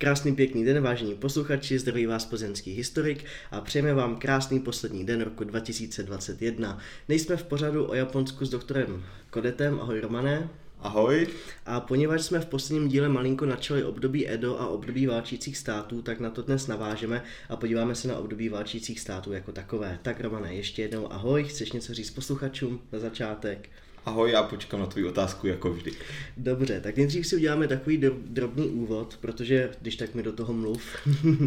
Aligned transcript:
Krásný 0.00 0.34
pěkný 0.34 0.64
den, 0.64 0.82
vážení 0.82 1.14
posluchači, 1.14 1.78
zdraví 1.78 2.06
vás 2.06 2.24
plzeňský 2.24 2.72
historik 2.72 3.24
a 3.50 3.60
přejeme 3.60 3.94
vám 3.94 4.16
krásný 4.16 4.60
poslední 4.60 5.06
den 5.06 5.20
roku 5.20 5.44
2021. 5.44 6.78
Nejsme 7.08 7.36
v 7.36 7.44
pořadu 7.44 7.90
o 7.90 7.94
Japonsku 7.94 8.44
s 8.44 8.50
doktorem 8.50 9.04
Kodetem, 9.30 9.80
ahoj 9.80 10.00
Romané. 10.00 10.48
Ahoj. 10.78 11.26
A 11.66 11.80
poněvadž 11.80 12.22
jsme 12.22 12.40
v 12.40 12.46
posledním 12.46 12.88
díle 12.88 13.08
malinko 13.08 13.46
načali 13.46 13.84
období 13.84 14.30
Edo 14.30 14.60
a 14.60 14.66
období 14.66 15.06
válčících 15.06 15.56
států, 15.56 16.02
tak 16.02 16.20
na 16.20 16.30
to 16.30 16.42
dnes 16.42 16.66
navážeme 16.66 17.22
a 17.48 17.56
podíváme 17.56 17.94
se 17.94 18.08
na 18.08 18.16
období 18.16 18.48
válčících 18.48 19.00
států 19.00 19.32
jako 19.32 19.52
takové. 19.52 19.98
Tak 20.02 20.20
Romané, 20.20 20.54
ještě 20.54 20.82
jednou 20.82 21.12
ahoj, 21.12 21.44
chceš 21.44 21.72
něco 21.72 21.94
říct 21.94 22.10
posluchačům 22.10 22.80
na 22.92 22.98
začátek? 22.98 23.68
Ahoj, 24.04 24.30
já 24.30 24.42
počkám 24.42 24.80
na 24.80 24.86
tvou 24.86 25.08
otázku 25.08 25.46
jako 25.46 25.72
vždy. 25.72 25.92
Dobře, 26.36 26.80
tak 26.80 26.96
nejdřív 26.96 27.26
si 27.26 27.36
uděláme 27.36 27.68
takový 27.68 28.02
drobný 28.26 28.68
úvod, 28.68 29.18
protože, 29.20 29.70
když 29.82 29.96
tak 29.96 30.14
mi 30.14 30.22
do 30.22 30.32
toho 30.32 30.52
mluv, 30.52 30.82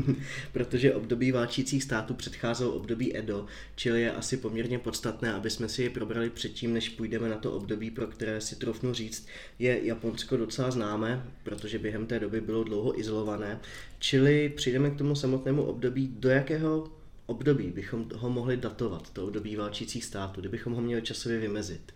protože 0.52 0.94
období 0.94 1.32
válčících 1.32 1.84
států 1.84 2.14
předcházelo 2.14 2.74
období 2.74 3.18
Edo, 3.18 3.46
čili 3.76 4.02
je 4.02 4.12
asi 4.12 4.38
poměrně 4.38 4.80
podstatné, 4.80 5.34
aby 5.34 5.50
jsme 5.50 5.70
si 5.70 5.84
je 5.84 5.90
probrali 5.90 6.30
předtím, 6.30 6.74
než 6.74 6.90
půjdeme 6.90 7.30
na 7.30 7.36
to 7.38 7.52
období, 7.52 7.92
pro 7.92 8.08
které 8.08 8.42
si 8.42 8.56
trofnu 8.56 8.94
říct, 8.94 9.28
je 9.60 9.86
Japonsko 9.86 10.38
docela 10.38 10.72
známé, 10.72 11.24
protože 11.44 11.80
během 11.80 12.06
té 12.06 12.20
doby 12.20 12.42
bylo 12.42 12.64
dlouho 12.64 13.00
izolované, 13.00 13.60
čili 14.00 14.50
přijdeme 14.56 14.90
k 14.90 14.98
tomu 14.98 15.16
samotnému 15.16 15.64
období, 15.64 16.16
do 16.20 16.30
jakého 16.30 16.92
období 17.26 17.72
bychom 17.72 18.06
ho 18.16 18.30
mohli 18.30 18.58
datovat, 18.58 19.10
to 19.14 19.24
období 19.24 19.56
válčících 19.56 20.06
států, 20.06 20.42
kdybychom 20.42 20.74
ho 20.74 20.82
měli 20.82 21.02
časově 21.02 21.40
vymezit. 21.40 21.94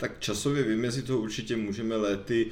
Tak 0.00 0.20
časově 0.20 0.62
vymezit 0.62 1.06
to 1.06 1.18
určitě 1.18 1.56
můžeme 1.56 1.96
léty 1.96 2.50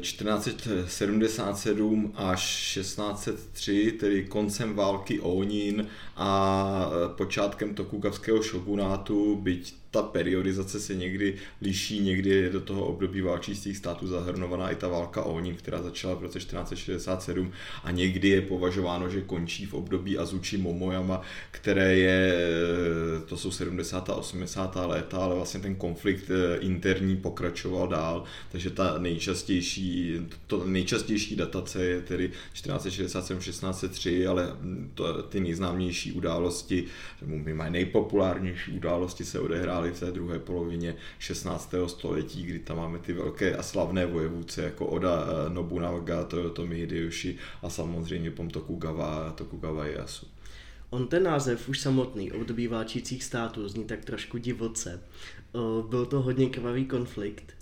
1477 0.00 2.12
eh, 2.14 2.18
až 2.22 2.74
1603, 2.74 3.92
tedy 4.00 4.24
koncem 4.24 4.74
války 4.74 5.20
Onin 5.20 5.88
a 6.16 6.86
eh, 6.86 6.90
počátkem 7.16 7.74
Tokugavského 7.74 8.42
šogunátu, 8.42 9.36
byť 9.36 9.74
ta 9.94 10.02
periodizace 10.02 10.80
se 10.80 10.94
někdy 10.94 11.34
liší, 11.62 12.00
někdy 12.00 12.30
je 12.30 12.50
do 12.50 12.60
toho 12.60 12.86
období 12.86 13.20
válčících 13.20 13.76
států 13.76 14.06
zahrnovaná 14.06 14.70
i 14.70 14.76
ta 14.76 14.88
válka 14.88 15.22
o 15.22 15.34
Onin, 15.34 15.54
která 15.54 15.82
začala 15.82 16.14
v 16.14 16.22
roce 16.22 16.38
1467 16.38 17.52
a 17.84 17.90
někdy 17.90 18.28
je 18.28 18.40
považováno, 18.40 19.08
že 19.08 19.20
končí 19.20 19.66
v 19.66 19.74
období 19.74 20.18
Azuchi 20.18 20.56
Momoyama, 20.56 21.20
které 21.50 21.96
je, 21.96 22.34
to 23.26 23.36
jsou 23.36 23.50
70. 23.50 24.10
a 24.10 24.14
80. 24.14 24.76
léta, 24.86 25.18
ale 25.18 25.34
vlastně 25.34 25.60
ten 25.60 25.74
konflikt 25.74 26.30
eh, 26.30 26.58
interní 26.60 27.16
pokračoval 27.16 27.88
dál, 27.88 28.24
takže 28.52 28.70
ta 28.70 28.98
nejčastější, 28.98 30.20
to 30.46 30.64
nejčastější 30.66 31.36
datace 31.36 31.84
je 31.84 32.00
tedy 32.00 32.28
1467, 32.28 33.38
1603, 33.38 34.26
ale 34.26 34.56
to, 34.94 35.22
ty 35.22 35.40
nejznámější 35.40 36.12
události, 36.12 36.84
nejpopulárnější 37.68 38.72
události 38.72 39.24
se 39.24 39.40
odehrály 39.40 39.83
hráli 39.84 39.96
v 39.96 40.00
té 40.00 40.12
druhé 40.12 40.38
polovině 40.38 40.96
16. 41.18 41.74
století, 41.86 42.42
kdy 42.42 42.58
tam 42.58 42.76
máme 42.76 42.98
ty 42.98 43.12
velké 43.12 43.56
a 43.56 43.62
slavné 43.62 44.06
vojevůdce 44.06 44.62
jako 44.62 44.86
Oda 44.86 45.26
eh, 45.26 45.50
Nobunaga, 45.50 46.24
Toyotomi 46.24 46.76
Hideyoshi 46.76 47.36
a 47.62 47.70
samozřejmě 47.70 48.30
potom 48.30 48.50
Tokugawa, 48.50 49.32
Tokugawa 49.32 49.86
Ieyasu. 49.86 50.26
On 50.90 51.08
ten 51.08 51.22
název 51.22 51.68
už 51.68 51.80
samotný, 51.80 52.32
období 52.32 52.68
válčících 52.68 53.24
států, 53.24 53.68
zní 53.68 53.84
tak 53.84 54.04
trošku 54.04 54.38
divoce. 54.38 55.00
Byl 55.88 56.06
to 56.06 56.22
hodně 56.22 56.48
krvavý 56.48 56.84
konflikt, 56.84 57.52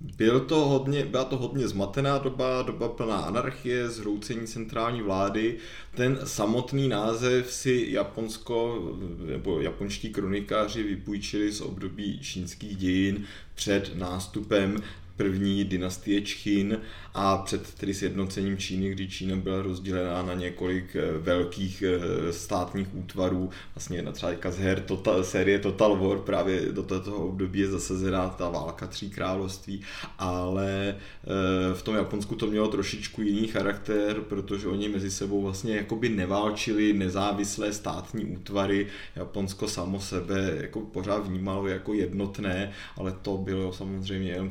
byl 0.00 0.40
to 0.40 0.56
hodně, 0.56 1.04
byla 1.06 1.24
to 1.24 1.36
hodně 1.36 1.68
zmatená 1.68 2.18
doba, 2.18 2.62
doba 2.62 2.88
plná 2.88 3.16
anarchie, 3.16 3.90
zhroucení 3.90 4.46
centrální 4.46 5.02
vlády. 5.02 5.56
Ten 5.94 6.18
samotný 6.24 6.88
název 6.88 7.52
si 7.52 7.86
Japonsko 7.90 8.82
nebo 9.26 9.60
japonští 9.60 10.10
kronikáři 10.10 10.82
vypůjčili 10.82 11.52
z 11.52 11.60
období 11.60 12.20
čínských 12.20 12.76
dějin 12.76 13.24
před 13.54 13.98
nástupem 13.98 14.82
první 15.18 15.64
dynastie 15.64 16.22
Čchin 16.22 16.78
a 17.14 17.38
před 17.38 17.74
tedy 17.74 17.94
sjednocením 17.94 18.58
Číny, 18.58 18.90
kdy 18.90 19.08
Čína 19.08 19.36
byla 19.36 19.62
rozdělená 19.62 20.22
na 20.22 20.34
několik 20.34 20.96
eh, 20.96 21.18
velkých 21.18 21.82
eh, 21.82 22.32
státních 22.32 22.94
útvarů, 22.94 23.50
vlastně 23.74 24.02
na 24.02 24.12
třeba 24.12 24.32
z 24.50 24.58
her 24.58 24.80
Total, 24.80 25.24
série 25.24 25.58
Total 25.58 25.96
War, 25.96 26.18
právě 26.18 26.72
do 26.72 26.82
tohoto 26.82 27.16
období 27.16 27.58
je 27.58 27.68
zasazená 27.68 28.28
ta 28.28 28.48
válka 28.48 28.86
tří 28.86 29.10
království, 29.10 29.80
ale 30.18 30.88
eh, 30.88 31.74
v 31.74 31.82
tom 31.82 31.94
Japonsku 31.94 32.34
to 32.34 32.46
mělo 32.46 32.68
trošičku 32.68 33.22
jiný 33.22 33.48
charakter, 33.48 34.20
protože 34.20 34.66
oni 34.68 34.88
mezi 34.88 35.10
sebou 35.10 35.42
vlastně 35.42 35.76
jakoby 35.76 36.08
neválčili 36.08 36.92
nezávislé 36.92 37.72
státní 37.72 38.24
útvary, 38.24 38.86
Japonsko 39.16 39.68
samo 39.68 40.00
sebe 40.00 40.58
jako 40.60 40.80
pořád 40.80 41.26
vnímalo 41.26 41.66
jako 41.66 41.94
jednotné, 41.94 42.72
ale 42.96 43.12
to 43.22 43.36
bylo 43.36 43.72
samozřejmě 43.72 44.30
jenom 44.30 44.50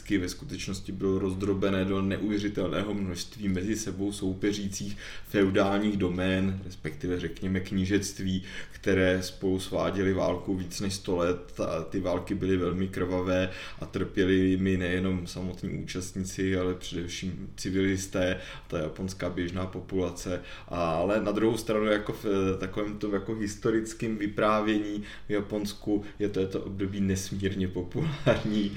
teoreticky, 0.00 0.18
ve 0.18 0.28
skutečnosti 0.28 0.92
bylo 0.92 1.18
rozdrobené 1.18 1.84
do 1.84 2.02
neuvěřitelného 2.02 2.94
množství 2.94 3.48
mezi 3.48 3.76
sebou 3.76 4.12
soupeřících 4.12 4.96
feudálních 5.28 5.96
domén, 5.96 6.60
respektive 6.64 7.20
řekněme 7.20 7.60
knížectví, 7.60 8.42
které 8.72 9.22
spolu 9.22 9.60
sváděly 9.60 10.12
válku 10.12 10.56
víc 10.56 10.80
než 10.80 10.94
100 10.94 11.16
let 11.16 11.60
a 11.60 11.82
ty 11.82 12.00
války 12.00 12.34
byly 12.34 12.56
velmi 12.56 12.88
krvavé 12.88 13.50
a 13.80 13.86
trpěli 13.86 14.34
jimi 14.34 14.76
nejenom 14.76 15.26
samotní 15.26 15.70
účastníci, 15.70 16.56
ale 16.56 16.74
především 16.74 17.48
civilisté, 17.56 18.40
ta 18.68 18.78
japonská 18.78 19.30
běžná 19.30 19.66
populace. 19.66 20.40
Ale 20.68 21.20
na 21.20 21.32
druhou 21.32 21.56
stranu 21.56 21.86
jako 21.86 22.12
v 22.12 22.26
takovém 22.60 22.98
tom 22.98 23.12
jako 23.12 23.34
historickém 23.34 24.16
vyprávění 24.16 25.02
v 25.28 25.30
Japonsku 25.30 26.04
je 26.18 26.28
to, 26.28 26.40
je 26.40 26.46
to 26.46 26.60
období 26.60 27.00
nesmírně 27.00 27.68
populární. 27.68 28.72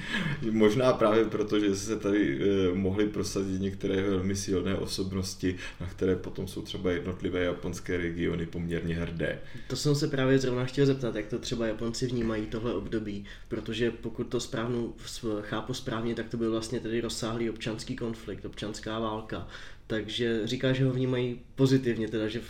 Možná 0.51 0.94
právě 0.94 1.12
proto, 1.29 1.59
že 1.59 1.75
se 1.75 2.00
tady 2.00 2.40
eh, 2.40 2.75
mohli 2.75 3.07
prosadit 3.07 3.62
některé 3.62 4.01
velmi 4.01 4.35
silné 4.35 4.75
osobnosti, 4.75 5.56
na 5.81 5.88
které 5.88 6.16
potom 6.16 6.47
jsou 6.47 6.62
třeba 6.62 6.91
jednotlivé 6.91 7.44
japonské 7.44 7.97
regiony 7.97 8.46
poměrně 8.46 8.96
hrdé. 8.96 9.40
To 9.68 9.75
jsem 9.75 9.96
se 9.96 10.07
právě 10.07 10.40
zrovna 10.40 10.66
chtěl 10.66 10.85
zeptat, 10.85 11.16
jak 11.16 11.28
to 11.28 11.40
třeba 11.40 11.68
Japonci 11.68 12.07
vnímají 12.07 12.46
tohle 12.46 12.74
období, 12.74 13.25
protože 13.47 13.91
pokud 13.91 14.24
to 14.24 14.40
správnou, 14.40 14.94
chápu 15.41 15.74
správně, 15.74 16.16
tak 16.16 16.29
to 16.29 16.38
byl 16.38 16.51
vlastně 16.51 16.79
tedy 16.79 17.01
rozsáhlý 17.01 17.50
občanský 17.50 17.95
konflikt, 17.95 18.45
občanská 18.45 19.00
válka. 19.00 19.47
Takže 19.88 20.41
říká, 20.47 20.74
že 20.74 20.85
ho 20.85 20.91
vnímají 20.91 21.40
pozitivně, 21.56 22.07
teda 22.07 22.28
že 22.28 22.41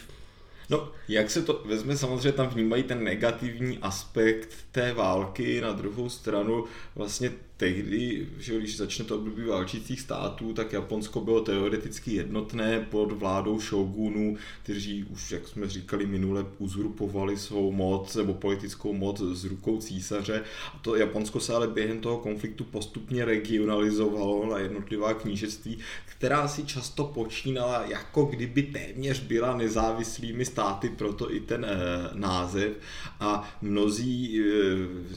No, 0.70 0.92
jak 1.08 1.32
se 1.32 1.42
to 1.42 1.64
vezme, 1.66 1.98
samozřejmě 1.98 2.32
tam 2.32 2.48
vnímají 2.48 2.84
ten 2.84 3.04
negativní 3.04 3.78
aspekt 3.78 4.50
té 4.72 4.94
války, 4.94 5.62
na 5.62 5.72
druhou 5.72 6.10
stranu 6.10 6.66
vlastně 6.96 7.32
tehdy, 7.64 8.28
že 8.40 8.58
když 8.60 8.78
začne 8.78 9.06
to 9.06 9.16
období 9.16 9.44
válčících 9.46 10.02
států, 10.02 10.54
tak 10.54 10.74
Japonsko 10.74 11.22
bylo 11.22 11.42
teoreticky 11.42 12.14
jednotné 12.14 12.80
pod 12.80 13.12
vládou 13.12 13.60
shogunů, 13.60 14.38
kteří 14.64 15.04
už, 15.04 15.32
jak 15.32 15.48
jsme 15.48 15.70
říkali 15.70 16.06
minule, 16.06 16.46
uzurpovali 16.58 17.38
svou 17.38 17.72
moc 17.72 18.16
nebo 18.16 18.34
politickou 18.34 18.94
moc 18.94 19.22
z 19.22 19.46
rukou 19.46 19.78
císaře. 19.78 20.44
A 20.74 20.80
to 20.82 20.96
Japonsko 20.96 21.40
se 21.40 21.54
ale 21.54 21.68
během 21.68 22.00
toho 22.00 22.18
konfliktu 22.18 22.64
postupně 22.64 23.26
regionalizovalo 23.26 24.50
na 24.52 24.60
jednotlivá 24.60 25.14
knížectví, 25.14 25.78
která 26.06 26.48
si 26.48 26.66
často 26.66 27.04
počínala, 27.04 27.86
jako 27.88 28.24
kdyby 28.24 28.64
téměř 28.64 29.20
byla 29.20 29.58
nezávislými 29.58 30.46
státy, 30.46 30.90
proto 30.90 31.34
i 31.34 31.40
ten 31.40 31.66
e, 31.66 31.78
název. 32.14 32.72
A 33.20 33.58
mnozí 33.62 34.42
e, 34.42 34.44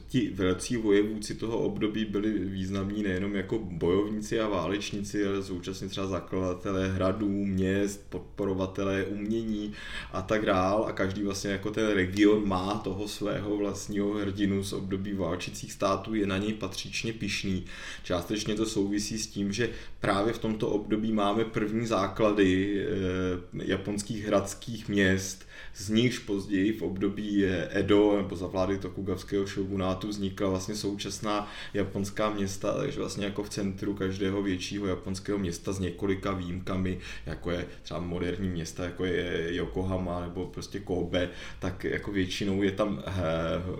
ti 0.08 0.30
velcí 0.34 0.76
vojevůci 0.76 1.34
toho 1.34 1.58
období 1.58 2.04
byli 2.04 2.35
významní 2.38 3.02
nejenom 3.02 3.34
jako 3.34 3.58
bojovníci 3.58 4.40
a 4.40 4.48
válečníci, 4.48 5.26
ale 5.26 5.42
současně 5.42 5.88
třeba 5.88 6.06
zakladatelé 6.06 6.88
hradů, 6.88 7.28
měst, 7.44 8.06
podporovatelé 8.08 9.04
umění 9.04 9.72
a 10.12 10.22
tak 10.22 10.46
dál. 10.46 10.84
A 10.88 10.92
každý 10.92 11.22
vlastně 11.22 11.50
jako 11.50 11.70
ten 11.70 11.88
region 11.88 12.48
má 12.48 12.80
toho 12.84 13.08
svého 13.08 13.56
vlastního 13.56 14.14
hrdinu 14.14 14.62
z 14.62 14.72
období 14.72 15.12
válčících 15.12 15.72
států, 15.72 16.14
je 16.14 16.26
na 16.26 16.38
něj 16.38 16.52
patřičně 16.52 17.12
pišný. 17.12 17.64
Částečně 18.02 18.54
to 18.54 18.66
souvisí 18.66 19.18
s 19.18 19.26
tím, 19.26 19.52
že 19.52 19.70
právě 20.00 20.32
v 20.32 20.38
tomto 20.38 20.68
období 20.68 21.12
máme 21.12 21.44
první 21.44 21.86
základy 21.86 22.80
eh, 22.80 23.64
japonských 23.64 24.26
hradských 24.26 24.88
měst, 24.88 25.45
z 25.76 25.88
nichž 25.88 26.18
později 26.18 26.72
v 26.72 26.82
období 26.82 27.44
Edo 27.70 28.16
nebo 28.16 28.36
za 28.36 28.46
vlády 28.46 28.78
Tokugavského 28.78 29.46
shogunátu 29.46 30.08
vznikla 30.08 30.48
vlastně 30.48 30.74
současná 30.74 31.52
japonská 31.74 32.30
města, 32.30 32.72
takže 32.72 33.00
vlastně 33.00 33.24
jako 33.24 33.42
v 33.42 33.50
centru 33.50 33.94
každého 33.94 34.42
většího 34.42 34.86
japonského 34.86 35.38
města 35.38 35.72
s 35.72 35.78
několika 35.78 36.32
výjimkami, 36.32 36.98
jako 37.26 37.50
je 37.50 37.66
třeba 37.82 38.00
moderní 38.00 38.48
města, 38.48 38.84
jako 38.84 39.04
je 39.04 39.46
Yokohama 39.54 40.20
nebo 40.20 40.46
prostě 40.46 40.80
Kobe, 40.80 41.28
tak 41.58 41.84
jako 41.84 42.12
většinou 42.12 42.62
je 42.62 42.72
tam 42.72 43.02
eh, 43.06 43.12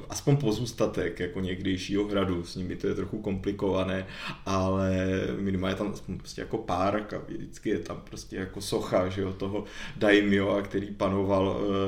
aspoň 0.09 0.37
pozůstatek 0.37 1.21
jako 1.21 1.41
někdejšího 1.41 2.05
hradu, 2.09 2.45
s 2.45 2.57
nimi 2.57 2.77
to 2.77 2.87
je 2.87 2.95
trochu 2.95 3.19
komplikované, 3.19 4.07
ale 4.47 4.97
minimálně 5.41 5.77
tam 5.77 5.95
prostě 6.17 6.41
jako 6.41 6.59
park 6.59 7.13
a 7.13 7.23
vždycky 7.29 7.71
je 7.71 7.79
tam 7.79 8.03
prostě 8.11 8.37
jako 8.37 8.61
socha, 8.61 9.09
že 9.09 9.21
jo, 9.21 9.33
toho 9.33 9.65
daimyo, 9.97 10.63
který 10.65 10.87
panoval, 10.87 11.61
eh, 11.61 11.86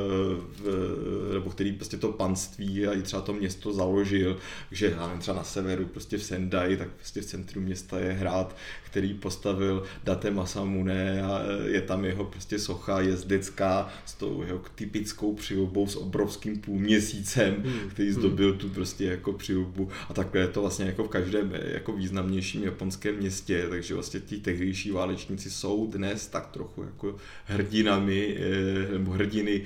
nebo 1.33 1.51
který 1.51 1.73
prostě 1.73 1.97
to 1.97 2.13
panství 2.13 2.87
a 2.87 2.93
i 2.93 3.03
třeba 3.03 3.23
to 3.23 3.33
město 3.33 3.73
založil, 3.73 4.37
že 4.71 4.97
třeba 5.19 5.37
na 5.37 5.45
severu, 5.45 5.85
prostě 5.87 6.19
v 6.19 6.23
Sendai, 6.25 6.77
tak 6.77 6.89
prostě 6.89 7.21
v 7.21 7.27
centru 7.27 7.61
města 7.61 7.99
je 7.99 8.13
hrad, 8.13 8.57
který 8.91 9.15
postavil 9.15 9.83
Date 10.05 10.31
Masamune 10.31 11.23
a 11.23 11.41
e, 11.43 11.69
je 11.69 11.83
tam 11.83 12.05
jeho 12.05 12.25
prostě 12.25 12.59
socha 12.59 13.01
jezdecká 13.01 13.89
s 14.07 14.15
tou 14.15 14.43
jeho 14.43 14.63
typickou 14.75 15.35
přilbou 15.35 15.87
s 15.87 15.97
obrovským 15.97 16.59
půlměsícem, 16.59 17.55
hmm. 17.55 17.91
který 17.91 18.09
hmm. 18.09 18.21
zdobil 18.21 18.53
tu 18.55 18.69
prostě 18.69 19.05
jako 19.05 19.33
přilbu 19.33 19.89
a 20.09 20.15
takhle 20.15 20.41
je 20.41 20.49
to 20.49 20.61
vlastně 20.61 20.87
jako 20.87 21.05
v 21.05 21.09
každém 21.09 21.55
e, 21.55 21.73
jako 21.73 21.93
významnějším 21.93 22.65
japonském 22.65 23.17
městě, 23.17 23.67
takže 23.71 23.95
vlastně 23.95 24.21
ti 24.21 24.37
tehdejší 24.37 24.91
válečníci 24.91 25.51
jsou 25.51 25.87
dnes 25.87 26.27
tak 26.27 26.47
trochu 26.47 26.83
jako 26.83 27.17
hrdinami 27.45 28.37
e, 28.37 28.93
nebo 28.93 29.11
hrdiny 29.11 29.63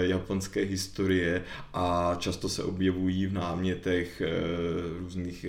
japonské 0.00 0.64
historie 0.64 1.42
a 1.74 2.16
často 2.18 2.48
se 2.48 2.62
objevují 2.62 3.26
v 3.26 3.32
námětech 3.32 4.22
různých 4.98 5.46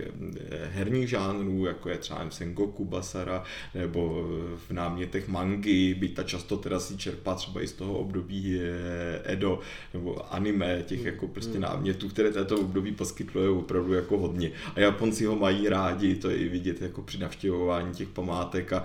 herních 0.72 1.10
žánrů, 1.10 1.66
jako 1.66 1.90
je 1.90 1.98
třeba 1.98 2.30
Sengoku, 2.30 2.86
Basara 2.86 3.44
nebo 3.76 4.30
v 4.68 4.72
námětech 4.72 5.28
mangy, 5.28 5.94
byť 5.94 6.16
ta 6.16 6.24
často 6.24 6.58
teda 6.58 6.80
si 6.80 6.98
čerpá 6.98 7.36
třeba 7.36 7.62
i 7.62 7.68
z 7.68 7.74
toho 7.74 7.94
období 7.94 8.60
Edo 9.24 9.60
nebo 9.94 10.34
anime, 10.34 10.84
těch 10.86 11.06
jako 11.06 11.28
prostě 11.28 11.52
hmm. 11.52 11.62
námětů, 11.62 12.10
které 12.10 12.32
této 12.32 12.60
období 12.60 12.92
poskytuje 12.92 13.50
opravdu 13.50 13.94
jako 13.94 14.18
hodně. 14.18 14.52
A 14.76 14.80
Japonci 14.80 15.26
ho 15.26 15.36
mají 15.36 15.70
rádi, 15.70 16.16
to 16.16 16.30
je 16.30 16.38
i 16.38 16.50
vidět 16.50 16.82
jako 16.82 17.02
při 17.02 17.18
navštěvování 17.18 17.94
těch 17.94 18.08
památek 18.08 18.74
a 18.74 18.84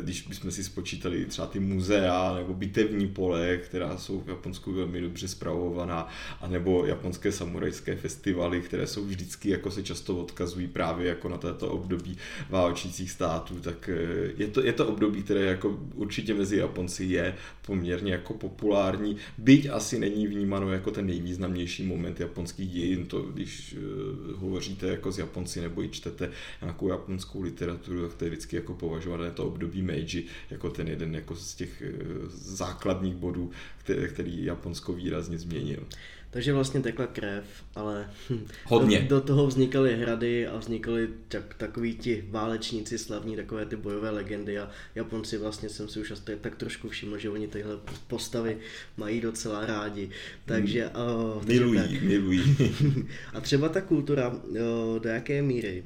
když 0.00 0.26
bychom 0.26 0.50
si 0.50 0.64
spočítali 0.64 1.24
třeba 1.24 1.46
ty 1.46 1.60
muzea 1.60 2.34
nebo 2.34 2.54
bitevní 2.54 3.08
pole, 3.08 3.56
která 3.56 3.98
jsou 3.98 4.20
v 4.20 4.28
Japonsku 4.28 4.53
velmi 4.66 5.00
dobře 5.00 5.28
zpravovaná, 5.28 6.08
anebo 6.40 6.86
japonské 6.86 7.32
samurajské 7.32 7.96
festivaly, 7.96 8.60
které 8.60 8.86
jsou 8.86 9.04
vždycky 9.04 9.50
jako 9.50 9.70
se 9.70 9.82
často 9.82 10.16
odkazují 10.16 10.66
právě 10.66 11.08
jako 11.08 11.28
na 11.28 11.36
této 11.38 11.70
období 11.70 12.16
válčících 12.50 13.10
států. 13.10 13.54
Tak 13.60 13.88
eh, 13.88 14.32
je 14.36 14.48
to, 14.48 14.64
je 14.64 14.72
to 14.72 14.86
období, 14.86 15.22
které 15.22 15.40
jako 15.40 15.78
určitě 15.94 16.34
mezi 16.34 16.56
Japonci 16.56 17.04
je 17.04 17.34
poměrně 17.66 18.12
jako 18.12 18.34
populární, 18.34 19.16
byť 19.38 19.68
asi 19.72 19.98
není 19.98 20.26
vnímáno 20.26 20.72
jako 20.72 20.90
ten 20.90 21.06
nejvýznamnější 21.06 21.82
moment 21.86 22.20
japonských 22.20 22.70
dějin, 22.70 23.06
to 23.06 23.22
když 23.22 23.76
uh, 23.76 24.40
hovoříte 24.40 24.86
jako 24.86 25.12
z 25.12 25.18
Japonci 25.18 25.60
nebo 25.60 25.82
i 25.82 25.88
čtete 25.88 26.30
nějakou 26.60 26.88
japonskou 26.88 27.42
literaturu, 27.42 28.02
tak 28.02 28.14
to 28.14 28.24
je 28.24 28.30
vždycky 28.30 28.56
jako 28.56 28.74
považované 28.74 29.30
to 29.30 29.46
období 29.46 29.82
Meiji 29.82 30.26
jako 30.50 30.70
ten 30.70 30.88
jeden 30.88 31.14
jako 31.14 31.36
z 31.36 31.54
těch 31.54 31.82
uh, 31.82 32.28
základních 32.28 33.14
bodů, 33.14 33.50
který, 33.84 34.08
který 34.08 34.44
Japonsko 34.44 34.92
výrazně 34.92 35.38
změnil. 35.38 35.86
Takže 36.30 36.52
vlastně 36.52 36.80
tekla 36.80 37.06
krev, 37.06 37.44
ale 37.74 38.10
Hodně. 38.64 39.00
Do, 39.00 39.08
do 39.08 39.20
toho 39.20 39.46
vznikaly 39.46 39.96
hrady 39.96 40.46
a 40.46 40.56
vznikaly 40.56 41.08
tak, 41.28 41.54
takový 41.54 41.94
ti 41.94 42.24
válečníci 42.30 42.98
slavní, 42.98 43.36
takové 43.36 43.66
ty 43.66 43.76
bojové 43.76 44.10
legendy 44.10 44.58
a 44.58 44.70
Japonci 44.94 45.38
vlastně 45.38 45.68
jsem 45.68 45.88
si 45.88 46.00
už 46.00 46.10
asi 46.10 46.22
tak 46.40 46.56
trošku 46.56 46.88
všiml, 46.88 47.18
že 47.18 47.30
oni 47.30 47.48
tyhle 47.48 47.78
postavy 48.06 48.58
mají 48.96 49.20
docela 49.20 49.66
rádi. 49.66 50.10
Takže... 50.44 50.90
Uh, 51.36 51.44
milují, 51.44 51.80
tak. 51.80 52.02
milují. 52.02 52.56
a 53.34 53.40
třeba 53.40 53.68
ta 53.68 53.80
kultura, 53.80 54.28
uh, 54.28 54.58
do 54.98 55.08
jaké 55.08 55.42
míry 55.42 55.84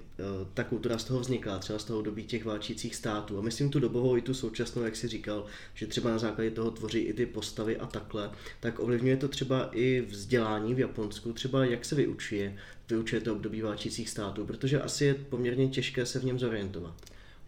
ta 0.54 0.64
kultura 0.64 0.98
z 0.98 1.04
toho 1.04 1.20
vznikla, 1.20 1.58
třeba 1.58 1.78
z 1.78 1.84
toho 1.84 2.02
dobí 2.02 2.24
těch 2.24 2.44
válčících 2.44 2.94
států. 2.94 3.38
A 3.38 3.40
myslím 3.40 3.70
tu 3.70 3.80
dobovou 3.80 4.16
i 4.16 4.22
tu 4.22 4.34
současnou, 4.34 4.82
jak 4.82 4.96
si 4.96 5.08
říkal, 5.08 5.46
že 5.74 5.86
třeba 5.86 6.10
na 6.10 6.18
základě 6.18 6.50
toho 6.50 6.70
tvoří 6.70 6.98
i 6.98 7.12
ty 7.12 7.26
postavy 7.26 7.76
a 7.76 7.86
takhle, 7.86 8.30
tak 8.60 8.78
ovlivňuje 8.78 9.16
to 9.16 9.28
třeba 9.28 9.70
i 9.72 10.00
vzdělání 10.00 10.74
v 10.74 10.78
Japonsku, 10.78 11.32
třeba 11.32 11.64
jak 11.64 11.84
se 11.84 11.94
vyučuje, 11.94 12.58
vyučujete 12.88 13.30
období 13.30 13.62
válčících 13.62 14.08
států, 14.10 14.46
protože 14.46 14.80
asi 14.80 15.04
je 15.04 15.14
poměrně 15.14 15.68
těžké 15.68 16.06
se 16.06 16.18
v 16.18 16.24
něm 16.24 16.38
zorientovat. 16.38 16.94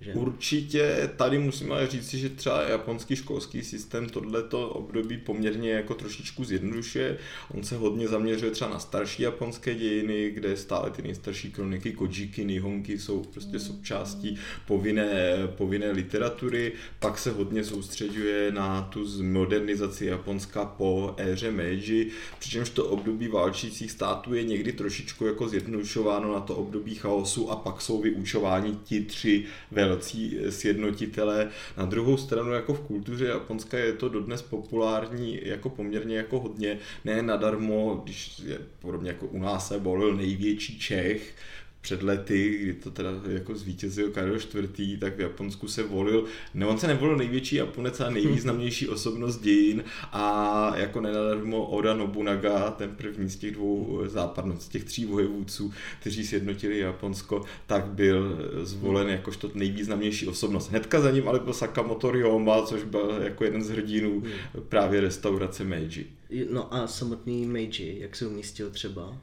Že? 0.01 0.15
Určitě 0.15 1.11
tady 1.17 1.39
musím 1.39 1.73
ale 1.73 1.87
říct, 1.87 2.15
že 2.15 2.29
třeba 2.29 2.63
japonský 2.63 3.17
školský 3.17 3.63
systém 3.65 4.09
tohleto 4.09 4.69
období 4.69 5.17
poměrně 5.17 5.71
jako 5.71 5.95
trošičku 5.95 6.45
zjednodušuje. 6.45 7.19
On 7.55 7.65
se 7.65 7.77
hodně 7.77 8.09
zaměřuje 8.09 8.51
třeba 8.51 8.71
na 8.71 8.79
starší 8.79 9.23
japonské 9.23 9.75
dějiny, 9.75 10.31
kde 10.31 10.57
stále 10.57 10.91
ty 10.91 11.03
nejstarší 11.03 11.53
kroniky 11.53 11.93
Kojiki, 11.93 12.45
Nihonky 12.45 12.99
jsou 12.99 13.23
prostě 13.23 13.59
součástí 13.59 14.39
povinné, 14.67 15.37
povinné 15.57 15.91
literatury. 15.91 16.73
Pak 16.99 17.19
se 17.19 17.31
hodně 17.31 17.65
soustředuje 17.65 18.53
na 18.53 18.83
tu 18.83 19.07
zmodernizaci 19.07 20.07
Japonska 20.07 20.65
po 20.65 21.15
éře 21.19 21.51
Meiji, 21.51 22.11
přičemž 22.39 22.71
to 22.71 22.85
období 22.85 23.29
válčících 23.29 23.91
států 23.91 24.35
je 24.35 24.45
někdy 24.45 24.73
trošičku 24.73 25.27
jako 25.27 25.49
zjednodušováno 25.49 26.33
na 26.33 26.41
to 26.41 26.57
období 26.57 26.95
chaosu 26.95 27.51
a 27.51 27.57
pak 27.57 27.81
jsou 27.81 28.01
vyučováni 28.01 28.77
ti 28.85 29.01
tři 29.01 29.45
velmi 29.71 29.90
velcí 29.91 30.39
sjednotitelé. 30.51 31.49
Na 31.77 31.85
druhou 31.85 32.17
stranu 32.17 32.53
jako 32.53 32.75
v 32.75 32.81
kultuře 32.81 33.27
Japonska 33.27 33.79
je 33.79 33.93
to 33.93 34.09
dodnes 34.09 34.43
populární 34.43 35.41
jako 35.43 35.69
poměrně 35.69 36.17
jako 36.17 36.41
hodně, 36.41 36.79
ne 37.05 37.23
nadarmo, 37.23 38.01
když 38.05 38.39
je 38.39 38.59
podobně 38.79 39.11
jako 39.11 39.27
u 39.27 39.39
nás 39.39 39.69
se 39.69 39.79
volil 39.79 40.17
největší 40.17 40.79
Čech, 40.79 41.35
před 41.81 42.03
lety, 42.03 42.59
kdy 42.63 42.75
to 42.75 42.91
teda 42.91 43.11
jako 43.29 43.55
zvítězil 43.55 44.11
Karel 44.11 44.37
IV., 44.37 45.01
tak 45.01 45.17
v 45.17 45.21
Japonsku 45.21 45.69
se 45.69 45.83
volil, 45.83 46.25
ne, 46.55 46.67
on 46.67 46.79
se 46.79 46.87
nevolil 46.87 47.17
největší 47.17 47.57
Japonec, 47.57 48.01
a 48.01 48.11
nejvýznamnější 48.11 48.89
osobnost 49.01 49.41
dějin 49.41 49.85
a 50.13 50.73
jako 50.77 51.01
nenadarmo 51.01 51.67
Oda 51.67 51.95
Nobunaga, 51.95 52.71
ten 52.71 52.91
první 52.91 53.31
z 53.31 53.37
těch 53.37 53.53
dvou 53.53 54.03
západno, 54.07 54.57
z 54.59 54.69
těch 54.69 54.85
tří 54.85 55.05
vojevůdců, 55.05 55.73
kteří 56.01 56.27
sjednotili 56.27 56.79
Japonsko, 56.79 57.45
tak 57.67 57.85
byl 57.87 58.39
zvolen 58.63 59.09
jakožto 59.09 59.51
nejvýznamnější 59.55 60.27
osobnost. 60.27 60.71
Hnedka 60.71 61.01
za 61.01 61.11
ním 61.11 61.29
ale 61.29 61.39
byl 61.39 61.53
Sakamoto 61.53 62.11
Ryoma, 62.11 62.63
což 62.63 62.83
byl 62.83 63.19
jako 63.23 63.45
jeden 63.45 63.65
z 63.65 63.71
hrdinů 63.71 64.23
právě 64.69 65.01
restaurace 65.01 65.65
Meiji. 65.65 66.07
No 66.51 66.75
a 66.75 66.87
samotný 66.87 67.47
Meiji, 67.47 68.01
jak 68.01 68.17
se 68.17 68.27
umístil 68.27 68.71
třeba? 68.71 69.19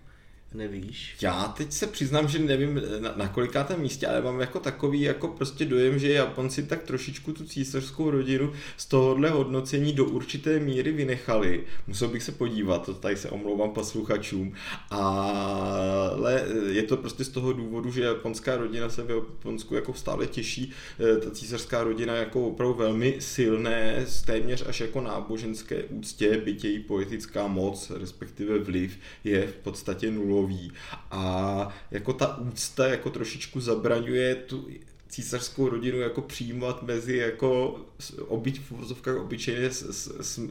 Nevíš? 0.54 1.16
Já 1.22 1.48
teď 1.58 1.72
se 1.72 1.88
přiznám, 1.88 2.28
že 2.28 2.40
nevím 2.40 2.82
na, 3.00 3.14
na 3.16 3.28
kolikátém 3.28 3.82
místě, 3.82 4.08
ale 4.08 4.22
mám 4.22 4.40
jako 4.40 4.60
takový 4.60 5.02
jako 5.02 5.28
prostě 5.28 5.66
dojem, 5.66 6.00
že 6.00 6.14
Japonci 6.14 6.64
tak 6.64 6.84
trošičku 6.84 7.34
tu 7.34 7.46
císařskou 7.46 8.12
rodinu 8.12 8.54
z 8.78 8.86
tohohle 8.86 9.30
hodnocení 9.30 9.94
do 9.94 10.06
určité 10.06 10.60
míry 10.60 10.92
vynechali. 10.92 11.64
Musel 11.88 12.08
bych 12.08 12.24
se 12.24 12.32
podívat, 12.32 12.86
to 12.86 12.94
tady 12.94 13.18
se 13.18 13.30
omlouvám 13.30 13.72
posluchačům, 13.72 14.54
ale 14.90 16.46
je 16.68 16.84
to 16.84 16.98
prostě 16.98 17.24
z 17.24 17.30
toho 17.30 17.54
důvodu, 17.54 17.92
že 17.92 18.02
japonská 18.02 18.58
rodina 18.58 18.90
se 18.90 19.04
v 19.04 19.10
Japonsku 19.10 19.76
jako 19.76 19.94
stále 19.94 20.28
těší, 20.28 20.72
eh, 21.00 21.18
ta 21.18 21.32
císařská 21.32 21.84
rodina 21.84 22.16
jako 22.16 22.48
opravdu 22.48 22.74
velmi 22.74 23.16
silné, 23.20 24.06
téměř 24.26 24.64
až 24.68 24.82
jako 24.82 25.02
náboženské 25.02 25.84
úctě, 25.84 26.38
byť 26.38 26.64
její 26.66 26.80
politická 26.80 27.48
moc, 27.48 27.92
respektive 28.00 28.60
vliv 28.60 28.98
je 29.24 29.48
v 29.48 29.56
podstatě 29.56 30.12
nulový 30.12 30.37
nulový 30.38 30.72
a 31.12 31.68
jako 31.92 32.14
ta 32.14 32.38
úcta 32.38 32.88
jako 32.88 33.10
trošičku 33.10 33.62
zabraňuje 33.62 34.36
tu 34.36 34.68
císařskou 35.18 35.70
rodinu 35.70 36.00
jako 36.00 36.22
přijímat 36.22 36.84
mezi 36.84 37.18
jako 37.18 37.80
obyč, 38.28 38.60
v 38.60 38.72
vozovkách 38.72 39.18
obyčejné 39.18 39.70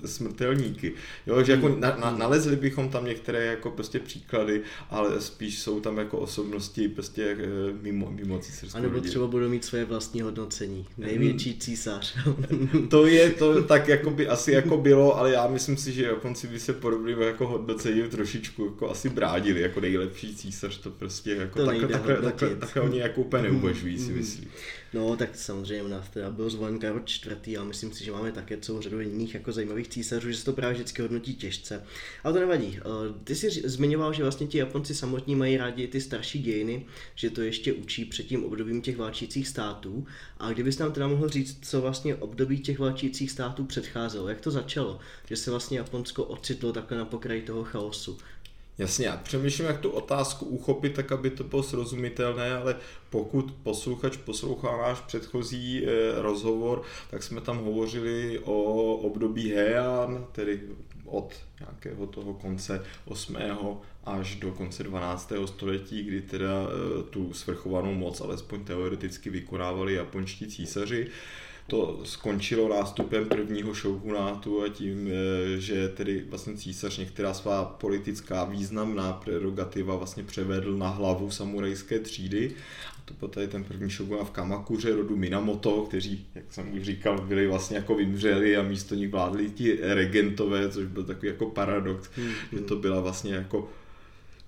smrtelníky. 0.05 0.93
Jo, 1.27 1.43
že 1.43 1.53
jako 1.53 1.69
na, 1.69 1.97
na, 1.97 2.11
nalezli 2.11 2.57
bychom 2.57 2.89
tam 2.89 3.05
některé 3.05 3.45
jako 3.47 3.71
prostě 3.71 3.99
příklady, 3.99 4.63
ale 4.91 5.21
spíš 5.21 5.59
jsou 5.59 5.81
tam 5.81 5.99
jako 5.99 6.19
osobnosti 6.19 6.89
prostě 6.89 7.37
eh, 7.41 7.47
mimo, 7.83 8.11
mimo 8.11 8.39
císařskou 8.39 8.79
A 8.79 8.81
nebo 8.81 8.95
rodinu. 8.95 9.11
třeba 9.11 9.27
budou 9.27 9.49
mít 9.49 9.65
své 9.65 9.85
vlastní 9.85 10.21
hodnocení. 10.21 10.87
Největší 10.99 11.59
císař. 11.59 12.17
to 12.89 13.07
je 13.07 13.31
to 13.31 13.63
tak 13.63 13.89
jako 13.89 14.11
by 14.11 14.29
asi 14.29 14.53
jako 14.53 14.77
bylo, 14.77 15.19
ale 15.19 15.33
já 15.33 15.49
myslím 15.49 15.77
si, 15.77 15.93
že 15.93 16.05
Japonci 16.05 16.47
by 16.47 16.61
se 16.61 16.73
podobným 16.73 17.21
jako 17.21 17.47
hodnocení 17.47 18.03
trošičku 18.03 18.65
jako 18.65 18.91
asi 18.91 19.09
brádili 19.09 19.61
jako 19.61 19.81
nejlepší 19.81 20.37
císař, 20.37 20.79
to 20.79 20.91
prostě 20.91 21.31
jako 21.35 21.59
to 21.59 21.67
takhle, 21.67 21.89
takhle, 21.89 22.17
takhle, 22.17 22.57
takhle, 22.57 22.83
oni 22.83 22.99
jako 22.99 23.21
úplně 23.21 23.43
neuvažují 23.43 23.99
si 23.99 24.13
myslím. 24.17 24.51
No, 24.95 25.17
tak 25.17 25.37
samozřejmě 25.37 25.89
nás 25.89 26.09
teda 26.09 26.31
byl 26.31 26.51
zvolen 26.51 26.79
Karol 26.79 27.01
čtvrtý, 27.05 27.57
a 27.57 27.65
myslím 27.65 27.93
si, 27.93 28.05
že 28.05 28.13
máme 28.13 28.33
také 28.33 28.57
celou 28.57 28.81
řadu 28.81 29.01
jiných 29.01 29.35
jako 29.35 29.53
zajímavých 29.53 29.89
císařů, 29.89 30.31
že 30.31 30.37
se 30.37 30.45
to 30.45 30.53
právě 30.53 30.75
vždycky 30.75 31.03
hodnotí 31.03 31.35
těžce. 31.35 31.83
Ale 32.25 32.35
to 32.35 32.41
nevadí. 32.41 32.79
Eh, 32.79 32.83
ty 33.25 33.35
jsi 33.35 33.51
zmiňoval, 33.51 34.13
že 34.13 34.23
vlastně 34.23 34.47
ti 34.47 34.59
Japonci 34.59 34.95
samotní 34.95 35.35
mají 35.35 35.57
rádi 35.57 35.89
ty 35.89 36.01
starší 36.01 36.43
dějiny, 36.43 36.87
že 37.15 37.31
to 37.31 37.43
ještě 37.43 37.73
učí 37.73 38.05
před 38.05 38.23
tím 38.23 38.45
obdobím 38.45 38.83
těch 38.83 38.97
válčících 38.97 39.49
států. 39.49 40.07
A 40.39 40.53
kdybys 40.53 40.79
nám 40.79 40.93
teda 40.93 41.09
mohl 41.09 41.29
říct, 41.29 41.59
co 41.63 41.81
vlastně 41.81 42.15
období 42.15 42.59
těch 42.59 42.79
válčících 42.79 43.31
států 43.31 43.65
předcházelo, 43.65 44.29
jak 44.29 44.41
to 44.41 44.51
začalo, 44.51 44.99
že 45.29 45.37
se 45.37 45.51
vlastně 45.51 45.79
Japonsko 45.79 46.25
ocitlo 46.25 46.73
takhle 46.73 46.99
na 46.99 47.05
pokraji 47.05 47.43
toho 47.43 47.65
chaosu. 47.65 48.19
Jasně, 48.79 49.07
já 49.07 49.17
přemýšlím, 49.17 49.67
jak 49.67 49.81
tu 49.81 49.91
otázku 49.91 50.47
uchopit, 50.47 50.95
tak 50.95 51.13
aby 51.13 51.31
to 51.31 51.45
bylo 51.45 51.63
srozumitelné, 51.63 52.55
ale 52.55 52.77
pokud 53.11 53.55
posluchač 53.63 54.17
poslouchá 54.17 54.77
náš 54.77 55.01
předchozí 55.01 55.87
eh, 55.87 56.23
rozhovor, 56.23 56.83
tak 57.11 57.23
jsme 57.23 57.41
tam 57.41 57.59
hovořili 57.59 58.39
o 58.39 58.55
období 58.95 59.53
Heian, 59.53 60.27
tedy 60.33 60.61
od 61.05 61.35
nějakého 61.61 62.07
toho 62.07 62.35
konce 62.35 62.85
8. 63.05 63.37
až 64.05 64.35
do 64.35 64.53
konce 64.53 64.83
12. 64.83 65.33
století, 65.47 66.03
kdy 66.03 66.23
teda 66.23 66.67
eh, 66.69 67.03
tu 67.03 67.33
svrchovanou 67.33 67.95
moc 67.95 68.21
alespoň 68.21 68.65
teoreticky 68.65 69.31
vykonávali 69.31 69.95
japonští 69.95 70.47
císaři 70.47 71.11
to 71.67 72.01
skončilo 72.05 72.69
nástupem 72.69 73.29
prvního 73.29 73.75
šoukunátu 73.75 74.63
a 74.63 74.69
tím, 74.69 75.09
eh, 75.09 75.61
že 75.61 75.89
tedy 75.89 76.25
vlastně 76.29 76.57
císař 76.57 76.99
některá 76.99 77.35
svá 77.35 77.65
politická 77.65 78.45
významná 78.45 79.13
prerogativa 79.13 79.97
vlastně 79.97 80.23
převedl 80.23 80.77
na 80.77 80.89
hlavu 80.89 81.31
samurajské 81.31 81.99
třídy. 81.99 82.53
A 82.99 83.01
to 83.05 83.15
byl 83.15 83.29
tady 83.29 83.49
ten 83.49 83.65
první 83.65 83.91
šogunát 83.91 84.27
v 84.27 84.31
Kamakuře 84.31 84.97
rodu 84.97 85.17
Minamoto, 85.17 85.83
kteří, 85.83 86.27
jak 86.35 86.45
jsem 86.51 86.75
už 86.75 86.83
říkal, 86.83 87.21
byli 87.21 87.47
vlastně 87.47 87.77
jako 87.77 87.95
vymřeli 87.95 88.57
a 88.57 88.63
místo 88.63 88.95
nich 88.95 89.11
vládli 89.11 89.51
ti 89.51 89.79
regentové, 89.83 90.69
což 90.69 90.87
byl 90.87 91.05
takový 91.05 91.29
jako 91.29 91.47
paradox, 91.47 92.11
hmm. 92.17 92.33
že 92.53 92.61
to 92.61 92.77
byla 92.77 93.01
vlastně 93.01 93.35
jako 93.35 93.69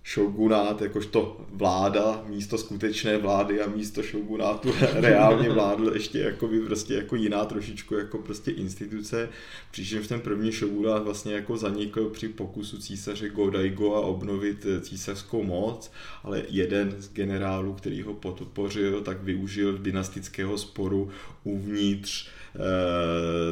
šogunát, 0.09 0.83
jakožto 0.83 1.41
vláda, 1.51 2.25
místo 2.27 2.59
skutečné 2.59 3.19
vlády 3.19 3.61
a 3.61 3.69
místo 3.69 4.03
šogunátu 4.03 4.75
reálně 4.95 5.51
vládl 5.51 5.91
ještě 5.95 6.19
jako 6.19 6.49
by 6.49 6.61
prostě 6.61 6.95
jako 6.95 7.17
jiná 7.17 7.45
trošičku 7.45 7.95
jako 7.95 8.19
prostě 8.19 8.51
instituce. 8.51 9.29
Přičemž 9.71 10.07
ten 10.07 10.21
první 10.21 10.53
šogunát 10.53 11.03
vlastně 11.03 11.35
jako 11.35 11.57
zanikl 11.57 12.11
při 12.11 12.29
pokusu 12.29 12.79
císaře 12.79 13.29
Godaigo 13.29 13.95
a 13.95 14.01
obnovit 14.01 14.67
císařskou 14.81 15.43
moc, 15.43 15.93
ale 16.25 16.43
jeden 16.49 16.95
z 16.99 17.13
generálů, 17.13 17.73
který 17.73 18.03
ho 18.03 18.15
podpořil, 18.15 19.01
tak 19.01 19.23
využil 19.23 19.79
dynastického 19.79 20.59
sporu 20.59 21.11
uvnitř 21.45 22.29
Eh, 22.29 22.38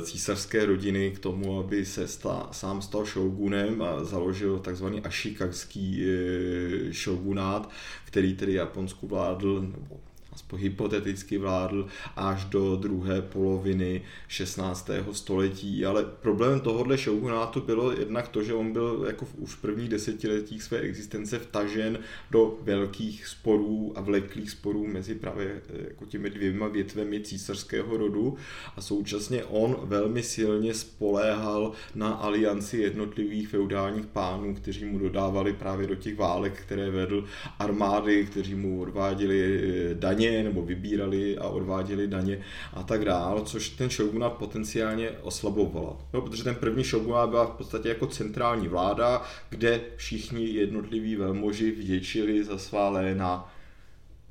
císařské 0.02 0.66
rodiny 0.66 1.10
k 1.10 1.18
tomu, 1.18 1.60
aby 1.60 1.84
se 1.84 2.08
stá, 2.08 2.48
sám 2.52 2.82
stal 2.82 3.04
šougunem 3.04 3.82
a 3.82 4.04
založil 4.04 4.58
takzvaný 4.58 5.00
ašikagský 5.00 6.04
eh, 6.04 6.92
šogunát, 6.92 7.70
který 8.04 8.34
tedy 8.34 8.52
Japonsku 8.54 9.06
vládl, 9.06 9.60
nebo 9.60 10.00
aspoň 10.36 10.60
hypoteticky 10.60 11.38
vládl 11.38 11.86
až 12.16 12.44
do 12.44 12.76
druhé 12.76 13.22
poloviny 13.22 14.02
16. 14.28 14.90
století, 15.12 15.86
ale 15.86 16.04
problém 16.04 16.60
tohohle 16.60 16.98
šougunátu 16.98 17.60
bylo 17.60 17.92
jednak 17.92 18.28
to, 18.28 18.42
že 18.42 18.54
on 18.54 18.72
byl 18.72 19.04
jako 19.06 19.24
v 19.24 19.34
už 19.38 19.54
prvních 19.54 19.88
desetiletích 19.88 20.62
své 20.62 20.78
existence 20.78 21.38
vtažen 21.38 21.98
do 22.30 22.58
velkých 22.62 23.26
sporů 23.26 23.92
a 23.96 24.00
vleklých 24.00 24.50
sporů 24.50 24.86
mezi 24.86 25.14
právě 25.14 25.62
eh, 25.68 25.84
jako 25.88 26.04
těmi 26.04 26.30
dvěma 26.30 26.68
větvemi 26.68 27.20
císařského 27.20 27.96
rodu 27.96 28.36
a 28.76 28.80
současně 28.80 29.44
on 29.44 29.76
velmi 29.84 30.22
silně 30.22 30.74
spoléhal 30.74 31.72
na 31.94 32.08
alianci 32.08 32.78
jednotlivých 32.78 33.48
feudálních 33.48 34.06
pánů, 34.06 34.54
kteří 34.54 34.84
mu 34.84 34.98
dodávali 34.98 35.52
právě 35.52 35.86
do 35.86 35.94
těch 35.94 36.16
válek, 36.16 36.60
které 36.60 36.90
vedl 36.90 37.24
armády, 37.58 38.24
kteří 38.24 38.54
mu 38.54 38.80
odváděli 38.80 39.38
eh, 39.40 39.94
daně 39.94 40.25
daně 40.26 40.44
nebo 40.44 40.62
vybírali 40.62 41.38
a 41.38 41.48
odváděli 41.48 42.08
daně 42.08 42.40
a 42.72 42.82
tak 42.82 43.04
dále, 43.04 43.42
což 43.44 43.68
ten 43.68 43.90
shogunát 43.90 44.32
potenciálně 44.32 45.10
oslabovalo. 45.10 46.00
No, 46.12 46.20
protože 46.20 46.44
ten 46.44 46.54
první 46.54 46.84
shogunát 46.84 47.30
byla 47.30 47.44
v 47.44 47.50
podstatě 47.50 47.88
jako 47.88 48.06
centrální 48.06 48.68
vláda, 48.68 49.22
kde 49.50 49.80
všichni 49.96 50.46
jednotliví 50.46 51.16
velmoži 51.16 51.70
vděčili 51.70 52.44
za 52.44 52.58
svá 52.58 52.88
léna 52.88 53.54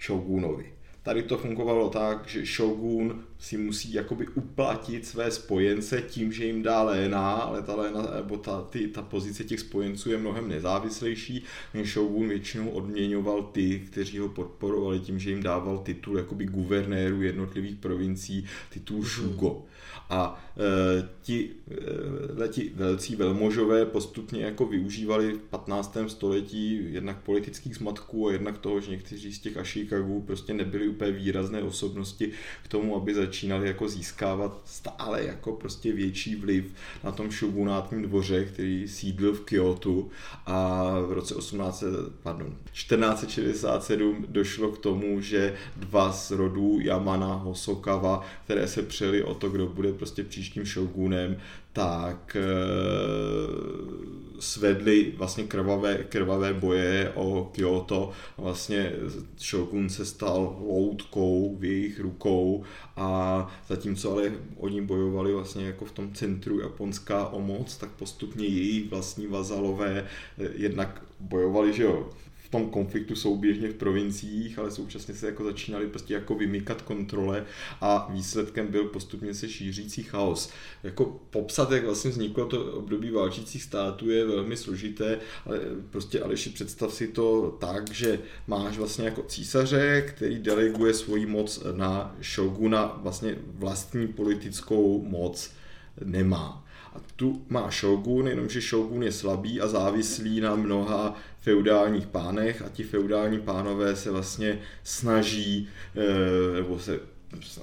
shogunovi. 0.06 0.75
Tady 1.06 1.24
to 1.24 1.38
fungovalo 1.38 1.90
tak, 1.90 2.28
že 2.28 2.46
Shogun 2.46 3.24
si 3.40 3.58
musí 3.58 3.94
jakoby 3.94 4.28
uplatit 4.28 5.06
své 5.06 5.32
spojence 5.32 6.02
tím, 6.02 6.32
že 6.32 6.46
jim 6.46 6.64
dá 6.64 6.84
léna, 6.84 7.32
ale 7.32 7.62
ta 7.62 7.76
léna, 7.76 8.02
nebo 8.16 8.38
ta, 8.38 8.62
ty, 8.62 8.88
ta 8.88 9.02
pozice 9.02 9.44
těch 9.44 9.60
spojenců 9.60 10.12
je 10.12 10.18
mnohem 10.18 10.50
nezávislejší. 10.50 11.44
Ten 11.72 11.86
Shogun 11.86 12.28
většinou 12.28 12.70
odměňoval 12.70 13.44
ty, 13.44 13.80
kteří 13.80 14.20
ho 14.20 14.30
podporovali 14.30 15.00
tím, 15.00 15.20
že 15.20 15.30
jim 15.30 15.44
dával 15.44 15.78
titul 15.78 16.18
jakoby 16.18 16.46
guvernéru 16.46 17.22
jednotlivých 17.22 17.76
provincií, 17.76 18.46
titul 18.70 18.98
mhm. 18.98 19.06
Shugo. 19.06 19.64
A 20.10 20.44
e, 20.58 21.10
ti, 21.22 21.50
e, 22.44 22.48
ti 22.48 22.72
velcí 22.76 23.16
velmožové 23.16 23.86
postupně 23.86 24.46
jako 24.46 24.66
využívali 24.66 25.34
v 25.34 25.40
15. 25.40 25.98
století 26.08 26.94
jednak 26.94 27.18
politických 27.18 27.76
zmatků 27.76 28.28
a 28.28 28.32
jednak 28.32 28.58
toho, 28.58 28.80
že 28.80 28.92
někteří 28.92 29.34
z 29.34 29.40
těch 29.40 29.58
Ashikagů 29.58 30.22
prostě 30.22 30.54
nebyli 30.54 30.88
úplně 30.88 31.12
výrazné 31.12 31.64
osobnosti 31.64 32.32
k 32.64 32.68
tomu, 32.68 32.96
aby 32.96 33.14
začínali 33.14 33.68
jako 33.68 33.90
získávat 33.90 34.62
stále 34.66 35.24
jako 35.24 35.52
prostě 35.52 35.94
větší 35.94 36.36
vliv 36.36 36.74
na 37.04 37.12
tom 37.12 37.32
šogunátním 37.32 38.02
dvoře, 38.02 38.46
který 38.46 38.88
sídlil 38.88 39.34
v 39.34 39.42
Kyoto 39.42 40.08
a 40.46 40.84
v 41.00 41.12
roce 41.12 41.36
18, 41.36 41.84
pardon, 42.24 42.58
1467 42.72 44.26
došlo 44.30 44.72
k 44.72 44.78
tomu, 44.78 45.22
že 45.22 45.56
dva 45.76 46.12
z 46.12 46.32
rodů 46.32 46.80
Yamana 46.82 47.34
Hosokawa, 47.34 48.26
které 48.44 48.68
se 48.68 48.82
přeli 48.84 49.24
o 49.24 49.34
to, 49.34 49.50
kdo 49.50 49.68
bude 49.68 49.94
prostě 49.96 50.24
příštím 50.24 50.66
shogunem, 50.66 51.38
tak 51.74 52.36
e, 52.36 52.42
svedli 54.40 55.14
vlastně 55.18 55.44
krvavé, 55.44 56.04
krvavé 56.10 56.54
boje 56.54 57.12
o 57.16 57.50
Kyoto. 57.52 58.12
Vlastně 58.38 58.92
shogun 59.40 59.90
se 59.90 60.06
stal 60.06 60.58
loutkou 60.68 61.56
v 61.60 61.64
jejich 61.64 62.00
rukou 62.00 62.64
a 62.96 63.48
zatímco 63.68 64.12
ale 64.12 64.32
oni 64.58 64.82
bojovali 64.82 65.34
vlastně 65.34 65.66
jako 65.66 65.86
v 65.86 65.92
tom 65.92 66.14
centru 66.14 66.60
japonská 66.60 67.28
o 67.28 67.42
moc, 67.42 67.78
tak 67.78 67.90
postupně 67.90 68.46
jejich 68.46 68.90
vlastní 68.90 69.28
vazalové 69.28 70.06
eh, 70.38 70.50
jednak 70.56 71.02
bojovali, 71.20 71.74
že 71.74 71.84
jo, 71.84 72.10
tom 72.56 72.70
konfliktu 72.70 73.16
souběžně 73.16 73.68
v 73.68 73.74
provinciích, 73.74 74.60
ale 74.60 74.72
současně 74.72 75.14
se 75.14 75.26
jako 75.26 75.44
začínali 75.44 75.88
prostě 75.88 76.14
jako 76.14 76.36
vymykat 76.36 76.82
kontrole 76.82 77.46
a 77.82 78.08
výsledkem 78.12 78.68
byl 78.68 78.84
postupně 78.84 79.34
se 79.34 79.50
šířící 79.50 80.04
chaos. 80.04 80.50
Jako 80.84 81.20
popsat, 81.30 81.72
jak 81.72 81.86
vlastně 81.86 82.12
vzniklo 82.12 82.46
to 82.46 82.74
období 82.74 83.12
válčících 83.12 83.64
států 83.64 84.10
je 84.10 84.26
velmi 84.26 84.58
složité, 84.58 85.20
ale 85.46 85.60
prostě 85.90 86.22
Aleši 86.22 86.50
představ 86.50 86.94
si 86.94 87.08
to 87.08 87.58
tak, 87.60 87.92
že 87.92 88.20
máš 88.48 88.78
vlastně 88.78 89.06
jako 89.06 89.24
císaře, 89.24 90.02
který 90.08 90.40
deleguje 90.40 90.94
svoji 90.94 91.26
moc 91.26 91.64
na 91.76 92.16
šoguna, 92.22 93.00
vlastně 93.04 93.36
vlastní 93.54 94.08
politickou 94.08 95.04
moc 95.08 95.52
nemá. 96.06 96.66
A 96.96 96.98
tu 97.16 97.42
má 97.50 97.72
šogun, 97.72 98.28
jenomže 98.28 98.62
šogun 98.62 99.04
je 99.04 99.12
slabý 99.12 99.62
a 99.62 99.68
závislý 99.68 100.42
na 100.42 100.56
mnoha 100.56 101.16
feudálních 101.46 102.08
pánech 102.08 102.62
a 102.62 102.70
ti 102.70 102.84
feudální 102.84 103.40
pánové 103.40 103.96
se 103.96 104.12
vlastně 104.12 104.60
snaží, 104.84 105.68
eh, 105.96 106.56
nebo 106.56 106.80
se 106.80 107.00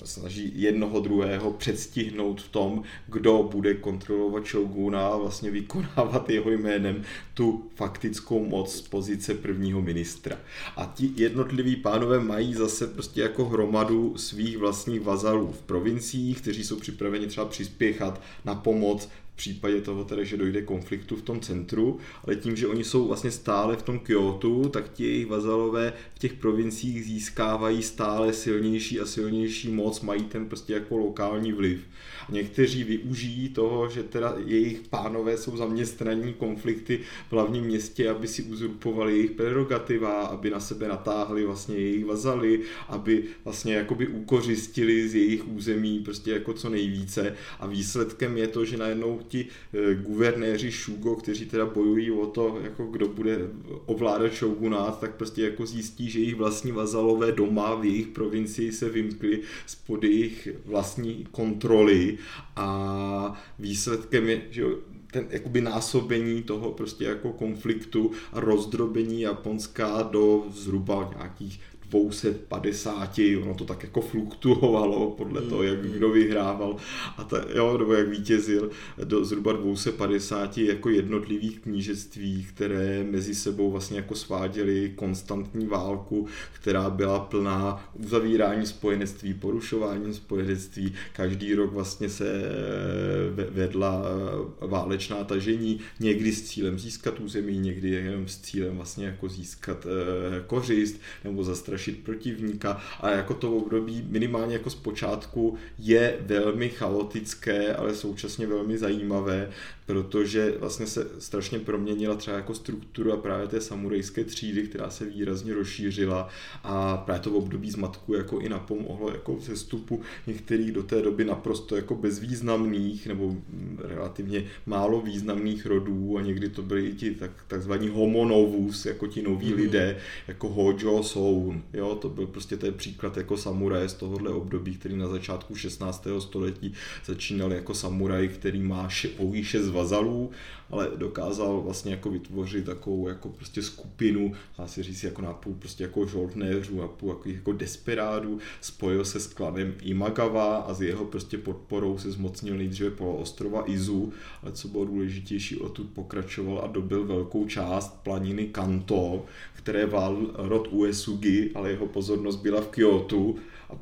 snaží 0.04 0.52
jednoho 0.54 1.00
druhého 1.00 1.50
předstihnout 1.50 2.42
v 2.42 2.48
tom, 2.48 2.82
kdo 3.06 3.48
bude 3.52 3.74
kontrolovat 3.74 4.44
šoguna 4.44 5.08
a 5.08 5.16
vlastně 5.16 5.50
vykonávat 5.50 6.30
jeho 6.30 6.50
jménem 6.50 7.02
tu 7.34 7.70
faktickou 7.74 8.44
moc 8.44 8.74
z 8.74 8.80
pozice 8.80 9.34
prvního 9.34 9.82
ministra. 9.82 10.38
A 10.76 10.92
ti 10.94 11.10
jednotliví 11.16 11.76
pánové 11.76 12.20
mají 12.20 12.54
zase 12.54 12.86
prostě 12.86 13.20
jako 13.20 13.44
hromadu 13.44 14.16
svých 14.16 14.58
vlastních 14.58 15.00
vazalů 15.00 15.52
v 15.52 15.62
provinciích, 15.62 16.40
kteří 16.40 16.64
jsou 16.64 16.76
připraveni 16.76 17.26
třeba 17.26 17.46
přispěchat 17.46 18.20
na 18.44 18.54
pomoc 18.54 19.08
případě 19.42 19.80
toho 19.80 20.04
teda, 20.04 20.24
že 20.24 20.36
dojde 20.36 20.62
konfliktu 20.62 21.16
v 21.16 21.22
tom 21.22 21.40
centru, 21.40 21.98
ale 22.24 22.36
tím, 22.36 22.56
že 22.56 22.66
oni 22.66 22.84
jsou 22.84 23.08
vlastně 23.08 23.30
stále 23.30 23.76
v 23.76 23.82
tom 23.82 23.98
Kyoto, 23.98 24.68
tak 24.68 24.92
ti 24.92 25.04
jejich 25.04 25.26
vazalové 25.26 25.92
v 26.14 26.18
těch 26.18 26.32
provinciích 26.32 27.04
získávají 27.04 27.82
stále 27.82 28.32
silnější 28.32 29.00
a 29.00 29.06
silnější 29.06 29.70
moc, 29.70 30.00
mají 30.00 30.22
ten 30.22 30.46
prostě 30.46 30.72
jako 30.72 30.96
lokální 30.96 31.52
vliv. 31.52 31.80
A 32.28 32.32
někteří 32.32 32.84
využijí 32.84 33.48
toho, 33.48 33.88
že 33.88 34.02
teda 34.02 34.34
jejich 34.46 34.80
pánové 34.90 35.36
jsou 35.36 35.56
zaměstnaní 35.56 36.32
konflikty 36.32 37.00
v 37.28 37.32
hlavním 37.32 37.64
městě, 37.64 38.10
aby 38.10 38.28
si 38.28 38.42
uzurpovali 38.42 39.12
jejich 39.12 39.30
prerogativa, 39.30 40.22
aby 40.22 40.50
na 40.50 40.60
sebe 40.60 40.88
natáhli 40.88 41.46
vlastně 41.46 41.76
jejich 41.76 42.04
vazaly, 42.04 42.60
aby 42.88 43.24
vlastně 43.44 43.74
jakoby 43.74 44.06
ukořistili 44.06 45.08
z 45.08 45.14
jejich 45.14 45.48
území 45.48 45.98
prostě 45.98 46.30
jako 46.30 46.52
co 46.52 46.68
nejvíce 46.68 47.34
a 47.60 47.66
výsledkem 47.66 48.36
je 48.36 48.46
to, 48.46 48.64
že 48.64 48.76
najednou 48.76 49.20
ti 49.32 49.46
eh, 49.46 49.94
guvernéři 49.94 50.70
Shugo, 50.70 51.16
kteří 51.16 51.46
teda 51.46 51.66
bojují 51.66 52.10
o 52.10 52.26
to, 52.26 52.58
jako 52.62 52.86
kdo 52.86 53.08
bude 53.08 53.38
ovládat 53.86 54.32
shogunát, 54.32 55.00
tak 55.00 55.14
prostě 55.14 55.42
jako 55.42 55.66
zjistí, 55.66 56.10
že 56.10 56.18
jejich 56.18 56.34
vlastní 56.34 56.72
vazalové 56.72 57.32
doma 57.32 57.74
v 57.74 57.84
jejich 57.84 58.06
provincii 58.06 58.72
se 58.72 58.88
vymkli 58.88 59.40
spod 59.66 60.04
jejich 60.04 60.48
vlastní 60.64 61.26
kontroly 61.30 62.18
a 62.56 63.42
výsledkem 63.58 64.28
je, 64.28 64.42
že 64.50 64.64
ten 65.12 65.26
jakoby 65.30 65.60
násobení 65.60 66.42
toho 66.42 66.72
prostě 66.72 67.04
jako 67.04 67.32
konfliktu 67.32 68.10
a 68.32 68.40
rozdrobení 68.40 69.20
Japonska 69.20 70.02
do 70.02 70.44
zhruba 70.50 71.10
nějakých 71.16 71.60
250, 71.92 73.20
ono 73.42 73.54
to 73.54 73.64
tak 73.64 73.82
jako 73.82 74.00
fluktuovalo 74.00 75.10
podle 75.10 75.40
mm, 75.40 75.48
toho, 75.48 75.62
jak 75.62 75.78
kdo 75.82 76.10
vyhrával. 76.10 76.76
A 77.16 77.24
ta, 77.24 77.44
jo, 77.54 77.78
nebo 77.78 77.92
jak 77.92 78.08
vítězil. 78.08 78.70
Do 79.04 79.24
zhruba 79.24 79.52
250 79.52 80.58
jako 80.58 80.88
jednotlivých 80.88 81.60
knížectví, 81.60 82.46
které 82.54 83.04
mezi 83.04 83.34
sebou 83.34 83.70
vlastně 83.70 83.96
jako 83.96 84.14
sváděly 84.14 84.92
konstantní 84.96 85.66
válku, 85.66 86.26
která 86.52 86.90
byla 86.90 87.20
plná 87.20 87.90
uzavírání 87.94 88.66
spojenectví, 88.66 89.34
porušování 89.34 90.14
spojenectví, 90.14 90.92
každý 91.12 91.54
rok 91.54 91.72
vlastně 91.72 92.08
se 92.08 92.26
eh, 92.26 93.50
vedla 93.50 94.02
eh, 94.04 94.66
válečná 94.66 95.24
tažení, 95.24 95.80
někdy 96.00 96.32
s 96.32 96.42
cílem 96.42 96.78
získat 96.78 97.20
území, 97.20 97.58
někdy 97.58 97.90
jenom 97.90 98.28
s 98.28 98.38
cílem 98.38 98.76
vlastně 98.76 99.06
jako 99.06 99.28
získat 99.28 99.86
eh, 99.86 100.42
kořist 100.46 101.00
nebo 101.24 101.44
zastrašit 101.44 101.81
zastrašit 101.82 102.04
protivníka 102.04 102.80
a 103.00 103.10
jako 103.10 103.34
to 103.34 103.56
období 103.56 104.06
minimálně 104.08 104.52
jako 104.54 104.70
z 104.70 104.74
počátku 104.74 105.56
je 105.78 106.16
velmi 106.20 106.68
chaotické, 106.68 107.74
ale 107.74 107.94
současně 107.94 108.46
velmi 108.46 108.78
zajímavé, 108.78 109.50
protože 109.92 110.54
vlastně 110.60 110.86
se 110.86 111.06
strašně 111.18 111.58
proměnila 111.58 112.14
třeba 112.14 112.36
jako 112.36 112.54
struktura 112.54 113.16
právě 113.16 113.48
té 113.48 113.60
samurajské 113.60 114.24
třídy, 114.24 114.62
která 114.62 114.90
se 114.90 115.04
výrazně 115.04 115.54
rozšířila 115.54 116.28
a 116.64 116.96
právě 116.96 117.20
to 117.20 117.30
v 117.30 117.36
období 117.36 117.70
zmatku 117.70 118.14
jako 118.14 118.40
i 118.40 118.48
napomohlo 118.48 119.10
jako 119.10 119.38
sestupu 119.40 120.00
některých 120.26 120.72
do 120.72 120.82
té 120.82 121.02
doby 121.02 121.24
naprosto 121.24 121.76
jako 121.76 121.94
bezvýznamných 121.94 123.06
nebo 123.06 123.36
relativně 123.78 124.44
málo 124.66 125.00
významných 125.00 125.66
rodů 125.66 126.18
a 126.18 126.22
někdy 126.22 126.48
to 126.48 126.62
byli 126.62 126.86
i 126.86 126.94
ti 126.94 127.10
tak, 127.10 127.30
takzvaní 127.48 127.88
homonovus, 127.88 128.86
jako 128.86 129.06
ti 129.06 129.22
noví 129.22 129.52
mm-hmm. 129.52 129.56
lidé, 129.56 129.96
jako 130.28 130.48
Hojo 130.48 131.02
Soun, 131.02 131.62
jo, 131.72 131.94
to 131.94 132.08
byl 132.08 132.26
prostě 132.26 132.56
ten 132.56 132.74
příklad 132.74 133.16
jako 133.16 133.36
samuraje 133.36 133.88
z 133.88 133.94
tohohle 133.94 134.30
období, 134.30 134.74
který 134.74 134.96
na 134.96 135.08
začátku 135.08 135.54
16. 135.54 136.06
století 136.18 136.72
začínal 137.06 137.52
jako 137.52 137.74
samuraj, 137.74 138.28
který 138.28 138.62
má 138.62 138.88
pouhý 139.16 139.44
šest 139.44 139.68
vazalů, 139.82 140.30
ale 140.70 140.90
dokázal 140.96 141.60
vlastně 141.60 141.90
jako 141.90 142.10
vytvořit 142.10 142.64
takovou 142.64 143.08
jako 143.08 143.28
prostě 143.28 143.62
skupinu, 143.62 144.32
dá 144.58 144.66
se 144.66 144.82
říct 144.82 145.04
jako 145.04 145.22
napůl 145.22 145.54
prostě 145.58 145.84
jako 145.84 146.06
žoldnéřů, 146.06 146.80
napůl 146.80 147.08
jako, 147.08 147.28
jako 147.28 147.52
desperádů, 147.52 148.38
spojil 148.60 149.04
se 149.04 149.20
s 149.20 149.26
klanem 149.26 149.74
Imagawa 149.82 150.56
a 150.56 150.74
s 150.74 150.82
jeho 150.82 151.04
prostě 151.04 151.38
podporou 151.38 151.98
se 151.98 152.10
zmocnil 152.10 152.56
nejdříve 152.56 152.90
po 152.90 153.16
ostrova 153.16 153.70
Izu, 153.70 154.12
ale 154.42 154.52
co 154.52 154.68
bylo 154.68 154.84
důležitější, 154.84 155.56
odtud 155.56 155.86
pokračoval 155.94 156.60
a 156.64 156.66
dobil 156.66 157.04
velkou 157.06 157.46
část 157.46 158.02
planiny 158.02 158.46
Kanto, 158.46 159.24
které 159.54 159.86
vládl 159.86 160.34
rod 160.34 160.68
Uesugi, 160.70 161.50
ale 161.54 161.70
jeho 161.70 161.86
pozornost 161.86 162.36
byla 162.36 162.60
v 162.60 162.68
Kyoto 162.68 163.34
a 163.72 163.78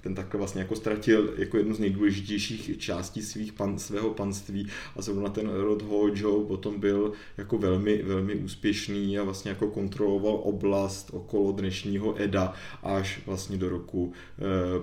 ten 0.00 0.14
takhle 0.14 0.38
vlastně 0.38 0.60
jako 0.60 0.76
ztratil 0.76 1.34
jako 1.38 1.56
jednu 1.56 1.74
z 1.74 1.78
nejdůležitějších 1.78 2.78
částí 2.78 3.22
svých 3.22 3.52
pan, 3.52 3.78
svého 3.78 4.10
panství 4.10 4.66
a 4.96 5.02
zrovna 5.02 5.28
ten 5.28 5.48
rod 5.48 5.82
Hojo 5.82 6.40
potom 6.40 6.80
byl 6.80 7.12
jako 7.38 7.58
velmi, 7.58 8.02
velmi 8.02 8.34
úspěšný 8.34 9.18
a 9.18 9.22
vlastně 9.22 9.48
jako 9.48 9.66
kontroloval 9.66 10.40
oblast 10.44 11.10
okolo 11.12 11.52
dnešního 11.52 12.22
Eda 12.22 12.52
až 12.82 13.20
vlastně 13.26 13.56
do 13.56 13.68
roku 13.68 14.12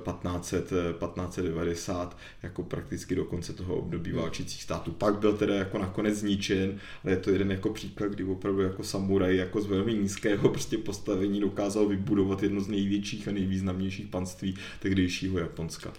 1500, 0.04 0.72
eh, 0.72 0.94
1590 0.94 2.18
eh, 2.18 2.48
jako 2.48 2.64
prakticky 2.64 3.16
do 3.16 3.26
konce 3.26 3.54
toho 3.54 3.76
období 3.76 4.12
válčících 4.12 4.64
států. 4.64 4.92
Pak 4.92 5.20
byl 5.20 5.34
teda 5.34 5.56
jako 5.56 5.78
nakonec 5.78 6.16
zničen, 6.16 6.80
ale 7.04 7.14
je 7.14 7.18
to 7.18 7.30
jeden 7.32 7.52
jako 7.52 7.70
příklad, 7.70 8.12
kdy 8.12 8.24
opravdu 8.24 8.62
jako 8.62 8.84
samuraj 8.84 9.38
jako 9.38 9.62
z 9.62 9.66
velmi 9.66 9.94
nízkého 9.94 10.50
prostě 10.50 10.78
postavení 10.78 11.40
dokázal 11.40 11.88
vybudovat 11.88 12.44
jedno 12.44 12.62
z 12.62 12.68
největších 12.68 13.28
a 13.28 13.32
nejvýznamnějších 13.32 14.08
panství 14.08 14.47
tehdy 14.54 14.68
tehdejšího 14.80 15.40
Japonska. 15.40 15.94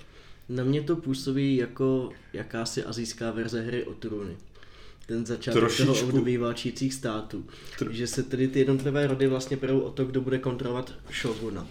Na 0.49 0.65
mě 0.65 0.83
to 0.83 0.97
působí 0.97 1.57
jako 1.57 2.11
jakási 2.33 2.85
azijská 2.85 3.31
verze 3.31 3.61
hry 3.61 3.85
o 3.85 3.95
trůny 3.95 4.37
ten 5.09 5.27
začátek 5.27 5.61
Trošičku. 5.61 5.93
toho 5.93 6.07
období 6.07 6.37
válčících 6.37 6.95
států. 6.95 7.47
Tr- 7.79 7.91
že 7.91 8.07
se 8.07 8.23
tedy 8.23 8.49
ty 8.49 8.59
jednotlivé 8.59 9.07
rody 9.07 9.27
vlastně 9.27 9.57
perou 9.57 9.81
o 9.81 9.91
to, 9.91 10.05
kdo 10.05 10.21
bude 10.21 10.39
kontrolovat 10.39 10.95
šoguna. 11.11 11.69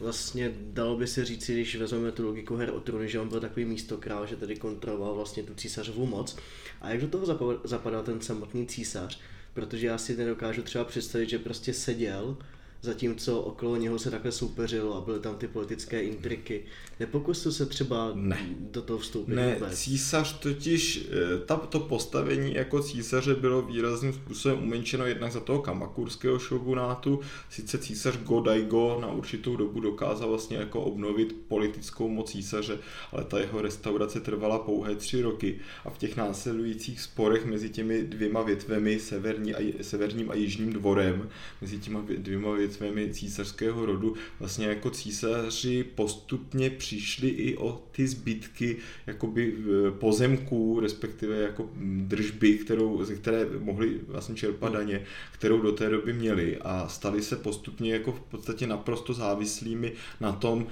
Vlastně 0.00 0.52
dalo 0.60 0.96
by 0.96 1.06
se 1.06 1.24
říct, 1.24 1.50
když 1.50 1.76
vezmeme 1.76 2.12
tu 2.12 2.26
logiku 2.26 2.56
her 2.56 2.70
o 2.70 2.80
trůny, 2.80 3.08
že 3.08 3.20
on 3.20 3.28
byl 3.28 3.40
takový 3.40 3.64
místokrál, 3.64 4.26
že 4.26 4.36
tedy 4.36 4.56
kontroloval 4.56 5.14
vlastně 5.14 5.42
tu 5.42 5.54
císařovou 5.54 6.06
moc. 6.06 6.36
A 6.80 6.90
jak 6.90 7.00
do 7.00 7.08
toho 7.08 7.60
zapadal 7.64 8.02
ten 8.02 8.20
samotný 8.20 8.66
císař? 8.66 9.20
Protože 9.54 9.86
já 9.86 9.98
si 9.98 10.16
nedokážu 10.16 10.62
třeba 10.62 10.84
představit, 10.84 11.28
že 11.28 11.38
prostě 11.38 11.74
seděl 11.74 12.36
zatímco 12.84 13.40
okolo 13.40 13.76
něho 13.76 13.98
se 13.98 14.10
takhle 14.10 14.32
soupeřilo 14.32 14.96
a 14.96 15.00
byly 15.00 15.20
tam 15.20 15.36
ty 15.36 15.48
politické 15.48 16.02
intriky. 16.02 16.64
Nepokusil 17.00 17.52
se 17.52 17.66
třeba 17.66 18.10
ne. 18.14 18.46
do 18.58 18.82
toho 18.82 18.98
vstoupit 18.98 19.34
Ne, 19.34 19.54
vůbec? 19.54 19.78
císař 19.78 20.38
totiž, 20.38 21.08
eh, 21.10 21.38
ta, 21.46 21.56
to 21.56 21.80
postavení 21.80 22.54
jako 22.54 22.82
císaře 22.82 23.34
bylo 23.34 23.62
výrazným 23.62 24.12
způsobem 24.12 24.62
umenšeno 24.62 25.06
jednak 25.06 25.32
za 25.32 25.40
toho 25.40 25.62
kamakurského 25.62 26.38
šogunátu, 26.38 27.20
sice 27.50 27.78
císař 27.78 28.16
Godaigo 28.16 28.98
na 29.00 29.12
určitou 29.12 29.56
dobu 29.56 29.80
dokázal 29.80 30.28
vlastně 30.28 30.56
jako 30.56 30.80
obnovit 30.80 31.36
politickou 31.48 32.08
moc 32.08 32.30
císaře, 32.30 32.78
ale 33.12 33.24
ta 33.24 33.38
jeho 33.38 33.62
restaurace 33.62 34.20
trvala 34.20 34.58
pouhé 34.58 34.94
tři 34.94 35.22
roky 35.22 35.60
a 35.84 35.90
v 35.90 35.98
těch 35.98 36.16
následujících 36.16 37.00
sporech 37.00 37.46
mezi 37.46 37.70
těmi 37.70 38.02
dvěma 38.02 38.42
větvemi, 38.42 39.00
severní 39.00 39.54
a, 39.54 39.82
severním 39.82 40.30
a 40.30 40.34
jižním 40.34 40.72
dvorem, 40.72 41.28
mezi 41.60 41.78
těma 41.78 42.04
dvěma 42.18 42.52
větvemi 42.52 42.73
větvemi 42.80 43.14
císařského 43.14 43.86
rodu 43.86 44.14
vlastně 44.38 44.66
jako 44.66 44.90
císaři 44.90 45.84
postupně 45.94 46.70
přišli 46.70 47.28
i 47.28 47.56
o 47.56 47.82
ty 47.92 48.08
zbytky 48.08 48.76
jakoby 49.06 49.56
pozemků, 49.98 50.80
respektive 50.80 51.36
jako 51.36 51.70
držby, 51.96 52.58
kterou, 52.58 53.04
ze 53.04 53.14
které 53.14 53.46
mohli 53.58 54.00
vlastně 54.08 54.34
čerpat 54.34 54.72
daně, 54.72 55.04
kterou 55.32 55.60
do 55.60 55.72
té 55.72 55.90
doby 55.90 56.12
měli. 56.12 56.58
A 56.58 56.88
stali 56.88 57.22
se 57.22 57.36
postupně 57.36 57.92
jako 57.92 58.12
v 58.12 58.20
podstatě 58.20 58.66
naprosto 58.66 59.12
závislými 59.12 59.92
na 60.20 60.32
tom, 60.32 60.66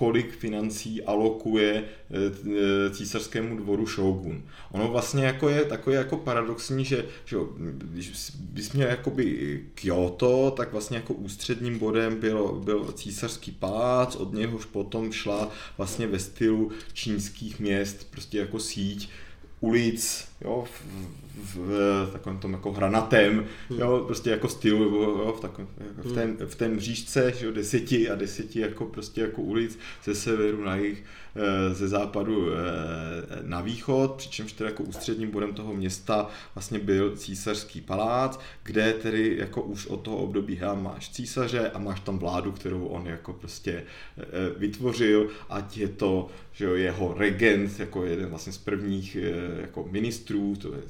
kolik 0.00 0.32
financí 0.36 1.02
alokuje 1.02 1.84
eh, 1.84 2.90
císařskému 2.90 3.56
dvoru 3.56 3.86
shogun. 3.86 4.42
Ono 4.72 4.88
vlastně 4.88 5.24
jako 5.24 5.48
je 5.48 5.64
takové 5.64 5.96
jako 5.96 6.16
paradoxní, 6.16 6.84
že, 6.84 7.04
že 7.24 7.36
když 7.58 8.32
bys 8.40 8.72
měl 8.72 8.88
jakoby 8.88 9.60
Kyoto, 9.74 10.50
tak 10.56 10.72
vlastně 10.72 10.96
jako 10.96 11.14
ústředním 11.14 11.78
bodem 11.78 12.20
byl, 12.20 12.52
byl 12.64 12.92
císařský 12.92 13.50
palác, 13.50 14.16
od 14.16 14.32
něhož 14.32 14.64
potom 14.64 15.12
šla 15.12 15.50
vlastně 15.76 16.06
ve 16.06 16.18
stylu 16.18 16.70
čínských 16.92 17.60
měst, 17.60 18.10
prostě 18.10 18.38
jako 18.38 18.58
síť 18.58 19.08
ulic, 19.60 20.28
jo, 20.40 20.64
v, 21.40 22.08
takovém 22.12 22.38
tom 22.38 22.52
jako 22.52 22.72
hranatém, 22.72 23.46
jo, 23.70 24.04
prostě 24.06 24.30
jako 24.30 24.48
stylu, 24.48 24.84
jo, 24.84 25.34
v, 25.38 25.40
takovém, 25.40 25.68
jako 25.96 26.08
v, 26.08 26.12
tém, 26.12 26.36
v 26.46 26.54
tém 26.54 26.80
řížce, 26.80 27.32
jo, 27.40 27.52
deseti 27.52 28.10
a 28.10 28.14
deseti 28.14 28.60
jako 28.60 28.84
prostě 28.84 29.20
jako 29.20 29.42
ulic 29.42 29.78
ze 30.04 30.14
severu 30.14 30.64
na 30.64 30.76
jih, 30.76 31.04
eh, 31.36 31.74
ze 31.74 31.88
západu 31.88 32.48
eh, 32.52 32.56
na 33.42 33.60
východ, 33.60 34.14
přičemž 34.14 34.52
tedy 34.52 34.70
jako 34.70 34.82
ústředním 34.82 35.30
bodem 35.30 35.54
toho 35.54 35.74
města 35.74 36.28
vlastně 36.54 36.78
byl 36.78 37.16
císařský 37.16 37.80
palác, 37.80 38.40
kde 38.62 38.92
tedy 38.92 39.36
jako 39.38 39.62
už 39.62 39.86
od 39.86 39.96
toho 39.96 40.16
období 40.16 40.56
hej, 40.56 40.68
máš 40.74 41.10
císaře 41.10 41.70
a 41.70 41.78
máš 41.78 42.00
tam 42.00 42.18
vládu, 42.18 42.52
kterou 42.52 42.84
on 42.84 43.06
jako 43.06 43.32
prostě 43.32 43.84
eh, 44.18 44.24
vytvořil, 44.56 45.28
ať 45.48 45.76
je 45.76 45.88
to 45.88 46.28
že 46.52 46.64
jo, 46.64 46.74
jeho 46.74 47.14
regent, 47.18 47.80
jako 47.80 48.04
jeden 48.04 48.28
vlastně 48.28 48.52
z 48.52 48.58
prvních 48.58 49.16
jako 49.60 49.88
ministrů, 49.90 50.56
to 50.56 50.74
je 50.74 50.80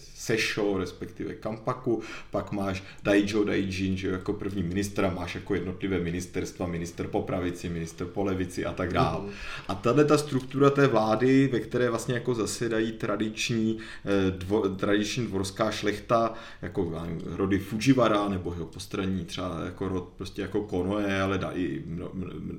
Sešo, 0.40 0.78
respektive 0.78 1.34
Kampaku, 1.34 2.02
pak 2.30 2.52
máš 2.52 2.82
Daijo 3.02 3.44
Daijin, 3.44 3.96
že 3.96 4.08
jako 4.08 4.32
první 4.32 4.62
ministra, 4.62 5.10
máš 5.10 5.34
jako 5.34 5.54
jednotlivé 5.54 5.98
ministerstva, 5.98 6.66
minister 6.66 7.06
po 7.06 7.22
pravici, 7.22 7.68
minister 7.68 8.06
po 8.06 8.24
levici 8.24 8.66
a 8.66 8.72
tak 8.72 8.92
dále. 8.92 9.20
Mm. 9.20 9.30
A 9.68 9.74
tady 9.74 10.04
ta 10.04 10.18
struktura 10.18 10.70
té 10.70 10.86
vlády, 10.86 11.48
ve 11.52 11.60
které 11.60 11.90
vlastně 11.90 12.14
jako 12.14 12.34
zasedají 12.34 12.92
tradiční, 12.92 13.78
eh, 14.04 14.30
dvo, 14.30 14.68
tradiční 14.68 15.26
dvorská 15.26 15.70
šlechta, 15.70 16.34
jako 16.62 16.92
rody 17.24 17.58
Fujiwara, 17.58 18.28
nebo 18.28 18.52
jeho 18.52 18.66
postraní 18.66 19.24
třeba 19.24 19.60
jako 19.64 19.88
rod 19.88 20.08
prostě 20.16 20.42
jako 20.42 20.62
Konoe, 20.62 21.22
ale 21.22 21.38
da, 21.38 21.52
i 21.54 21.82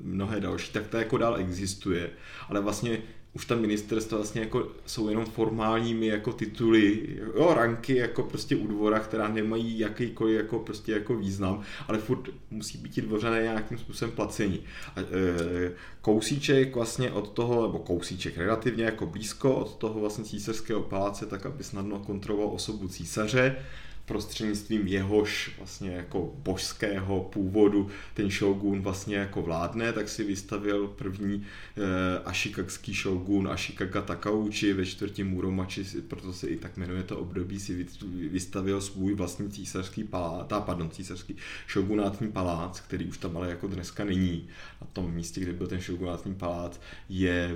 mnohé 0.03 0.39
další, 0.39 0.71
tak 0.71 0.87
to 0.87 0.97
jako 0.97 1.17
dál 1.17 1.35
existuje. 1.37 2.09
Ale 2.49 2.61
vlastně 2.61 3.01
už 3.33 3.45
ta 3.45 3.55
ministerstva 3.55 4.17
vlastně 4.17 4.41
jako 4.41 4.67
jsou 4.85 5.09
jenom 5.09 5.25
formálními 5.25 6.07
jako 6.07 6.33
tituly, 6.33 7.09
jo, 7.35 7.53
ranky 7.53 7.95
jako 7.95 8.23
prostě 8.23 8.55
u 8.55 8.67
dvora, 8.67 8.99
která 8.99 9.27
nemají 9.27 9.79
jakýkoliv 9.79 10.37
jako 10.37 10.59
prostě 10.59 10.91
jako 10.91 11.15
význam, 11.15 11.61
ale 11.87 11.97
furt 11.97 12.29
musí 12.49 12.77
být 12.77 12.91
ti 12.91 13.01
dvořané 13.01 13.41
nějakým 13.41 13.77
způsobem 13.77 14.15
placení. 14.15 14.59
A, 14.95 14.99
e, 14.99 15.71
kousíček 16.01 16.75
vlastně 16.75 17.11
od 17.11 17.29
toho, 17.29 17.67
nebo 17.67 17.79
kousíček 17.79 18.37
relativně 18.37 18.83
jako 18.83 19.05
blízko 19.05 19.55
od 19.55 19.75
toho 19.75 19.99
vlastně 19.99 20.23
císařského 20.23 20.81
paláce, 20.81 21.25
tak 21.25 21.45
aby 21.45 21.63
snadno 21.63 21.99
kontroloval 21.99 22.55
osobu 22.55 22.87
císaře, 22.87 23.55
prostřednictvím 24.05 24.87
jehož 24.87 25.51
vlastně 25.57 25.91
jako 25.91 26.33
božského 26.37 27.23
původu 27.23 27.89
ten 28.13 28.31
shogun 28.31 28.81
vlastně 28.81 29.15
jako 29.15 29.41
vládne, 29.41 29.93
tak 29.93 30.09
si 30.09 30.23
vystavil 30.23 30.87
první 30.87 31.45
e, 31.77 32.19
ashikakský 32.19 32.93
shogun 32.93 33.47
Ashikaga 33.47 34.01
Takauchi 34.01 34.73
ve 34.73 34.85
čtvrtí 34.85 35.23
Muromachi, 35.23 35.83
proto 36.07 36.33
se 36.33 36.47
i 36.47 36.57
tak 36.57 36.77
jmenuje 36.77 37.03
to 37.03 37.19
období, 37.19 37.59
si 37.59 37.87
vystavil 38.29 38.81
svůj 38.81 39.13
vlastní 39.13 39.49
císařský 39.51 40.03
palác, 40.03 40.47
ta, 40.47 40.61
pardon, 40.61 40.89
císařský 40.89 41.35
shogunátní 41.71 42.31
palác, 42.31 42.79
který 42.79 43.05
už 43.05 43.17
tam 43.17 43.37
ale 43.37 43.49
jako 43.49 43.67
dneska 43.67 44.03
není. 44.05 44.47
Na 44.81 44.87
tom 44.93 45.13
místě, 45.13 45.41
kde 45.41 45.53
byl 45.53 45.67
ten 45.67 45.81
shogunátní 45.81 46.35
palác, 46.35 46.79
je 47.09 47.49
e, 47.49 47.55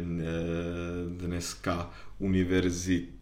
dneska 1.17 1.93
univerzita 2.19 3.14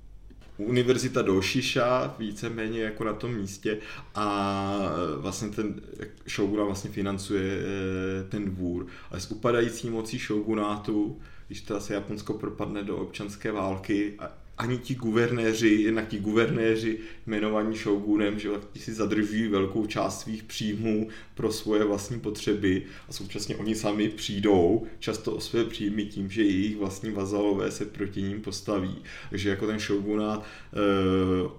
univerzita 0.58 1.22
Došiša, 1.22 2.16
víceméně 2.20 2.82
jako 2.82 3.04
na 3.04 3.14
tom 3.14 3.36
místě. 3.36 3.78
A 4.16 4.72
vlastně 5.18 5.50
ten 5.50 5.82
shogun 6.30 6.66
vlastně 6.66 6.90
financuje 6.90 7.58
eh, 7.60 8.24
ten 8.30 8.46
dvůr, 8.46 8.88
ale 9.12 9.20
s 9.20 9.32
upadající 9.32 9.90
mocí 9.90 10.18
shogunátu, 10.18 11.20
když 11.48 11.62
teda 11.62 11.80
se 11.80 11.94
Japonsko 11.94 12.34
propadne 12.34 12.84
do 12.84 12.98
občanské 12.98 13.52
války 13.52 14.14
a 14.20 14.43
ani 14.64 14.78
ti 14.78 14.96
guvernéři, 14.96 15.70
jednak 15.70 16.08
ti 16.08 16.20
guvernéři 16.20 17.00
jmenovaní 17.28 17.78
shogunem, 17.78 18.40
že 18.40 18.50
ti 18.72 18.80
si 18.80 18.94
zadržují 18.94 19.48
velkou 19.48 19.86
část 19.86 20.22
svých 20.22 20.44
příjmů 20.44 21.08
pro 21.36 21.52
svoje 21.52 21.84
vlastní 21.84 22.20
potřeby 22.20 22.84
a 23.10 23.14
současně 23.14 23.56
oni 23.56 23.76
sami 23.76 24.10
přijdou 24.10 24.88
často 25.00 25.32
o 25.32 25.40
své 25.40 25.64
příjmy 25.64 26.06
tím, 26.06 26.30
že 26.30 26.44
jejich 26.44 26.78
vlastní 26.78 27.12
vazalové 27.12 27.72
se 27.72 27.86
proti 27.86 28.22
ním 28.22 28.42
postaví. 28.42 28.96
Takže 29.30 29.50
jako 29.50 29.68
ten 29.68 29.80
shogunát 29.80 30.44
eh, 30.44 30.78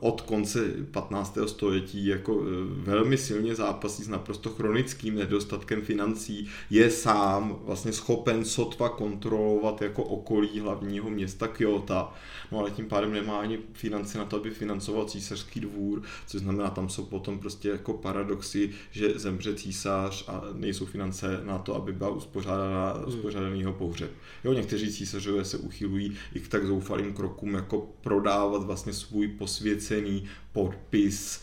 od 0.00 0.20
konce 0.20 0.60
15. 0.90 1.38
století 1.46 2.06
jako 2.06 2.42
eh, 2.42 2.46
velmi 2.90 3.16
silně 3.16 3.54
zápasí 3.54 4.02
s 4.02 4.08
naprosto 4.08 4.50
chronickým 4.50 5.14
nedostatkem 5.14 5.82
financí, 5.82 6.48
je 6.70 6.90
sám 6.90 7.58
vlastně 7.64 7.92
schopen 7.92 8.44
sotva 8.44 8.88
kontrolovat 8.88 9.82
jako 9.82 10.02
okolí 10.02 10.60
hlavního 10.60 11.10
města 11.10 11.48
Kyoto, 11.48 12.12
no 12.52 12.58
ale 12.58 12.70
tím 12.70 12.88
pádem 12.94 13.12
nemá 13.12 13.40
ani 13.40 13.58
finance 13.72 14.18
na 14.18 14.24
to, 14.24 14.36
aby 14.36 14.50
financoval 14.50 15.04
císařský 15.04 15.60
dvůr, 15.60 16.02
což 16.26 16.40
znamená, 16.40 16.70
tam 16.70 16.88
jsou 16.88 17.04
potom 17.04 17.38
prostě 17.38 17.68
jako 17.68 17.92
paradoxy, 17.92 18.70
že 18.90 19.18
zemře 19.18 19.54
císař 19.54 20.24
a 20.28 20.42
nejsou 20.52 20.86
finance 20.86 21.40
na 21.44 21.58
to, 21.58 21.74
aby 21.74 21.92
byla 21.92 22.10
uspořádaná, 22.10 22.92
hmm. 22.92 23.08
uspořádanýho 23.08 23.72
pohřeb. 23.72 24.10
Jo, 24.44 24.52
někteří 24.52 24.92
císařové 24.92 25.44
se 25.44 25.58
uchylují 25.58 26.16
i 26.34 26.40
k 26.40 26.48
tak 26.48 26.66
zoufalým 26.66 27.14
krokům, 27.14 27.54
jako 27.54 27.90
prodávat 28.00 28.62
vlastně 28.62 28.92
svůj 28.92 29.28
posvěcený 29.28 30.24
podpis 30.52 31.42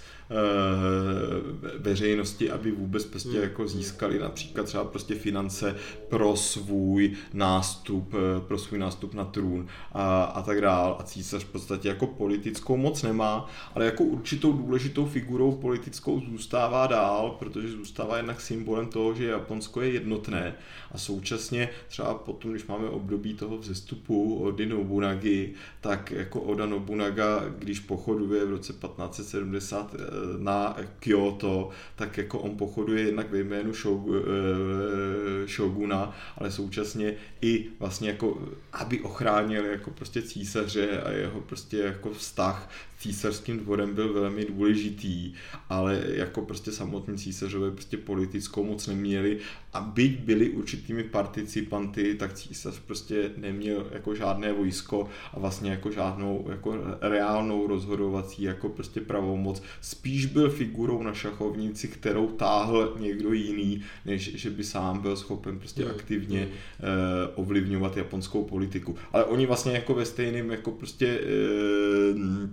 veřejnosti, 1.78 2.52
aby 2.52 2.72
vůbec 2.72 3.06
prostě 3.06 3.30
hmm. 3.30 3.42
jako 3.42 3.68
získali 3.68 4.20
například 4.20 4.64
třeba 4.64 4.84
prostě 4.84 5.16
finance 5.16 5.76
pro 6.10 6.36
svůj 6.36 7.12
nástup, 7.34 8.14
eh, 8.14 8.42
pro 8.48 8.58
svůj 8.58 8.80
nástup 8.80 9.14
na 9.14 9.26
trůn 9.26 9.68
a, 9.92 10.24
a 10.24 10.42
tak 10.42 10.62
dál. 10.62 10.98
A 11.00 11.04
císař 11.04 11.44
v 11.44 11.52
podstatě 11.52 11.88
jako 11.88 12.08
politickou 12.08 12.78
moc 12.78 13.04
nemá, 13.04 13.50
ale 13.76 13.86
jako 13.86 14.04
určitou 14.04 14.54
důležitou 14.54 15.06
figurou 15.06 15.52
politickou 15.52 16.20
zůstává 16.20 16.88
dál, 16.88 17.36
protože 17.40 17.72
zůstává 17.72 18.18
jednak 18.18 18.42
symbolem 18.42 18.88
toho, 18.88 19.14
že 19.14 19.26
Japonsko 19.26 19.82
je 19.82 19.92
jednotné 19.92 20.56
a 20.92 20.98
současně 20.98 21.70
třeba 21.88 22.14
potom, 22.14 22.52
když 22.52 22.66
máme 22.66 22.90
období 22.90 23.34
toho 23.34 23.58
vzestupu 23.58 24.36
Ody 24.36 24.66
Nobunagi, 24.66 25.54
tak 25.82 26.12
jako 26.12 26.42
Oda 26.42 26.66
Nobunaga, 26.66 27.44
když 27.58 27.80
pochoduje 27.80 28.46
v 28.46 28.50
roce 28.50 28.74
1570 28.74 29.96
na 30.38 30.78
Kyoto, 31.00 31.70
tak 31.96 32.18
jako 32.18 32.40
on 32.40 32.58
pochoduje 32.58 33.02
jednak 33.02 33.32
ve 33.32 33.40
jménu 33.40 33.72
eh, 33.74 35.48
Shoguna, 35.48 36.16
ale 36.38 36.52
současně 36.52 37.14
i 37.42 37.66
vlastně 37.80 38.10
jako, 38.10 38.48
aby 38.74 39.00
ochránil 39.00 39.66
jako 39.66 39.92
prostě 39.92 40.22
císaře 40.22 41.02
a 41.02 41.12
jeho 41.12 41.42
prostě 41.42 41.78
jako 41.78 42.14
vztah 42.14 42.70
císařským 43.02 43.60
dvorem 43.60 43.96
byl 43.96 44.14
velmi 44.14 44.46
důležitý, 44.46 45.34
ale 45.70 46.04
jako 46.08 46.42
prostě 46.42 46.72
samotní 46.72 47.18
císařové 47.18 47.72
prostě 47.72 47.98
politickou 47.98 48.64
moc 48.64 48.88
neměli 48.88 49.38
a 49.74 49.82
byť 49.82 50.20
byli 50.20 50.50
určitými 50.50 51.04
participanty, 51.04 52.16
tak 52.16 52.34
císař 52.34 52.80
prostě 52.80 53.32
neměl 53.38 53.88
jako 53.92 54.16
žádné 54.16 54.54
vojsko 54.54 55.10
a 55.34 55.40
vlastně 55.40 55.72
jako 55.72 55.92
žádnou 55.92 56.46
jako 56.50 56.78
reálnou 57.02 57.68
rozhodovací 57.68 58.44
jako 58.44 58.70
prostě 58.70 59.02
pravomoc. 59.02 59.64
Spíš 59.82 60.26
byl 60.26 60.50
figurou 60.50 61.04
na 61.04 61.14
šachovnici, 61.14 61.88
kterou 61.88 62.28
táhl 62.28 62.96
někdo 63.00 63.34
jiný, 63.34 63.82
než 64.06 64.36
že 64.36 64.50
by 64.50 64.64
sám 64.64 65.00
byl 65.00 65.16
schopen 65.18 65.60
prostě 65.60 65.86
mm. 65.86 65.92
aktivně 65.92 66.40
mm. 66.40 66.52
Uh, 66.52 67.44
ovlivňovat 67.44 67.98
japonskou 67.98 68.44
politiku. 68.44 68.96
Ale 69.14 69.26
oni 69.26 69.46
vlastně 69.46 69.72
jako 69.72 69.94
ve 69.94 70.06
stejném 70.06 70.50
jako 70.50 70.72
prostě 70.72 71.20
uh, 72.16 72.50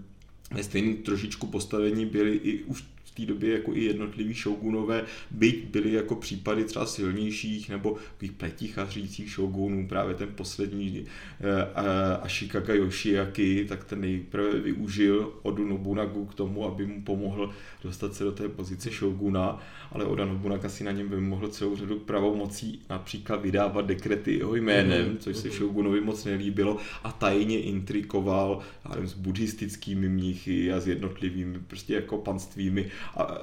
ve 0.51 0.63
stejném 0.63 0.97
trošičku 0.97 1.47
postavení 1.47 2.07
byli 2.07 2.37
i 2.37 2.63
už 2.65 2.85
té 3.19 3.27
době 3.27 3.53
jako 3.53 3.75
i 3.75 3.85
jednotliví 3.85 4.35
šogunové, 4.35 5.05
byť 5.31 5.65
byly 5.65 5.93
jako 5.93 6.15
případy 6.15 6.65
třeba 6.65 6.87
silnějších 6.87 7.71
nebo 7.71 7.97
takových 8.13 8.33
pletichařících 8.33 9.31
šogunů, 9.31 9.89
právě 9.89 10.15
ten 10.15 10.29
poslední 10.35 11.05
eh, 11.41 12.19
Ashikaga 12.23 12.75
Yoshiaki, 12.75 13.65
tak 13.69 13.85
ten 13.85 14.01
nejprve 14.01 14.61
využil 14.61 15.33
Odu 15.43 15.69
Nobunagu 15.69 16.27
k 16.27 16.35
tomu, 16.35 16.65
aby 16.65 16.87
mu 16.87 17.03
pomohl 17.03 17.51
dostat 17.85 18.15
se 18.15 18.25
do 18.25 18.33
té 18.33 18.49
pozice 18.49 18.91
šoguna, 18.91 19.59
ale 19.93 20.05
Oda 20.05 20.25
Nobunaga 20.25 20.69
si 20.69 20.85
na 20.85 20.93
něm 20.93 21.09
vymohl 21.09 21.49
celou 21.49 21.77
řadu 21.77 21.99
pravomocí, 21.99 22.81
například 22.91 23.43
vydávat 23.43 23.87
dekrety 23.87 24.39
jeho 24.39 24.55
jménem, 24.55 25.09
mm 25.09 25.19
což 25.19 25.37
se 25.37 25.51
šogunovi 25.51 26.01
moc 26.01 26.25
nelíbilo 26.25 26.77
a 27.05 27.13
tajně 27.13 27.61
intrikoval 27.61 28.61
s 29.05 29.15
buddhistickými 29.15 30.09
mnichy 30.09 30.73
a 30.73 30.81
s 30.81 30.89
jednotlivými 30.89 31.59
prostě 31.59 31.95
jako 31.95 32.19
panstvími 32.19 32.87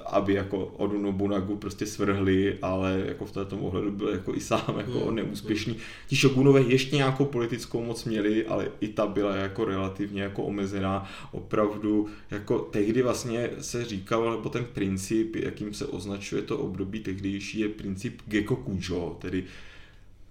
aby 0.05 0.33
jako 0.33 0.65
Odu 0.65 1.01
Nobunagu 1.01 1.55
prostě 1.55 1.85
svrhli, 1.85 2.57
ale 2.61 3.03
jako 3.07 3.25
v 3.25 3.31
této 3.31 3.57
ohledu 3.57 3.91
byl 3.91 4.09
jako 4.09 4.35
i 4.35 4.39
sám 4.39 4.75
jako 4.77 4.99
hmm. 4.99 5.15
neúspěšný. 5.15 5.77
Ti 6.07 6.15
šogunové 6.15 6.61
ještě 6.61 6.95
nějakou 6.95 7.25
politickou 7.25 7.83
moc 7.83 8.05
měli, 8.05 8.45
ale 8.45 8.71
i 8.79 8.87
ta 8.87 9.07
byla 9.07 9.35
jako 9.35 9.65
relativně 9.65 10.21
jako 10.21 10.43
omezená. 10.43 11.09
Opravdu 11.31 12.07
jako 12.31 12.59
tehdy 12.59 13.01
vlastně 13.01 13.49
se 13.59 13.85
říkal, 13.85 14.31
nebo 14.31 14.49
ten 14.49 14.65
princip, 14.73 15.35
jakým 15.35 15.73
se 15.73 15.85
označuje 15.85 16.41
to 16.41 16.57
období 16.57 16.99
tehdejší, 16.99 17.59
je 17.59 17.69
princip 17.69 18.21
Gekokujo, 18.25 19.17
tedy 19.21 19.43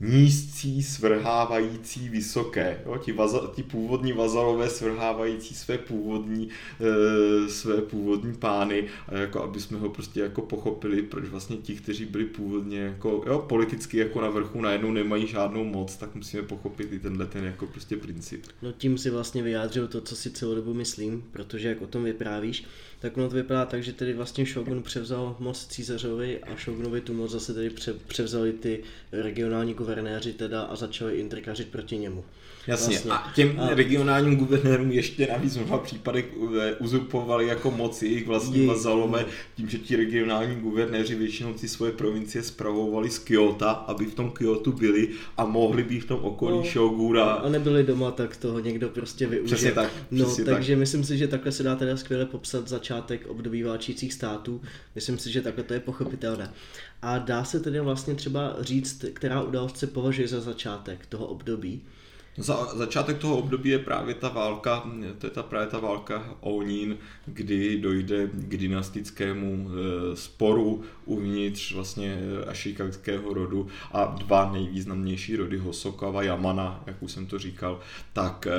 nízcí 0.00 0.82
svrhávající 0.82 2.08
vysoké. 2.08 2.80
Jo? 2.86 2.98
Ti, 2.98 3.12
vaza, 3.12 3.52
ti 3.54 3.62
původní 3.62 4.12
vazalové 4.12 4.70
svrhávající 4.70 5.54
své 5.54 5.78
původní, 5.78 6.48
e, 6.80 7.48
své 7.48 7.82
původní 7.82 8.34
pány 8.34 8.88
a 9.08 9.14
jako 9.14 9.42
aby 9.42 9.60
jsme 9.60 9.78
ho 9.78 9.88
prostě 9.88 10.20
jako 10.20 10.42
pochopili, 10.42 11.02
proč 11.02 11.24
vlastně 11.24 11.56
ti, 11.56 11.74
kteří 11.74 12.04
byli 12.04 12.24
původně 12.24 12.80
jako 12.80 13.24
jo, 13.26 13.38
politicky 13.48 13.98
jako 13.98 14.20
na 14.20 14.30
vrchu 14.30 14.60
najednou 14.60 14.92
nemají 14.92 15.26
žádnou 15.26 15.64
moc, 15.64 15.96
tak 15.96 16.14
musíme 16.14 16.42
pochopit 16.42 16.92
i 16.92 16.98
tenhle 16.98 17.26
ten 17.26 17.44
jako 17.44 17.66
prostě 17.66 17.96
princip. 17.96 18.44
No 18.62 18.72
tím 18.72 18.98
si 18.98 19.10
vlastně 19.10 19.42
vyjádřil 19.42 19.88
to, 19.88 20.00
co 20.00 20.16
si 20.16 20.30
celou 20.30 20.54
dobu 20.54 20.74
myslím, 20.74 21.24
protože 21.32 21.68
jak 21.68 21.82
o 21.82 21.86
tom 21.86 22.04
vyprávíš, 22.04 22.64
tak 23.04 23.16
ono 23.16 23.28
to 23.28 23.34
vypadá 23.36 23.66
tak, 23.66 23.82
že 23.82 23.92
tedy 23.92 24.12
vlastně 24.12 24.46
Shogun 24.46 24.82
převzal 24.82 25.36
moc 25.38 25.66
císařovi 25.66 26.42
a 26.42 26.56
Shogunovi 26.56 27.00
tu 27.00 27.14
moc 27.14 27.30
zase 27.30 27.54
tedy 27.54 27.70
převzali 28.08 28.52
ty 28.52 28.82
regionální 29.12 29.74
guvernéři 29.74 30.32
teda 30.32 30.62
a 30.62 30.76
začali 30.76 31.16
intrikařit 31.16 31.68
proti 31.68 31.98
němu. 31.98 32.24
Jasně, 32.66 32.98
vlastně. 32.98 33.10
a 33.12 33.32
těm 33.34 33.60
a... 33.60 33.74
regionálním 33.74 34.36
guvernérům 34.36 34.92
ještě 34.92 35.26
navíc 35.26 35.56
v 35.56 35.66
mnoha 35.66 35.78
případech 35.78 36.24
eh, 36.60 36.74
uzupovali 36.74 37.46
jako 37.46 37.70
moc 37.70 38.02
jejich 38.02 38.26
vlastní 38.26 38.66
vazalové, 38.66 39.26
tím, 39.56 39.68
že 39.68 39.78
ti 39.78 39.96
regionální 39.96 40.56
guvernéři 40.56 41.14
většinou 41.14 41.52
ty 41.52 41.68
svoje 41.68 41.92
provincie 41.92 42.42
spravovali 42.42 43.10
z 43.10 43.18
Kyoto, 43.18 43.90
aby 43.90 44.04
v 44.04 44.14
tom 44.14 44.30
Kyoto 44.30 44.72
byli 44.72 45.08
a 45.36 45.44
mohli 45.44 45.82
být 45.82 46.00
v 46.00 46.06
tom 46.06 46.20
okolí 46.22 46.56
no, 46.56 46.64
Shogura. 46.64 47.24
A 47.24 47.48
nebyli 47.48 47.84
doma, 47.84 48.10
tak 48.10 48.36
toho 48.36 48.58
někdo 48.58 48.88
prostě 48.88 49.26
využil. 49.26 49.56
Přesně 49.56 49.72
tak. 49.72 49.90
No, 50.10 50.24
přesně 50.24 50.44
takže 50.44 50.72
tak. 50.72 50.78
myslím 50.78 51.04
si, 51.04 51.18
že 51.18 51.28
takhle 51.28 51.52
se 51.52 51.62
dá 51.62 51.76
teda 51.76 51.96
skvěle 51.96 52.26
popsat 52.26 52.68
začátek 52.68 53.26
období 53.26 53.62
válčících 53.62 54.12
států. 54.12 54.60
Myslím 54.94 55.18
si, 55.18 55.32
že 55.32 55.42
takhle 55.42 55.64
to 55.64 55.74
je 55.74 55.80
pochopitelné. 55.80 56.50
A 57.02 57.18
dá 57.18 57.44
se 57.44 57.60
tedy 57.60 57.80
vlastně 57.80 58.14
třeba 58.14 58.56
říct, 58.60 59.04
která 59.12 59.42
událost 59.42 59.76
se 59.76 59.86
považuje 59.86 60.28
za 60.28 60.40
začátek 60.40 61.06
toho 61.06 61.26
období. 61.26 61.82
Za, 62.36 62.76
začátek 62.76 63.18
toho 63.18 63.36
období 63.36 63.70
je 63.70 63.78
právě 63.78 64.14
ta 64.14 64.28
válka, 64.28 64.84
to 65.18 65.26
je 65.26 65.30
ta 65.30 65.42
právě 65.42 65.68
ta 65.68 65.78
válka 65.78 66.36
Onín, 66.40 66.96
kdy 67.26 67.78
dojde 67.78 68.26
k 68.26 68.56
dynastickému 68.56 69.70
e, 69.70 70.16
sporu 70.16 70.82
uvnitř 71.04 71.72
vlastně 71.74 72.18
ašikagského 72.46 73.34
rodu 73.34 73.66
a 73.92 74.04
dva 74.04 74.52
nejvýznamnější 74.52 75.36
rody 75.36 75.58
Hosokawa, 75.58 76.22
Yamana, 76.22 76.82
jak 76.86 77.02
už 77.02 77.12
jsem 77.12 77.26
to 77.26 77.38
říkal, 77.38 77.80
tak 78.12 78.46
e, 78.46 78.52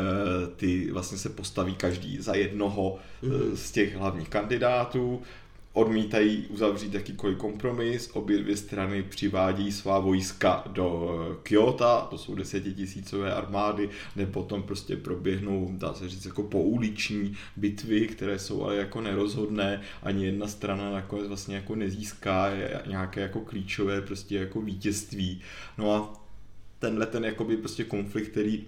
ty 0.56 0.92
vlastně 0.92 1.18
se 1.18 1.30
postaví 1.30 1.76
každý 1.76 2.18
za 2.18 2.36
jednoho 2.36 2.98
e, 3.24 3.58
z 3.58 3.72
těch 3.72 3.96
hlavních 3.96 4.30
kandidátů 4.30 5.22
odmítají 5.76 6.46
uzavřít 6.50 6.94
jakýkoliv 6.94 7.38
kompromis, 7.38 8.10
obě 8.14 8.38
dvě 8.38 8.58
strany 8.58 9.04
přivádí 9.04 9.72
svá 9.72 10.00
vojska 10.00 10.64
do 10.68 11.10
eh, 11.32 11.36
Kyoto, 11.44 12.08
to 12.10 12.18
jsou 12.18 12.36
desetitisícové 12.36 13.34
armády, 13.34 13.90
nebo 14.16 14.32
potom 14.32 14.64
prostě 14.64 14.96
proběhnou, 14.98 15.70
dá 15.72 15.94
se 15.94 16.10
říct, 16.10 16.26
jako 16.26 16.44
pouliční 16.44 17.36
bitvy, 17.56 18.08
které 18.08 18.40
jsou 18.40 18.64
ale 18.64 18.76
jako 18.76 19.02
nerozhodné, 19.02 19.82
ani 20.04 20.26
jedna 20.26 20.48
strana 20.48 20.92
nakonec 20.92 21.28
vlastně 21.28 21.56
jako 21.56 21.76
nezíská 21.76 22.50
nějaké 22.88 23.22
jako 23.22 23.40
klíčové 23.40 24.02
prostě 24.02 24.36
jako 24.36 24.62
vítězství. 24.62 25.42
No 25.78 25.94
a 25.94 26.14
tenhle 26.80 27.06
ten 27.06 27.26
jakoby 27.26 27.58
prostě 27.58 27.84
konflikt, 27.84 28.32
který 28.32 28.64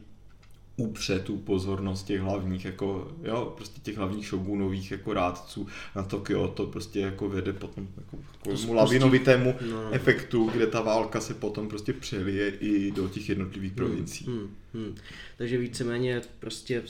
upře 0.77 1.19
tu 1.19 1.37
pozornost 1.37 2.03
těch 2.03 2.21
hlavních, 2.21 2.65
jako, 2.65 3.11
jo, 3.23 3.53
prostě 3.55 3.79
těch 3.83 3.97
hlavních 3.97 4.25
šogunových 4.25 4.91
jako 4.91 5.13
rádců 5.13 5.67
na 5.95 6.03
Tokio, 6.03 6.47
to 6.47 6.65
prostě 6.65 6.99
jako 6.99 7.29
vede 7.29 7.53
potom 7.53 7.87
jako, 7.97 8.17
jako 8.45 8.73
lavinovitému 8.73 9.55
no, 9.61 9.83
no. 9.83 9.93
efektu, 9.93 10.49
kde 10.53 10.67
ta 10.67 10.81
válka 10.81 11.21
se 11.21 11.33
potom 11.33 11.69
prostě 11.69 11.93
přelije 11.93 12.49
i 12.49 12.91
do 12.91 13.07
těch 13.09 13.29
jednotlivých 13.29 13.71
hmm, 13.71 13.75
provincií. 13.75 14.27
Hmm, 14.27 14.55
hmm. 14.73 14.95
Takže 15.37 15.57
víceméně 15.57 16.21
prostě 16.39 16.83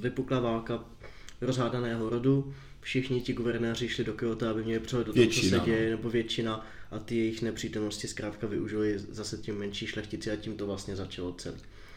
vypukla 0.00 0.40
válka 0.40 0.84
rozhádaného 1.40 2.10
rodu, 2.10 2.54
všichni 2.80 3.20
ti 3.20 3.32
guvernéři 3.32 3.88
šli 3.88 4.04
do 4.04 4.12
Kyoto, 4.12 4.48
aby 4.48 4.64
měli 4.64 4.80
přehled 4.80 5.06
do 5.06 5.12
toho, 5.12 5.26
co 5.26 5.40
se 5.40 5.60
děje, 5.64 5.90
nebo 5.90 6.10
většina, 6.10 6.66
a 6.90 6.98
ty 6.98 7.16
jejich 7.16 7.42
nepřítomnosti 7.42 8.08
zkrátka 8.08 8.46
využili 8.46 8.98
zase 8.98 9.36
tím 9.38 9.58
menší 9.58 9.86
šlechtici 9.86 10.30
a 10.30 10.36
tím 10.36 10.56
to 10.56 10.66
vlastně 10.66 10.96
začalo 10.96 11.32
celé. 11.32 11.56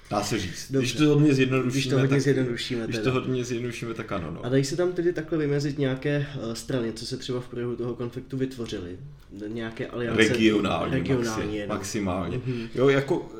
Dá 0.09 0.23
se 0.23 0.39
říct. 0.39 0.71
Dobře. 0.71 0.87
Když 0.87 0.93
to 0.93 1.09
hodně 1.09 1.33
zjednodušíme, 1.33 1.71
když 1.71 1.87
to 1.87 1.95
hodně 1.95 2.09
tak, 2.09 2.21
zjednodušíme, 2.21 2.87
když 2.87 2.99
to 2.99 3.11
hodně 3.11 3.43
zjednodušíme, 3.43 3.93
tak 3.93 4.11
ano. 4.11 4.31
No. 4.31 4.45
A 4.45 4.49
dají 4.49 4.65
se 4.65 4.75
tam 4.75 4.91
tedy 4.93 5.13
takhle 5.13 5.37
vymezit 5.37 5.77
nějaké 5.77 6.27
uh, 6.47 6.53
strany, 6.53 6.93
co 6.93 7.05
se 7.05 7.17
třeba 7.17 7.39
v 7.39 7.47
průběhu 7.47 7.75
toho 7.75 7.95
konfliktu 7.95 8.37
vytvořily? 8.37 8.97
Nějaké 9.47 9.87
aliance? 9.87 10.27
Regionální, 10.29 10.93
regionální 10.93 11.57
maxi, 11.57 11.67
maximálně. 11.67 12.37
Mm-hmm. 12.37 12.67
Jo, 12.75 12.89
jako 12.89 13.31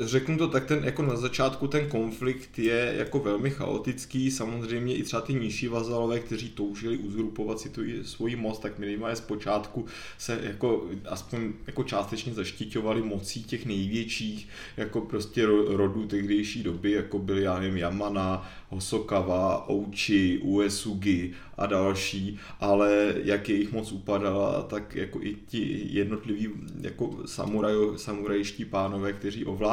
řeknu 0.00 0.38
to 0.38 0.48
tak, 0.48 0.64
ten 0.64 0.84
jako 0.84 1.02
na 1.02 1.16
začátku 1.16 1.66
ten 1.66 1.88
konflikt 1.88 2.58
je 2.58 2.94
jako 2.98 3.18
velmi 3.18 3.50
chaotický, 3.50 4.30
samozřejmě 4.30 4.94
i 4.94 5.02
třeba 5.02 5.22
ty 5.22 5.34
nižší 5.34 5.68
vazalové, 5.68 6.20
kteří 6.20 6.48
toužili 6.48 6.96
uzurpovat 6.96 7.60
si 7.60 7.68
tu 7.68 7.82
svoji 8.02 8.36
moc, 8.36 8.58
tak 8.58 8.78
minimálně 8.78 9.16
zpočátku 9.16 9.84
se 10.18 10.40
jako 10.42 10.84
aspoň 11.08 11.52
jako 11.66 11.82
částečně 11.82 12.34
zaštiťovali 12.34 13.02
mocí 13.02 13.44
těch 13.44 13.66
největších 13.66 14.48
jako 14.76 15.00
prostě 15.00 15.46
rodů 15.66 16.06
tehdejší 16.06 16.62
doby, 16.62 16.90
jako 16.90 17.18
byly 17.18 17.42
já 17.42 17.58
nevím 17.58 17.76
Yamana, 17.76 18.48
Hosokawa, 18.68 19.70
Ouchi, 19.70 20.38
Uesugi 20.38 21.32
a 21.58 21.66
další, 21.66 22.38
ale 22.60 23.14
jak 23.24 23.48
jejich 23.48 23.72
moc 23.72 23.92
upadala, 23.92 24.62
tak 24.62 24.96
jako 24.96 25.22
i 25.22 25.36
ti 25.46 25.86
jednotliví 25.90 26.48
jako 26.80 27.16
samuraj, 27.26 27.74
samurajští 27.96 28.64
pánové, 28.64 29.12
kteří 29.12 29.44
ovládali, 29.44 29.65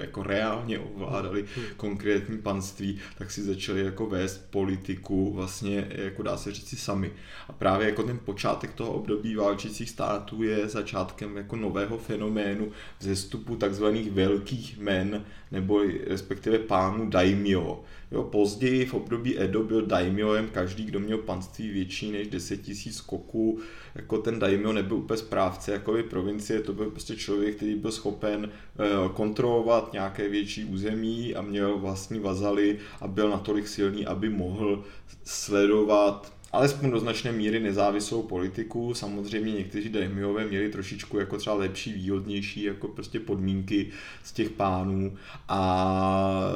jako 0.00 0.22
reálně 0.22 0.78
ovládali 0.78 1.44
hmm. 1.56 1.64
konkrétní 1.76 2.38
panství, 2.38 2.98
tak 3.18 3.30
si 3.30 3.42
začali 3.42 3.84
jako 3.84 4.06
vést 4.06 4.50
politiku 4.50 5.32
vlastně, 5.32 5.88
jako 5.90 6.22
dá 6.22 6.36
se 6.36 6.52
říct 6.52 6.68
si 6.68 6.76
sami. 6.76 7.12
A 7.48 7.52
právě 7.52 7.88
jako 7.88 8.02
ten 8.02 8.18
počátek 8.18 8.72
toho 8.72 8.92
období 8.92 9.34
válčících 9.36 9.90
států 9.90 10.42
je 10.42 10.68
začátkem 10.68 11.36
jako 11.36 11.56
nového 11.56 11.98
fenoménu 11.98 12.72
vzestupu 12.98 13.56
takzvaných 13.56 14.10
velkých 14.10 14.78
men, 14.78 15.24
nebo 15.50 15.82
respektive 16.06 16.58
pánů 16.58 17.10
daimyo, 17.10 17.80
Jo, 18.12 18.22
později 18.22 18.86
v 18.86 18.94
období 18.94 19.40
Edo 19.40 19.62
byl 19.62 19.86
daimyoem 19.86 20.48
každý, 20.48 20.84
kdo 20.84 21.00
měl 21.00 21.18
panství 21.18 21.70
větší 21.70 22.12
než 22.12 22.28
10 22.28 22.68
000 22.68 22.78
skoků. 22.90 23.58
Jako 23.94 24.18
ten 24.18 24.38
daimyo 24.38 24.72
nebyl 24.72 24.96
úplně 24.96 25.16
správce 25.16 25.72
jako 25.72 25.96
provincie, 26.10 26.60
to 26.60 26.72
byl 26.72 26.90
prostě 26.90 27.16
člověk, 27.16 27.56
který 27.56 27.74
byl 27.74 27.92
schopen 27.92 28.50
eh, 28.50 28.88
kontrolovat 29.14 29.92
nějaké 29.92 30.28
větší 30.28 30.64
území 30.64 31.34
a 31.34 31.42
měl 31.42 31.78
vlastní 31.78 32.18
vazaly 32.18 32.78
a 33.00 33.08
byl 33.08 33.30
natolik 33.30 33.68
silný, 33.68 34.06
aby 34.06 34.28
mohl 34.28 34.84
sledovat 35.24 36.39
alespoň 36.52 36.90
do 36.90 37.00
značné 37.00 37.32
míry 37.32 37.60
nezávislou 37.60 38.22
politiku. 38.22 38.94
Samozřejmě 38.94 39.52
někteří 39.52 39.88
daimyové 39.88 40.44
měli 40.44 40.68
trošičku 40.68 41.18
jako 41.18 41.36
třeba 41.36 41.56
lepší, 41.56 41.92
výhodnější 41.92 42.62
jako 42.62 42.88
prostě 42.88 43.20
podmínky 43.20 43.90
z 44.24 44.32
těch 44.32 44.50
pánů 44.50 45.16
a 45.48 46.50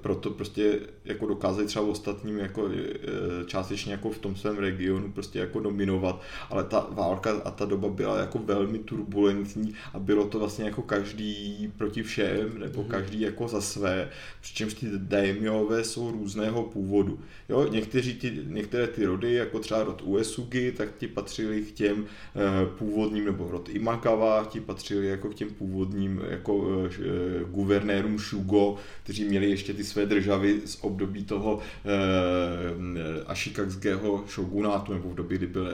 proto 0.00 0.30
prostě 0.30 0.80
jako 1.04 1.26
dokázali 1.26 1.66
třeba 1.66 1.84
ostatním 1.84 2.38
jako 2.38 2.68
e, 2.68 3.44
částečně 3.46 3.92
jako 3.92 4.10
v 4.10 4.18
tom 4.18 4.36
svém 4.36 4.58
regionu 4.58 5.12
prostě 5.12 5.38
jako 5.38 5.60
dominovat, 5.60 6.22
ale 6.50 6.64
ta 6.64 6.86
válka 6.90 7.40
a 7.44 7.50
ta 7.50 7.64
doba 7.64 7.88
byla 7.88 8.18
jako 8.18 8.38
velmi 8.38 8.78
turbulentní 8.78 9.74
a 9.92 9.98
bylo 9.98 10.28
to 10.28 10.38
vlastně 10.38 10.64
jako 10.64 10.82
každý 10.82 11.72
proti 11.76 12.02
všem 12.02 12.58
nebo 12.58 12.80
mhm. 12.82 12.90
každý 12.90 13.20
jako 13.20 13.48
za 13.48 13.60
své, 13.60 14.10
přičemž 14.40 14.74
ty 14.74 14.86
daimyové 14.96 15.84
jsou 15.84 16.10
různého 16.10 16.62
původu. 16.62 17.20
Jo, 17.48 17.68
někteří 17.68 18.14
ty, 18.14 18.40
některé 18.46 18.86
ty 18.86 19.04
rody 19.04 19.33
jako 19.36 19.58
třeba 19.58 19.84
rod 19.84 20.02
Uesugi, 20.04 20.72
tak 20.72 20.96
ti 20.96 21.08
patřili 21.08 21.62
k 21.62 21.72
těm 21.72 22.06
eh, 22.06 22.66
původním, 22.78 23.24
nebo 23.24 23.50
rod 23.50 23.68
Imagawa, 23.68 24.44
ti 24.44 24.60
patřili 24.60 25.06
jako 25.06 25.28
k 25.28 25.34
těm 25.34 25.50
původním 25.50 26.20
jako 26.28 26.66
eh, 26.86 27.44
guvernérům 27.50 28.18
Shugo, 28.18 28.76
kteří 29.02 29.24
měli 29.24 29.50
ještě 29.50 29.74
ty 29.74 29.84
své 29.84 30.06
državy 30.06 30.60
z 30.64 30.78
období 30.80 31.24
toho 31.24 31.58
eh, 31.84 33.24
Ashikagského 33.26 34.24
shogunátu, 34.28 34.92
nebo 34.92 35.10
v 35.10 35.14
době, 35.14 35.38
kdy 35.38 35.46
byl 35.46 35.68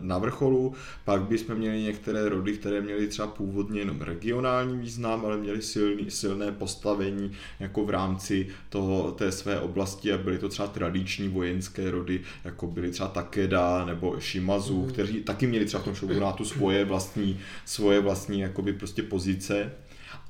na 0.00 0.18
vrcholu. 0.18 0.74
Pak 1.04 1.22
bychom 1.22 1.54
měli 1.54 1.82
některé 1.82 2.28
rody, 2.28 2.52
které 2.52 2.80
měly 2.80 3.06
třeba 3.06 3.28
původně 3.28 3.80
jenom 3.80 4.00
regionální 4.00 4.78
význam, 4.78 5.24
ale 5.24 5.36
měly 5.36 5.62
silný, 5.62 6.10
silné 6.10 6.52
postavení 6.52 7.32
jako 7.60 7.84
v 7.84 7.90
rámci 7.90 8.48
toho, 8.68 9.12
té 9.12 9.32
své 9.32 9.60
oblasti 9.60 10.12
a 10.12 10.18
byly 10.18 10.38
to 10.38 10.48
třeba 10.48 10.68
tradiční 10.68 11.28
vojenské 11.28 11.90
rody, 11.90 12.20
jako 12.44 12.59
byly 12.66 12.90
třeba 12.90 13.08
Takeda 13.08 13.84
nebo 13.84 14.20
Shimazu, 14.20 14.82
mm. 14.82 14.88
kteří 14.88 15.20
taky 15.20 15.46
měli 15.46 15.64
třeba 15.64 15.80
v 15.80 15.84
tom 15.84 15.94
shogunátu 15.94 16.44
svoje 16.44 16.84
vlastní, 16.84 17.40
svoje 17.64 18.00
vlastní 18.00 18.40
jakoby 18.40 18.72
prostě 18.72 19.02
pozice. 19.02 19.72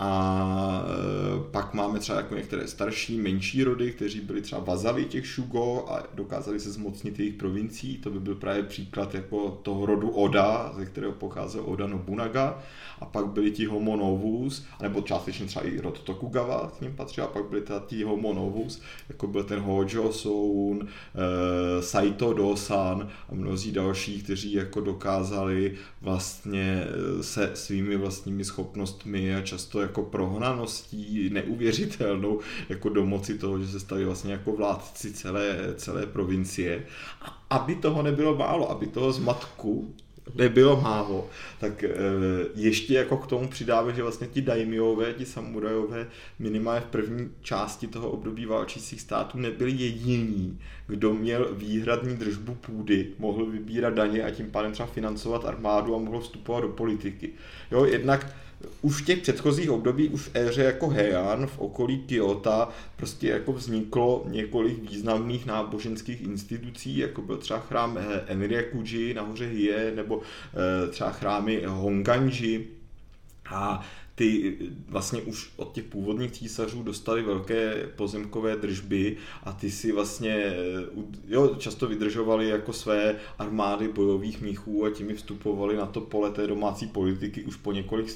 A 0.03 0.85
e, 0.87 1.51
pak 1.51 1.75
máme 1.75 1.99
třeba 1.99 2.19
jako 2.19 2.35
některé 2.35 2.69
starší, 2.69 3.19
menší 3.19 3.65
rody, 3.65 3.93
kteří 3.93 4.21
byli 4.21 4.43
třeba 4.43 4.61
vazali 4.61 5.05
těch 5.05 5.27
Shugo 5.27 5.85
a 5.89 6.03
dokázali 6.15 6.61
se 6.61 6.71
zmocnit 6.71 7.19
jejich 7.19 7.35
provincií. 7.35 7.99
To 7.99 8.11
by 8.11 8.21
byl 8.21 8.35
právě 8.35 8.63
příklad 8.63 9.15
jako 9.15 9.51
toho 9.63 9.87
rodu 9.87 10.11
Oda, 10.11 10.73
ze 10.77 10.87
kterého 10.87 11.13
pocházel 11.13 11.63
Oda 11.67 11.87
Nobunaga. 11.87 12.63
A 13.01 13.05
pak 13.05 13.27
byli 13.27 13.51
ti 13.51 13.67
Homo 13.67 13.97
Novus, 13.97 14.67
nebo 14.83 15.01
částečně 15.01 15.47
třeba 15.47 15.65
i 15.65 15.81
rod 15.81 16.01
Tokugawa 16.01 16.73
k 16.79 16.81
ním 16.81 16.97
patřil, 16.97 17.25
a 17.25 17.27
pak 17.27 17.45
byli 17.45 17.63
teda 17.63 17.83
ti 17.87 18.03
Homo 18.03 18.33
Novus, 18.33 18.83
jako 19.09 19.27
byl 19.27 19.45
ten 19.45 19.61
Hojo 19.61 20.13
Soun, 20.13 20.89
e, 20.89 21.83
Saito 21.83 22.33
Dosan 22.33 23.09
a 23.29 23.35
mnozí 23.35 23.73
další, 23.73 24.23
kteří 24.23 24.53
jako 24.53 24.81
dokázali 24.81 25.75
vlastně 26.01 26.85
e, 27.19 27.23
se 27.23 27.51
svými 27.55 27.97
vlastními 27.97 28.45
schopnostmi 28.45 29.37
a 29.37 29.41
často 29.41 29.81
jako 29.81 29.90
prohnaností 30.03 31.31
neuvěřitelnou 31.33 32.41
jako 32.69 32.89
do 32.89 33.07
moci 33.07 33.39
toho, 33.39 33.59
že 33.59 33.67
se 33.67 33.81
stali 33.81 34.05
vlastně 34.05 34.33
jako 34.33 34.53
vládci 34.53 35.13
celé, 35.13 35.57
celé 35.77 36.07
provincie. 36.07 36.87
A 37.23 37.43
aby 37.51 37.75
toho 37.75 38.03
nebylo 38.03 38.37
málo, 38.37 38.71
aby 38.71 38.87
toho 38.87 39.13
zmatku 39.13 39.95
nebylo 40.35 40.81
málo, 40.81 41.29
tak 41.61 41.85
e, 41.85 41.91
ještě 42.55 42.95
jako 42.95 43.17
k 43.17 43.27
tomu 43.27 43.49
přidáme, 43.49 43.95
že 43.95 44.03
vlastně 44.03 44.27
ti 44.27 44.41
daimiové, 44.41 45.13
ti 45.13 45.27
samurajové 45.27 46.07
minimálně 46.39 46.81
v 46.81 46.91
první 46.91 47.31
části 47.43 47.87
toho 47.87 48.11
období 48.11 48.47
válčících 48.47 49.01
států 49.01 49.39
nebyli 49.39 49.73
jediní, 49.73 50.59
kdo 50.87 51.15
měl 51.15 51.49
výhradní 51.53 52.17
držbu 52.17 52.55
půdy, 52.55 53.07
mohl 53.19 53.47
vybírat 53.47 53.95
daně 53.95 54.23
a 54.23 54.31
tím 54.31 54.51
pádem 54.51 54.73
třeba 54.73 54.87
financovat 54.87 55.45
armádu 55.45 55.95
a 55.95 55.99
mohl 55.99 56.21
vstupovat 56.21 56.61
do 56.61 56.69
politiky. 56.69 57.31
Jo, 57.71 57.85
jednak 57.85 58.37
už 58.83 59.03
v 59.03 59.05
těch 59.05 59.19
předchozích 59.19 59.71
období, 59.71 60.09
už 60.09 60.23
v 60.23 60.37
éře 60.37 60.63
jako 60.63 60.89
Heian, 60.89 61.47
v 61.47 61.59
okolí 61.59 61.99
Kyoto, 61.99 62.69
prostě 62.97 63.29
jako 63.29 63.53
vzniklo 63.53 64.25
několik 64.29 64.91
významných 64.91 65.47
náboženských 65.47 66.21
institucí, 66.21 66.99
jako 66.99 67.23
byl 67.23 67.37
třeba 67.37 67.61
chrám 67.61 67.99
Enryakuji 68.27 69.15
na 69.15 69.23
hoře 69.23 69.47
Hie, 69.47 69.93
nebo 69.97 70.23
eh, 70.23 70.91
třeba 70.91 71.11
chrámy 71.11 71.63
Honganji, 71.67 72.81
a 73.51 73.81
ty 74.21 74.57
vlastně 74.89 75.23
už 75.23 75.51
od 75.57 75.73
těch 75.73 75.85
původních 75.85 76.33
císařů 76.33 76.83
dostali 76.83 77.23
velké 77.23 77.89
pozemkové 77.97 78.57
držby 78.57 79.17
a 79.43 79.53
ty 79.53 79.71
si 79.71 79.93
vlastně 79.93 80.53
jo, 81.29 81.55
často 81.59 81.87
vydržovali 81.87 82.49
jako 82.49 82.73
své 82.73 83.17
armády 83.39 83.89
bojových 83.89 84.41
míchů 84.41 84.85
a 84.85 84.91
tím 84.91 85.17
vstupovali 85.17 85.77
na 85.77 85.87
to 85.87 86.01
pole 86.01 86.31
té 86.31 86.47
domácí 86.47 86.87
politiky 86.87 87.43
už 87.43 87.57
po 87.57 87.73
několik 87.73 88.07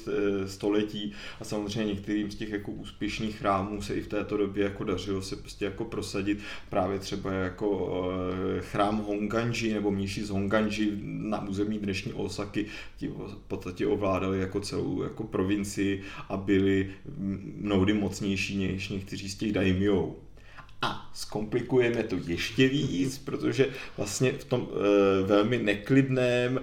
století. 0.45 1.13
A 1.39 1.43
samozřejmě 1.43 1.93
některým 1.93 2.31
z 2.31 2.35
těch 2.35 2.49
jako 2.49 2.71
úspěšných 2.71 3.37
chrámů 3.37 3.81
se 3.81 3.95
i 3.95 4.01
v 4.01 4.07
této 4.07 4.37
době 4.37 4.63
jako 4.63 4.83
dařilo 4.83 5.21
se 5.21 5.35
prostě 5.35 5.65
jako 5.65 5.85
prosadit. 5.85 6.39
Právě 6.69 6.99
třeba 6.99 7.31
jako 7.31 7.99
eh, 8.57 8.61
chrám 8.61 8.97
Honganji 8.97 9.73
nebo 9.73 9.91
mniši 9.91 10.25
z 10.25 10.29
Honganji 10.29 10.99
na 11.03 11.47
území 11.47 11.79
dnešní 11.79 12.13
Osaky, 12.13 12.65
ti 12.97 13.07
v 13.07 13.37
podstatě 13.47 13.87
ovládali 13.87 14.39
jako 14.39 14.59
celou 14.59 15.03
jako 15.03 15.23
provincii 15.23 15.94
a 16.29 16.37
byli 16.37 16.89
mnohdy 17.61 17.93
mocnější 17.93 18.67
než 18.67 18.89
někteří 18.89 19.29
z 19.29 19.35
těch 19.35 19.51
daimyou. 19.51 20.15
A 20.81 21.09
zkomplikujeme 21.13 22.03
to 22.03 22.15
ještě 22.27 22.67
víc, 22.67 23.17
protože 23.17 23.67
vlastně 23.97 24.31
v 24.31 24.43
tom 24.43 24.67
e, 24.71 25.23
velmi 25.23 25.57
neklidném 25.57 26.57
e, 26.57 26.61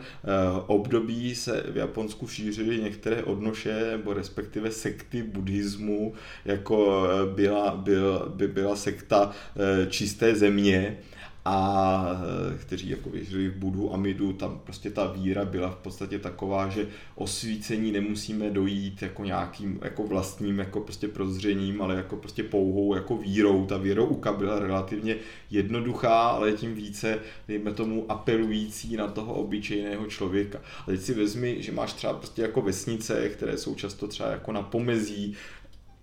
období 0.66 1.34
se 1.34 1.64
v 1.72 1.76
Japonsku 1.76 2.28
šířily 2.28 2.78
některé 2.78 3.22
odnoše, 3.22 3.90
nebo 3.90 4.12
respektive 4.12 4.70
sekty 4.70 5.22
buddhismu, 5.22 6.14
jako 6.44 7.06
eh, 7.06 7.34
byla, 7.34 7.76
byl, 7.76 8.32
by 8.36 8.48
byla 8.48 8.76
sekta 8.76 9.30
e, 9.56 9.90
čisté 9.90 10.34
země, 10.34 10.98
a 11.44 12.06
eh, 12.54 12.58
kteří 12.58 12.88
jako 12.88 13.10
věřili 13.10 13.48
v 13.48 13.56
Budu 13.56 13.94
Amidu, 13.94 14.32
tam 14.32 14.60
prostě 14.64 14.90
ta 14.90 15.06
víra 15.06 15.44
byla 15.44 15.70
v 15.70 15.76
podstatě 15.76 16.18
taková, 16.18 16.68
že 16.68 16.88
osvícení 17.14 17.92
nemusíme 17.92 18.50
dojít 18.50 19.02
jako 19.02 19.24
nějakým 19.24 19.80
jako 19.82 20.06
vlastním 20.06 20.58
jako 20.58 20.80
prostě 20.80 21.08
prozřením, 21.08 21.82
ale 21.82 21.96
jako 21.96 22.16
prostě 22.16 22.42
pouhou 22.42 22.94
jako 22.94 23.16
vírou. 23.16 23.66
Ta 23.66 23.78
věrouka 23.78 24.32
byla 24.32 24.58
relativně 24.58 25.16
jednoduchá, 25.50 26.20
ale 26.20 26.52
tím 26.52 26.74
více, 26.74 27.18
dejme 27.48 27.72
tomu, 27.72 28.06
apelující 28.08 28.96
na 28.96 29.08
toho 29.08 29.34
obyčejného 29.34 30.06
člověka. 30.06 30.60
A 30.80 30.84
teď 30.86 31.00
si 31.00 31.14
vezmi, 31.14 31.56
že 31.62 31.72
máš 31.72 31.92
třeba 31.92 32.12
prostě 32.12 32.42
jako 32.42 32.62
vesnice, 32.62 33.28
které 33.28 33.58
jsou 33.58 33.74
často 33.74 34.08
třeba 34.08 34.30
jako 34.30 34.52
na 34.52 34.62
pomezí 34.62 35.34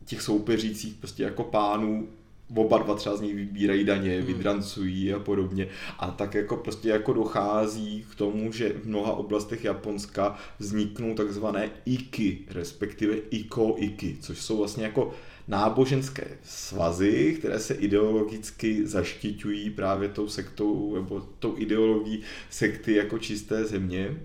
těch 0.06 0.22
soupeřících 0.22 0.94
prostě 0.94 1.24
jako 1.24 1.44
pánů 1.44 2.08
oba 2.56 2.78
dva 2.78 2.96
třeba 2.96 3.18
z 3.18 3.22
nich 3.22 3.36
vybírají 3.36 3.84
daně, 3.84 4.18
hmm. 4.18 4.26
vydrancují 4.26 5.14
a 5.14 5.20
podobně. 5.20 5.68
A 6.00 6.12
tak 6.12 6.34
jako 6.34 6.58
prostě 6.58 6.90
jako 6.90 7.14
dochází 7.14 8.06
k 8.12 8.16
tomu, 8.16 8.52
že 8.52 8.70
v 8.70 8.86
mnoha 8.86 9.14
oblastech 9.14 9.64
Japonska 9.64 10.38
vzniknou 10.60 11.14
takzvané 11.14 11.70
iky, 11.86 12.38
respektive 12.48 13.16
iko-iky, 13.16 14.18
což 14.22 14.42
jsou 14.42 14.58
vlastně 14.58 14.84
jako 14.84 15.14
náboženské 15.48 16.28
svazy, 16.44 17.36
které 17.40 17.60
se 17.60 17.74
ideologicky 17.74 18.88
zaštiťují 18.88 19.70
právě 19.70 20.10
tou 20.10 20.28
sektou 20.28 20.96
nebo 20.96 21.22
tou 21.40 21.56
ideologií 21.58 22.22
sekty 22.50 22.94
jako 22.94 23.20
čisté 23.20 23.66
země 23.66 24.18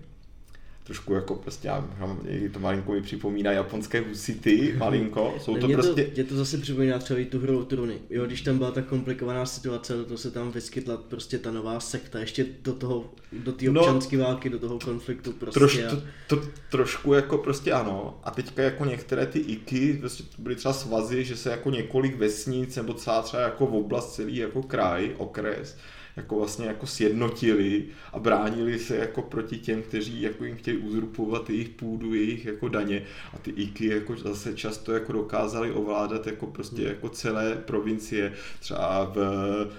trošku 0.85 1.13
jako 1.13 1.35
prostě, 1.35 1.67
já, 1.67 1.89
to 2.53 2.59
malinko 2.59 2.91
mi 2.91 3.01
připomíná 3.01 3.51
japonské 3.51 4.01
husity, 4.01 4.75
malinko, 4.77 5.35
jsou 5.41 5.57
to 5.57 5.67
mě 5.67 5.75
prostě... 5.75 6.03
To, 6.05 6.11
mě 6.13 6.23
to 6.23 6.35
zase 6.35 6.57
připomíná 6.57 6.99
třeba 6.99 7.19
i 7.19 7.25
tu 7.25 7.39
hru 7.39 7.59
o 7.59 7.65
truny, 7.65 7.99
jo, 8.09 8.25
když 8.25 8.41
tam 8.41 8.57
byla 8.57 8.71
ta 8.71 8.81
komplikovaná 8.81 9.45
situace, 9.45 9.93
do 9.93 10.05
toho 10.05 10.17
se 10.17 10.31
tam 10.31 10.51
vyskytla 10.51 10.97
prostě 10.97 11.39
ta 11.39 11.51
nová 11.51 11.79
sekta, 11.79 12.19
ještě 12.19 12.45
do 12.61 12.73
toho, 12.73 13.13
do 13.33 13.51
té 13.51 13.65
no, 13.65 13.81
občanské 13.81 14.17
no, 14.17 14.23
války, 14.23 14.49
do 14.49 14.59
toho 14.59 14.79
konfliktu 14.79 15.31
prostě. 15.31 15.59
Troš, 15.59 15.77
a... 15.77 15.89
to, 15.89 16.01
to, 16.27 16.47
trošku 16.71 17.13
jako 17.13 17.37
prostě 17.37 17.71
ano, 17.71 18.19
a 18.23 18.31
teďka 18.31 18.63
jako 18.63 18.85
některé 18.85 19.25
ty 19.25 19.39
iky, 19.39 19.97
prostě 19.99 20.23
to 20.23 20.41
byly 20.41 20.55
třeba 20.55 20.73
svazy, 20.73 21.23
že 21.23 21.37
se 21.37 21.49
jako 21.49 21.69
několik 21.69 22.17
vesnic, 22.17 22.75
nebo 22.75 22.93
celá 22.93 23.21
třeba 23.21 23.43
jako 23.43 23.65
v 23.65 23.75
oblast, 23.75 24.13
celý 24.13 24.35
jako 24.35 24.63
kraj, 24.63 25.15
okres, 25.17 25.77
jako 26.17 26.35
vlastně 26.35 26.65
jako 26.65 26.87
sjednotili 26.87 27.85
a 28.13 28.19
bránili 28.19 28.79
se 28.79 28.95
jako 28.95 29.21
proti 29.21 29.57
těm, 29.57 29.81
kteří 29.81 30.21
jako 30.21 30.45
jim 30.45 30.55
chtějí 30.55 30.77
uzurpovat 30.77 31.49
jejich 31.49 31.69
půdu, 31.69 32.13
jejich 32.13 32.45
jako 32.45 32.69
daně. 32.69 33.01
A 33.33 33.37
ty 33.37 33.51
IKY 33.51 33.87
jako 33.87 34.15
zase 34.15 34.53
často 34.53 34.93
jako 34.93 35.11
dokázali 35.13 35.71
ovládat 35.71 36.27
jako 36.27 36.47
prostě 36.47 36.81
hmm. 36.81 36.87
jako 36.87 37.09
celé 37.09 37.55
provincie, 37.55 38.33
třeba 38.59 39.11
v 39.15 39.17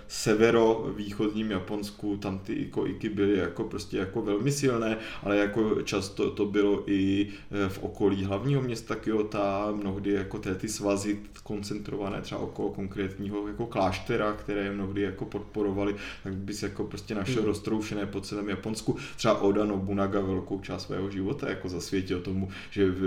severovýchodním 0.09 1.51
Japonsku, 1.51 2.17
tam 2.17 2.39
ty 2.39 2.63
jako 2.63 2.87
IKY 2.87 3.09
byly 3.09 3.39
jako 3.39 3.65
prostě 3.65 3.97
jako 3.97 4.23
velmi 4.23 4.53
silné, 4.53 4.97
ale 5.23 5.37
jako 5.37 5.83
často 5.83 6.31
to 6.31 6.45
bylo 6.45 6.83
i 6.87 7.29
e, 7.51 7.69
v 7.69 7.83
okolí 7.83 8.25
hlavního 8.25 8.63
města 8.63 8.95
Kyoto, 8.95 9.77
mnohdy 9.83 10.13
jako 10.13 10.39
té 10.39 10.55
ty 10.55 10.69
svazy 10.69 11.19
koncentrované 11.43 12.21
třeba 12.21 12.41
okolo 12.41 12.71
konkrétního 12.71 13.49
jako 13.49 13.67
kláštera, 13.67 14.33
které 14.33 14.73
mnohdy 14.73 15.03
jako 15.03 15.25
podporovali, 15.25 15.95
tak 16.27 16.35
bys 16.35 16.63
jako 16.63 16.85
prostě 16.85 17.15
našel 17.15 17.37
hmm. 17.37 17.47
roztroušené 17.47 18.07
po 18.07 18.21
celém 18.21 18.49
Japonsku. 18.49 18.97
Třeba 19.17 19.41
Oda 19.41 19.65
Nobunaga 19.65 20.21
velkou 20.21 20.61
část 20.61 20.83
svého 20.83 21.11
života 21.11 21.49
jako 21.49 21.69
zasvětil 21.69 22.21
tomu, 22.21 22.49
že 22.71 22.91
v, 22.91 23.01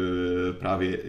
právě 0.60 1.00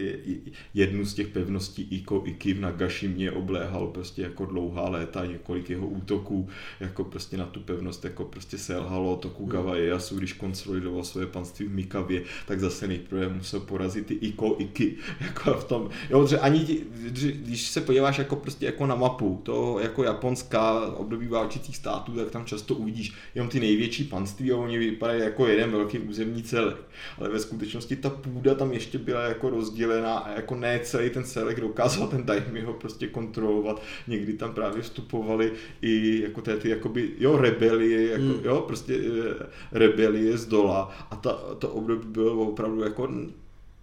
jednu 0.73 1.05
z 1.05 1.13
těch 1.13 1.27
pevností 1.27 1.81
Iko 1.81 2.23
Iki 2.25 2.53
v 2.53 2.59
Nagashimě 2.59 3.31
obléhal 3.31 3.87
prostě 3.87 4.21
jako 4.21 4.45
dlouhá 4.45 4.89
léta, 4.89 5.25
několik 5.25 5.69
jeho 5.69 5.87
útoků 5.87 6.49
jako 6.79 7.03
prostě 7.03 7.37
na 7.37 7.45
tu 7.45 7.59
pevnost 7.59 8.05
jako 8.05 8.25
prostě 8.25 8.57
selhalo 8.57 9.15
Tokugawa 9.15 9.71
hmm. 9.71 9.81
Ieyasu, 9.81 10.17
když 10.17 10.33
konsolidoval 10.33 11.03
své 11.03 11.25
panství 11.25 11.65
v 11.65 11.75
Mikavě, 11.75 12.23
tak 12.47 12.59
zase 12.59 12.87
nejprve 12.87 13.29
musel 13.29 13.59
porazit 13.59 14.05
ty 14.05 14.13
Iko 14.13 14.55
Iki, 14.59 14.95
jako 15.21 15.53
v 15.53 15.63
tom, 15.63 15.89
jo, 16.09 16.27
že 16.27 16.39
ani 16.39 16.59
ti, 16.59 16.83
když 17.31 17.67
se 17.67 17.81
podíváš 17.81 18.17
jako 18.17 18.35
prostě 18.35 18.65
jako 18.65 18.85
na 18.85 18.95
mapu 18.95 19.41
to 19.43 19.79
jako 19.79 20.03
japonská 20.03 20.81
období 20.85 21.27
válčících 21.27 21.77
států, 21.77 22.00
států, 22.01 22.11
tak 22.11 22.31
tam 22.31 22.45
často 22.45 22.75
uvidíš 22.75 23.13
jenom 23.35 23.49
ty 23.49 23.59
největší 23.59 24.03
panství 24.03 24.51
a 24.51 24.57
oni 24.57 24.77
vypadají 24.77 25.21
jako 25.21 25.47
jeden 25.47 25.71
velký 25.71 25.99
územní 25.99 26.43
celek. 26.43 26.77
Ale 27.17 27.29
ve 27.29 27.39
skutečnosti 27.39 27.95
ta 27.95 28.09
půda 28.09 28.55
tam 28.55 28.73
ještě 28.73 28.97
byla 28.97 29.21
jako 29.21 29.49
rozdělená 29.49 30.17
a 30.17 30.31
jako 30.35 30.55
ne 30.55 30.79
celý 30.83 31.09
ten 31.09 31.23
celek 31.23 31.61
dokázal 31.61 32.07
ten 32.07 32.25
ho 32.65 32.73
prostě 32.73 33.07
kontrolovat. 33.07 33.81
Někdy 34.07 34.33
tam 34.33 34.53
právě 34.53 34.81
vstupovali 34.81 35.51
i 35.81 36.21
jako 36.21 36.41
té 36.41 36.57
ty 36.57 36.69
jakoby, 36.69 37.09
jo, 37.19 37.37
rebelie, 37.37 38.11
jako, 38.11 38.23
hmm. 38.23 38.41
jo, 38.43 38.63
prostě 38.67 38.95
eh, 38.95 39.45
rebelie 39.71 40.37
z 40.37 40.45
dola 40.45 41.07
a 41.11 41.15
ta, 41.15 41.31
to 41.59 41.69
období 41.69 42.07
bylo 42.07 42.47
opravdu 42.47 42.83
jako 42.83 43.09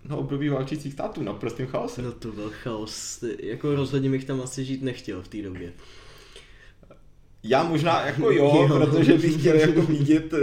na 0.08 0.16
období 0.16 0.48
válčících 0.48 0.92
států, 0.92 1.22
naprostým 1.22 1.66
chaosem. 1.66 2.04
No 2.04 2.12
to 2.12 2.32
byl 2.32 2.50
chaos, 2.62 3.24
jako 3.38 3.74
rozhodně 3.74 4.10
bych 4.10 4.24
tam 4.24 4.40
asi 4.40 4.64
žít 4.64 4.82
nechtěl 4.82 5.22
v 5.22 5.28
té 5.28 5.42
době. 5.42 5.72
Já 7.42 7.62
možná 7.62 8.06
jako 8.06 8.30
jo, 8.30 8.68
protože 8.68 9.18
bych 9.18 9.40
chtěl 9.40 9.56
jako 9.56 9.82
vidět, 9.82 10.32
eh, 10.32 10.38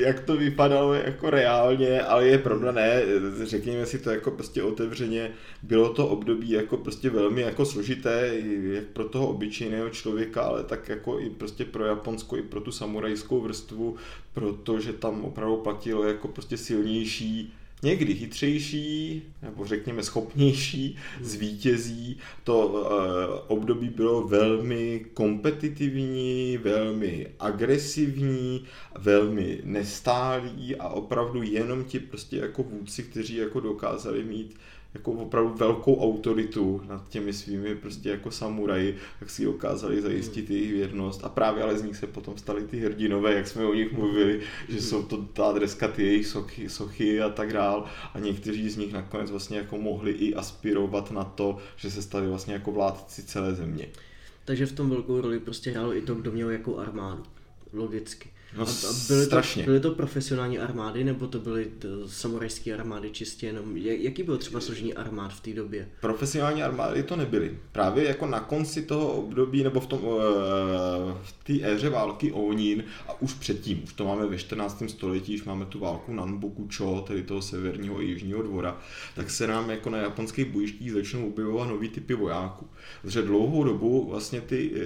jak 0.00 0.20
to 0.20 0.36
vypadalo 0.36 0.94
jako 0.94 1.30
reálně, 1.30 2.02
ale 2.02 2.26
je 2.26 2.38
pravda 2.38 2.72
ne, 2.72 3.02
řekněme 3.42 3.86
si 3.86 3.98
to 3.98 4.10
jako 4.10 4.30
prostě 4.30 4.62
otevřeně, 4.62 5.30
bylo 5.62 5.92
to 5.92 6.08
období 6.08 6.50
jako 6.50 6.76
prostě 6.76 7.10
velmi 7.10 7.40
jako 7.40 7.64
složité, 7.64 8.32
jak 8.62 8.84
pro 8.84 9.08
toho 9.08 9.28
obyčejného 9.28 9.90
člověka, 9.90 10.42
ale 10.42 10.64
tak 10.64 10.88
jako 10.88 11.20
i 11.20 11.30
prostě 11.30 11.64
pro 11.64 11.84
Japonsko, 11.84 12.36
i 12.36 12.42
pro 12.42 12.60
tu 12.60 12.72
samurajskou 12.72 13.40
vrstvu, 13.40 13.96
protože 14.32 14.92
tam 14.92 15.24
opravdu 15.24 15.56
platilo 15.56 16.04
jako 16.04 16.28
prostě 16.28 16.56
silnější 16.56 17.54
někdy 17.84 18.14
chytřejší, 18.14 19.22
nebo 19.42 19.66
řekněme 19.66 20.02
schopnější 20.02 20.96
zvítězí. 21.20 22.18
To 22.44 22.66
uh, 22.66 22.80
období 23.58 23.88
bylo 23.88 24.28
velmi 24.28 25.06
kompetitivní, 25.14 26.58
velmi 26.62 27.26
agresivní, 27.40 28.64
velmi 28.98 29.60
nestálý 29.64 30.76
a 30.76 30.88
opravdu 30.88 31.42
jenom 31.42 31.84
ti 31.84 32.00
prostě 32.00 32.36
jako 32.36 32.62
vůdci, 32.62 33.02
kteří 33.02 33.36
jako 33.36 33.60
dokázali 33.60 34.24
mít 34.24 34.56
jako 34.94 35.12
opravdu 35.12 35.54
velkou 35.54 36.00
autoritu 36.00 36.80
nad 36.88 37.08
těmi 37.08 37.32
svými 37.32 37.74
prostě 37.74 38.10
jako 38.10 38.30
samuraji, 38.30 38.96
tak 39.20 39.30
si 39.30 39.44
dokázali 39.44 40.02
zajistit 40.02 40.50
jejich 40.50 40.72
věrnost 40.72 41.24
a 41.24 41.28
právě 41.28 41.62
ale 41.62 41.78
z 41.78 41.82
nich 41.82 41.96
se 41.96 42.06
potom 42.06 42.38
stali 42.38 42.62
ty 42.62 42.80
hrdinové, 42.80 43.34
jak 43.34 43.48
jsme 43.48 43.66
o 43.66 43.74
nich 43.74 43.92
mluvili, 43.92 44.40
že 44.68 44.82
jsou 44.82 45.02
to 45.02 45.16
ta 45.16 45.52
dreska 45.52 45.88
ty 45.88 46.02
jejich 46.02 46.26
sochy, 46.26 46.68
sochy 46.68 47.20
a 47.20 47.28
tak 47.28 47.52
dál 47.52 47.84
a 48.14 48.18
někteří 48.18 48.70
z 48.70 48.76
nich 48.76 48.92
nakonec 48.92 49.30
vlastně 49.30 49.58
jako 49.58 49.78
mohli 49.78 50.12
i 50.12 50.34
aspirovat 50.34 51.10
na 51.10 51.24
to, 51.24 51.58
že 51.76 51.90
se 51.90 52.02
stali 52.02 52.28
vlastně 52.28 52.54
jako 52.54 52.72
vládci 52.72 53.22
celé 53.22 53.54
země. 53.54 53.88
Takže 54.44 54.66
v 54.66 54.72
tom 54.72 54.90
velkou 54.90 55.20
roli 55.20 55.40
prostě 55.40 55.70
hrálo 55.70 55.96
i 55.96 56.00
to, 56.00 56.14
kdo 56.14 56.32
měl 56.32 56.50
jakou 56.50 56.78
armádu. 56.78 57.22
Logicky. 57.72 58.33
No, 58.58 58.62
a, 58.62 58.92
byly, 59.08 59.24
strašně. 59.24 59.62
to, 59.64 59.70
byly 59.70 59.80
to 59.80 59.90
profesionální 59.90 60.58
armády, 60.58 61.04
nebo 61.04 61.26
to 61.26 61.38
byly 61.38 61.64
to 61.78 62.08
samurajské 62.08 62.74
armády 62.74 63.10
čistě 63.10 63.46
jenom? 63.46 63.76
Jak- 63.76 64.00
Jaký 64.00 64.22
byl 64.22 64.36
třeba 64.38 64.60
složení 64.60 64.94
armád 64.94 65.32
v 65.34 65.40
té 65.40 65.52
době? 65.52 65.88
Profesionální 66.00 66.62
armády 66.62 67.02
to 67.02 67.16
nebyly. 67.16 67.58
Právě 67.72 68.04
jako 68.08 68.26
na 68.26 68.40
konci 68.40 68.82
toho 68.82 69.12
období, 69.12 69.62
nebo 69.64 69.80
v 69.80 69.86
tom 69.86 70.00
eh, 70.02 71.14
v 71.22 71.32
té 71.44 71.66
éře 71.72 71.88
války 71.90 72.32
Onin 72.32 72.84
a 73.08 73.22
už 73.22 73.32
předtím, 73.34 73.80
už 73.84 73.92
to 73.92 74.04
máme 74.04 74.26
ve 74.26 74.38
14. 74.38 74.82
století, 74.88 75.34
už 75.34 75.44
máme 75.44 75.66
tu 75.66 75.78
válku 75.78 76.12
Nanboku-cho, 76.12 77.04
tedy 77.06 77.22
toho 77.22 77.42
severního 77.42 77.98
a 77.98 78.02
jižního 78.02 78.42
dvora, 78.42 78.78
tak 79.14 79.30
se 79.30 79.46
nám 79.46 79.70
jako 79.70 79.90
na 79.90 79.98
japonských 79.98 80.44
bojištích 80.44 80.92
začnou 80.92 81.26
objevovat 81.28 81.68
nový 81.68 81.88
typy 81.88 82.14
vojáků. 82.14 82.66
Protože 83.02 83.22
dlouhou 83.22 83.64
dobu 83.64 84.06
vlastně 84.10 84.40
ty 84.40 84.70
eh, 84.74 84.80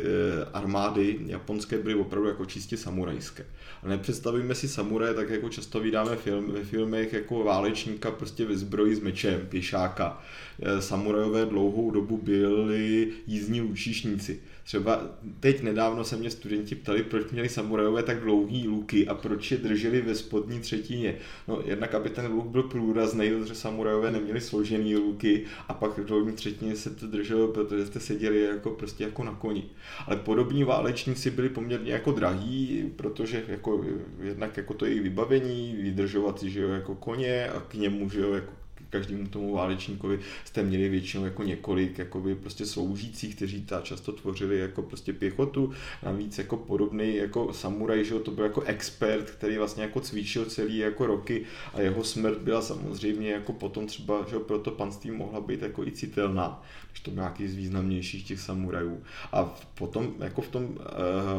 armády 0.52 1.18
japonské 1.26 1.78
byly 1.78 1.94
opravdu 1.94 2.28
jako 2.28 2.44
čistě 2.44 2.76
samurajské. 2.76 3.46
A 3.82 3.88
nepředstavíme 3.88 4.54
si 4.54 4.68
samuraje 4.68 5.14
tak 5.14 5.30
jako 5.30 5.48
často 5.48 5.80
vydáme 5.80 6.16
film, 6.16 6.52
ve 6.52 6.64
filmech 6.64 7.12
jako 7.12 7.44
válečníka 7.44 8.10
prostě 8.10 8.44
ve 8.44 8.56
zbroji 8.56 8.96
s 8.96 9.00
mečem, 9.00 9.46
pěšáka. 9.48 10.22
Eh, 10.62 10.82
Samurajové 10.82 11.46
dlouhou 11.46 11.90
dobu 11.90 12.16
byli 12.16 13.12
jízdní 13.26 13.60
lučišníci. 13.60 14.40
Třeba 14.68 15.00
teď 15.40 15.62
nedávno 15.62 16.04
se 16.04 16.16
mě 16.16 16.30
studenti 16.30 16.74
ptali, 16.74 17.02
proč 17.02 17.30
měli 17.30 17.48
samurajové 17.48 18.02
tak 18.02 18.20
dlouhý 18.20 18.68
luky 18.68 19.08
a 19.08 19.14
proč 19.14 19.50
je 19.50 19.58
drželi 19.58 20.00
ve 20.00 20.14
spodní 20.14 20.60
třetině. 20.60 21.14
No 21.48 21.62
jednak, 21.64 21.94
aby 21.94 22.10
ten 22.10 22.26
luk 22.32 22.46
byl 22.46 22.62
průrazný, 22.62 23.30
protože 23.30 23.54
samurajové 23.54 24.10
neměli 24.10 24.40
složený 24.40 24.96
luky 24.96 25.44
a 25.68 25.74
pak 25.74 25.98
v 25.98 26.04
dolní 26.04 26.32
třetině 26.32 26.76
se 26.76 26.90
to 26.90 27.06
drželo, 27.06 27.48
protože 27.48 27.86
jste 27.86 28.00
seděli 28.00 28.40
jako 28.40 28.70
prostě 28.70 29.04
jako 29.04 29.24
na 29.24 29.34
koni. 29.34 29.64
Ale 30.06 30.16
podobní 30.16 30.64
válečníci 30.64 31.30
byli 31.30 31.48
poměrně 31.48 31.92
jako 31.92 32.12
drahý, 32.12 32.84
protože 32.96 33.44
jako 33.48 33.84
jednak 34.22 34.56
jako 34.56 34.74
to 34.74 34.86
jejich 34.86 35.02
vybavení, 35.02 35.76
vydržovat 35.82 36.42
že 36.42 36.60
jo, 36.62 36.68
jako 36.68 36.94
koně 36.94 37.48
a 37.48 37.60
k 37.60 37.74
němu, 37.74 38.10
že 38.10 38.20
jo, 38.20 38.32
jako 38.34 38.57
každému 38.90 39.28
tomu 39.28 39.54
válečníkovi 39.54 40.20
jste 40.44 40.62
měli 40.62 40.88
většinou 40.88 41.24
jako 41.24 41.42
několik 41.42 41.98
jakoby 41.98 42.34
prostě 42.34 42.66
sloužících, 42.66 43.36
kteří 43.36 43.64
ta 43.64 43.80
často 43.80 44.12
tvořili 44.12 44.58
jako 44.58 44.82
prostě 44.82 45.12
pěchotu, 45.12 45.72
navíc 46.02 46.38
jako 46.38 46.56
podobný 46.56 47.16
jako 47.16 47.52
samuraj, 47.52 48.04
že 48.04 48.14
to 48.14 48.30
byl 48.30 48.44
jako 48.44 48.60
expert, 48.60 49.30
který 49.30 49.58
vlastně 49.58 49.82
jako 49.82 50.00
cvičil 50.00 50.44
celý 50.44 50.78
jako 50.78 51.06
roky 51.06 51.44
a 51.74 51.80
jeho 51.80 52.04
smrt 52.04 52.38
byla 52.38 52.62
samozřejmě 52.62 53.30
jako 53.30 53.52
potom 53.52 53.86
třeba, 53.86 54.26
že 54.30 54.38
pro 54.38 54.58
to 54.58 54.70
panství 54.70 55.10
mohla 55.10 55.40
být 55.40 55.62
jako 55.62 55.84
i 55.84 55.92
citelná, 55.92 56.62
když 56.90 57.00
to 57.00 57.10
byl 57.10 57.22
nějaký 57.22 57.48
z 57.48 57.54
významnějších 57.54 58.26
těch 58.26 58.40
samurajů. 58.40 59.02
A 59.32 59.44
potom 59.74 60.14
jako 60.18 60.42
v 60.42 60.48
tom 60.48 60.64
uh, 60.64 60.78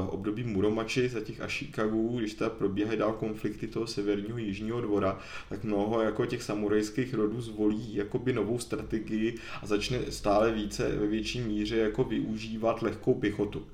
období 0.09 0.43
Muromači 0.43 1.09
za 1.09 1.21
těch 1.21 1.41
Ashikagů, 1.41 2.19
když 2.19 2.33
teda 2.33 2.49
probíhají 2.49 2.99
dál 2.99 3.13
konflikty 3.13 3.67
toho 3.67 3.87
severního 3.87 4.37
jižního 4.37 4.81
dvora, 4.81 5.19
tak 5.49 5.63
mnoho 5.63 6.01
jako 6.01 6.25
těch 6.25 6.43
samurajských 6.43 7.13
rodů 7.13 7.38
zvolí 7.41 7.95
jakoby 7.95 8.33
novou 8.33 8.59
strategii 8.59 9.37
a 9.61 9.67
začne 9.67 9.99
stále 10.09 10.51
více 10.51 10.95
ve 10.95 11.07
větší 11.07 11.41
míře 11.41 11.77
jako 11.77 12.03
využívat 12.03 12.81
lehkou 12.81 13.13
pěchotu. 13.13 13.65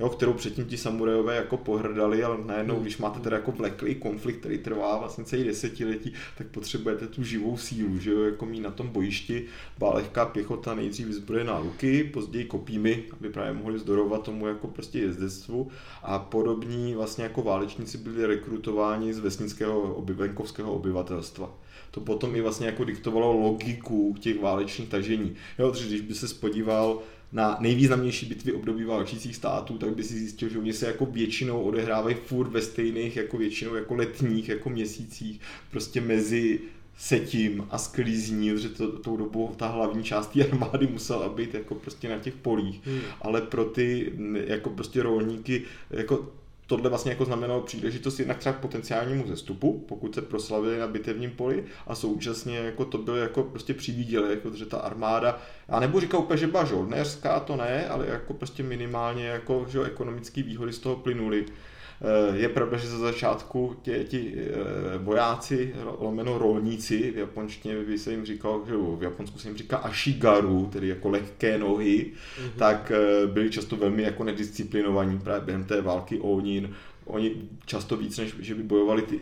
Jo, 0.00 0.08
kterou 0.08 0.32
předtím 0.32 0.64
ti 0.64 0.76
samurajové 0.76 1.36
jako 1.36 1.56
pohrdali, 1.56 2.24
ale 2.24 2.38
najednou, 2.44 2.80
když 2.80 2.98
máte 2.98 3.20
teda 3.20 3.36
jako 3.36 3.52
vleklý 3.52 3.94
konflikt, 3.94 4.40
který 4.40 4.58
trvá 4.58 4.98
vlastně 4.98 5.24
celý 5.24 5.44
desetiletí, 5.44 6.12
tak 6.38 6.46
potřebujete 6.46 7.06
tu 7.06 7.24
živou 7.24 7.56
sílu, 7.56 7.98
že 7.98 8.10
jo, 8.10 8.22
jako 8.22 8.46
mít 8.46 8.60
na 8.60 8.70
tom 8.70 8.88
bojišti, 8.88 9.44
byla 9.78 9.94
lehká 9.94 10.26
pěchota 10.26 10.74
nejdřív 10.74 11.06
vyzbrojená 11.06 11.58
luky, 11.58 12.04
později 12.04 12.44
kopími, 12.44 13.04
aby 13.12 13.28
právě 13.28 13.52
mohli 13.52 13.78
zdorovat 13.78 14.22
tomu 14.22 14.46
jako 14.46 14.68
prostě 14.68 14.98
jezdectvu 14.98 15.70
a 16.02 16.18
podobní 16.18 16.94
vlastně 16.94 17.24
jako 17.24 17.42
válečníci 17.42 17.98
byli 17.98 18.26
rekrutováni 18.26 19.14
z 19.14 19.18
vesnického 19.18 19.94
oby, 19.94 20.12
venkovského 20.12 20.72
obyvatelstva 20.74 21.54
to 21.94 22.00
potom 22.00 22.36
i 22.36 22.40
vlastně 22.40 22.66
jako 22.66 22.84
diktovalo 22.84 23.32
logiku 23.32 24.16
těch 24.20 24.40
válečných 24.40 24.88
tažení. 24.88 25.34
Jo, 25.58 25.70
protože 25.70 25.86
když 25.86 26.00
by 26.00 26.14
se 26.14 26.34
podíval 26.34 27.02
na 27.32 27.56
nejvýznamnější 27.60 28.26
bitvy 28.26 28.52
období 28.52 28.84
válčících 28.84 29.36
států, 29.36 29.78
tak 29.78 29.96
by 29.96 30.04
si 30.04 30.14
zjistil, 30.14 30.48
že 30.48 30.58
oni 30.58 30.72
se 30.72 30.86
jako 30.86 31.06
většinou 31.06 31.62
odehrávají 31.62 32.16
furt 32.26 32.48
ve 32.48 32.62
stejných, 32.62 33.16
jako 33.16 33.38
většinou 33.38 33.74
jako 33.74 33.94
letních, 33.94 34.48
jako 34.48 34.70
měsících, 34.70 35.40
prostě 35.70 36.00
mezi 36.00 36.60
setím 36.98 37.66
a 37.70 37.78
sklízní, 37.78 38.50
protože 38.52 38.68
to, 38.68 38.98
tou 38.98 39.16
dobu 39.16 39.54
ta 39.56 39.68
hlavní 39.68 40.04
část 40.04 40.26
té 40.26 40.44
armády 40.50 40.86
musela 40.86 41.28
být 41.28 41.54
jako 41.54 41.74
prostě 41.74 42.08
na 42.08 42.18
těch 42.18 42.34
polích, 42.34 42.80
Hmm. 42.86 43.00
ale 43.22 43.40
pro 43.40 43.64
ty 43.64 44.12
jako 44.46 44.70
prostě 44.70 45.02
rolníky, 45.02 45.62
jako 45.90 46.32
tohle 46.66 46.88
vlastně 46.88 47.12
jako 47.12 47.24
znamenalo 47.24 47.60
příležitost 47.60 48.18
jednak 48.18 48.38
třeba 48.38 48.52
k 48.54 48.60
potenciálnímu 48.60 49.26
zestupu, 49.26 49.84
pokud 49.88 50.14
se 50.14 50.22
proslavili 50.22 50.78
na 50.78 50.86
bitevním 50.86 51.30
poli 51.30 51.64
a 51.86 51.94
současně 51.94 52.56
jako 52.56 52.84
to 52.84 52.98
byl 52.98 53.16
jako 53.16 53.42
prostě 53.42 53.74
přivídělek, 53.74 54.44
jako, 54.44 54.56
že 54.56 54.66
ta 54.66 54.78
armáda, 54.78 55.38
já 55.68 55.80
nebudu 55.80 56.00
říkat 56.00 56.18
úplně, 56.18 56.38
že 56.38 56.46
byla 56.46 56.64
žoldnéřská, 56.64 57.40
to 57.40 57.56
ne, 57.56 57.88
ale 57.88 58.06
jako 58.06 58.34
prostě 58.34 58.62
minimálně 58.62 59.26
jako, 59.26 59.66
že 59.68 59.84
ekonomické 59.84 60.42
výhody 60.42 60.72
z 60.72 60.78
toho 60.78 60.96
plynuly. 60.96 61.46
Eh, 62.02 62.36
Je 62.38 62.48
pravda, 62.48 62.76
že 62.78 62.88
za 62.88 62.98
začátku 62.98 63.76
tě, 63.82 64.04
ti 64.04 64.34
eh, 64.36 64.98
vojáci, 64.98 65.74
lomeno 65.98 66.38
rolníci, 66.38 67.10
v 67.10 67.16
japonštině 67.18 67.74
by 67.84 67.98
se 67.98 68.10
jim 68.10 68.24
říkal, 68.24 68.62
že 68.66 68.74
v 68.76 69.02
Japonsku 69.02 69.38
se 69.38 69.48
jim 69.48 69.56
říká 69.56 69.76
ashigaru, 69.76 70.68
tedy 70.72 70.88
jako 70.88 71.08
lehké 71.10 71.58
nohy, 71.58 72.12
Mhm. 72.40 72.50
tak 72.58 72.92
eh, 72.94 73.26
byli 73.26 73.50
často 73.50 73.76
velmi 73.76 74.02
jako 74.02 74.24
nedisciplinovaní 74.24 75.18
právě 75.18 75.40
během 75.44 75.64
té 75.64 75.80
války 75.80 76.20
Onin. 76.20 76.70
Oni 77.06 77.34
často 77.66 77.96
víc, 77.96 78.18
než 78.18 78.34
že 78.40 78.54
by 78.54 78.62
bojovali 78.62 79.02
ty 79.02 79.20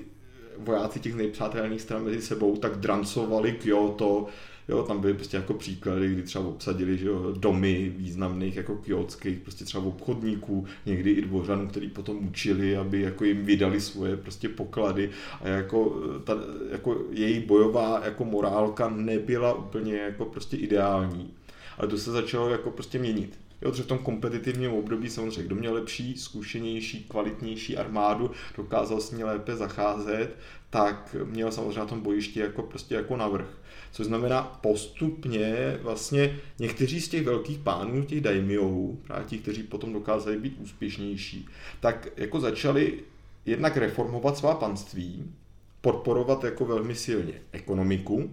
vojáci 0.58 1.00
těch 1.00 1.14
nejpřátelných 1.14 1.80
stran 1.80 2.04
mezi 2.04 2.22
sebou, 2.22 2.56
tak 2.56 2.76
drancovali 2.76 3.52
Kyoto, 3.52 4.26
Jo, 4.72 4.82
tam 4.82 5.00
byly 5.00 5.14
prostě 5.14 5.36
jako 5.36 5.54
příklady, 5.54 6.08
kdy 6.12 6.22
třeba 6.22 6.44
obsadili 6.44 6.98
že 6.98 7.06
jo, 7.06 7.34
domy 7.38 7.92
významných 7.96 8.56
jako 8.56 8.76
kyotských, 8.76 9.38
prostě 9.38 9.64
třeba 9.64 9.84
obchodníků, 9.84 10.66
někdy 10.86 11.10
i 11.10 11.22
dvořanů, 11.22 11.68
který 11.68 11.88
potom 11.88 12.28
učili, 12.28 12.76
aby 12.76 13.00
jako 13.00 13.24
jim 13.24 13.44
vydali 13.44 13.80
svoje 13.80 14.16
prostě 14.16 14.48
poklady 14.48 15.10
a 15.40 15.48
jako, 15.48 16.02
ta, 16.24 16.36
jako 16.70 17.00
její 17.10 17.40
bojová 17.40 18.00
jako 18.04 18.24
morálka 18.24 18.90
nebyla 18.90 19.54
úplně 19.54 19.94
jako 19.94 20.24
prostě 20.24 20.56
ideální. 20.56 21.30
Ale 21.78 21.88
to 21.88 21.98
se 21.98 22.10
začalo 22.10 22.50
jako 22.50 22.70
prostě 22.70 22.98
měnit. 22.98 23.38
Jo, 23.62 23.70
protože 23.70 23.82
v 23.82 23.86
tom 23.86 23.98
kompetitivním 23.98 24.72
období 24.72 25.10
samozřejmě, 25.10 25.42
kdo 25.42 25.56
měl 25.56 25.74
lepší, 25.74 26.16
zkušenější, 26.16 27.04
kvalitnější 27.08 27.76
armádu, 27.76 28.30
dokázal 28.56 29.00
s 29.00 29.10
ní 29.10 29.24
lépe 29.24 29.56
zacházet, 29.56 30.36
tak 30.70 31.16
měl 31.24 31.52
samozřejmě 31.52 31.78
na 31.78 31.86
tom 31.86 32.00
bojišti 32.00 32.40
jako 32.40 32.62
prostě 32.62 32.94
jako 32.94 33.16
navrh. 33.16 33.58
Což 33.92 34.06
znamená 34.06 34.42
postupně 34.42 35.78
vlastně 35.82 36.38
někteří 36.58 37.00
z 37.00 37.08
těch 37.08 37.24
velkých 37.24 37.58
pánů, 37.58 38.04
těch 38.04 38.20
daimyou, 38.20 38.98
právě 39.06 39.26
ti, 39.26 39.38
kteří 39.38 39.62
potom 39.62 39.92
dokázali 39.92 40.38
být 40.38 40.58
úspěšnější, 40.58 41.48
tak 41.80 42.08
jako 42.16 42.40
začali 42.40 43.00
jednak 43.46 43.76
reformovat 43.76 44.36
svá 44.36 44.54
panství, 44.54 45.32
podporovat 45.80 46.44
jako 46.44 46.64
velmi 46.64 46.94
silně 46.94 47.34
ekonomiku, 47.52 48.30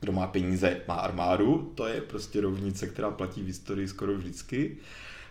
kdo 0.00 0.12
má 0.12 0.26
peníze, 0.26 0.80
má 0.88 0.94
armádu, 0.94 1.72
to 1.74 1.86
je 1.86 2.00
prostě 2.00 2.40
rovnice, 2.40 2.86
která 2.86 3.10
platí 3.10 3.42
v 3.42 3.46
historii 3.46 3.88
skoro 3.88 4.14
vždycky. 4.14 4.76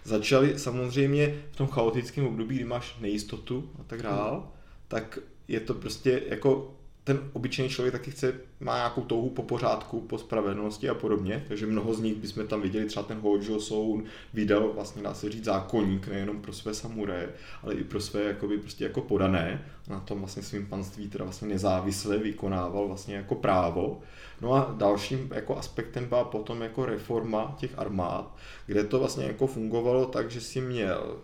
Začali 0.03 0.59
samozřejmě 0.59 1.41
v 1.51 1.55
tom 1.55 1.67
chaotickém 1.67 2.25
období, 2.27 2.55
kdy 2.55 2.65
máš 2.65 2.97
nejistotu 3.01 3.69
a 3.79 3.83
tak 3.83 4.01
dál, 4.03 4.51
tak 4.87 5.19
je 5.47 5.59
to 5.59 5.73
prostě 5.73 6.23
jako 6.27 6.75
ten 7.05 7.19
obyčejný 7.33 7.69
člověk 7.69 7.91
taky 7.91 8.11
chce, 8.11 8.33
má 8.59 8.75
nějakou 8.75 9.01
touhu 9.01 9.29
po 9.29 9.43
pořádku, 9.43 10.01
po 10.01 10.17
spravedlnosti 10.17 10.89
a 10.89 10.93
podobně, 10.93 11.45
takže 11.47 11.65
mnoho 11.65 11.93
z 11.93 11.99
nich 11.99 12.15
bychom 12.15 12.47
tam 12.47 12.61
viděli, 12.61 12.85
třeba 12.85 13.03
ten 13.03 13.19
Hojo 13.19 13.59
Soun 13.59 14.03
vydal 14.33 14.73
vlastně 14.73 15.03
dá 15.03 15.13
se 15.13 15.29
říct 15.29 15.43
zákonník 15.43 16.07
nejenom 16.07 16.41
pro 16.41 16.53
své 16.53 16.73
samuraje, 16.73 17.29
ale 17.63 17.73
i 17.73 17.83
pro 17.83 18.01
své 18.01 18.23
jakoby, 18.23 18.57
prostě 18.57 18.83
jako 18.83 19.01
podané, 19.01 19.65
na 19.89 19.99
tom 19.99 20.19
vlastně 20.19 20.43
svým 20.43 20.65
panství 20.65 21.09
teda 21.09 21.23
vlastně 21.23 21.47
nezávisle 21.47 22.17
vykonával 22.17 22.87
vlastně 22.87 23.15
jako 23.15 23.35
právo. 23.35 24.01
No 24.41 24.53
a 24.53 24.75
dalším 24.77 25.29
jako 25.35 25.57
aspektem 25.57 26.05
byla 26.05 26.23
potom 26.23 26.61
jako 26.61 26.85
reforma 26.85 27.55
těch 27.59 27.79
armád, 27.79 28.35
kde 28.65 28.83
to 28.83 28.99
vlastně 28.99 29.25
jako 29.25 29.47
fungovalo 29.47 30.05
tak, 30.05 30.31
že 30.31 30.41
si 30.41 30.61
měl 30.61 31.17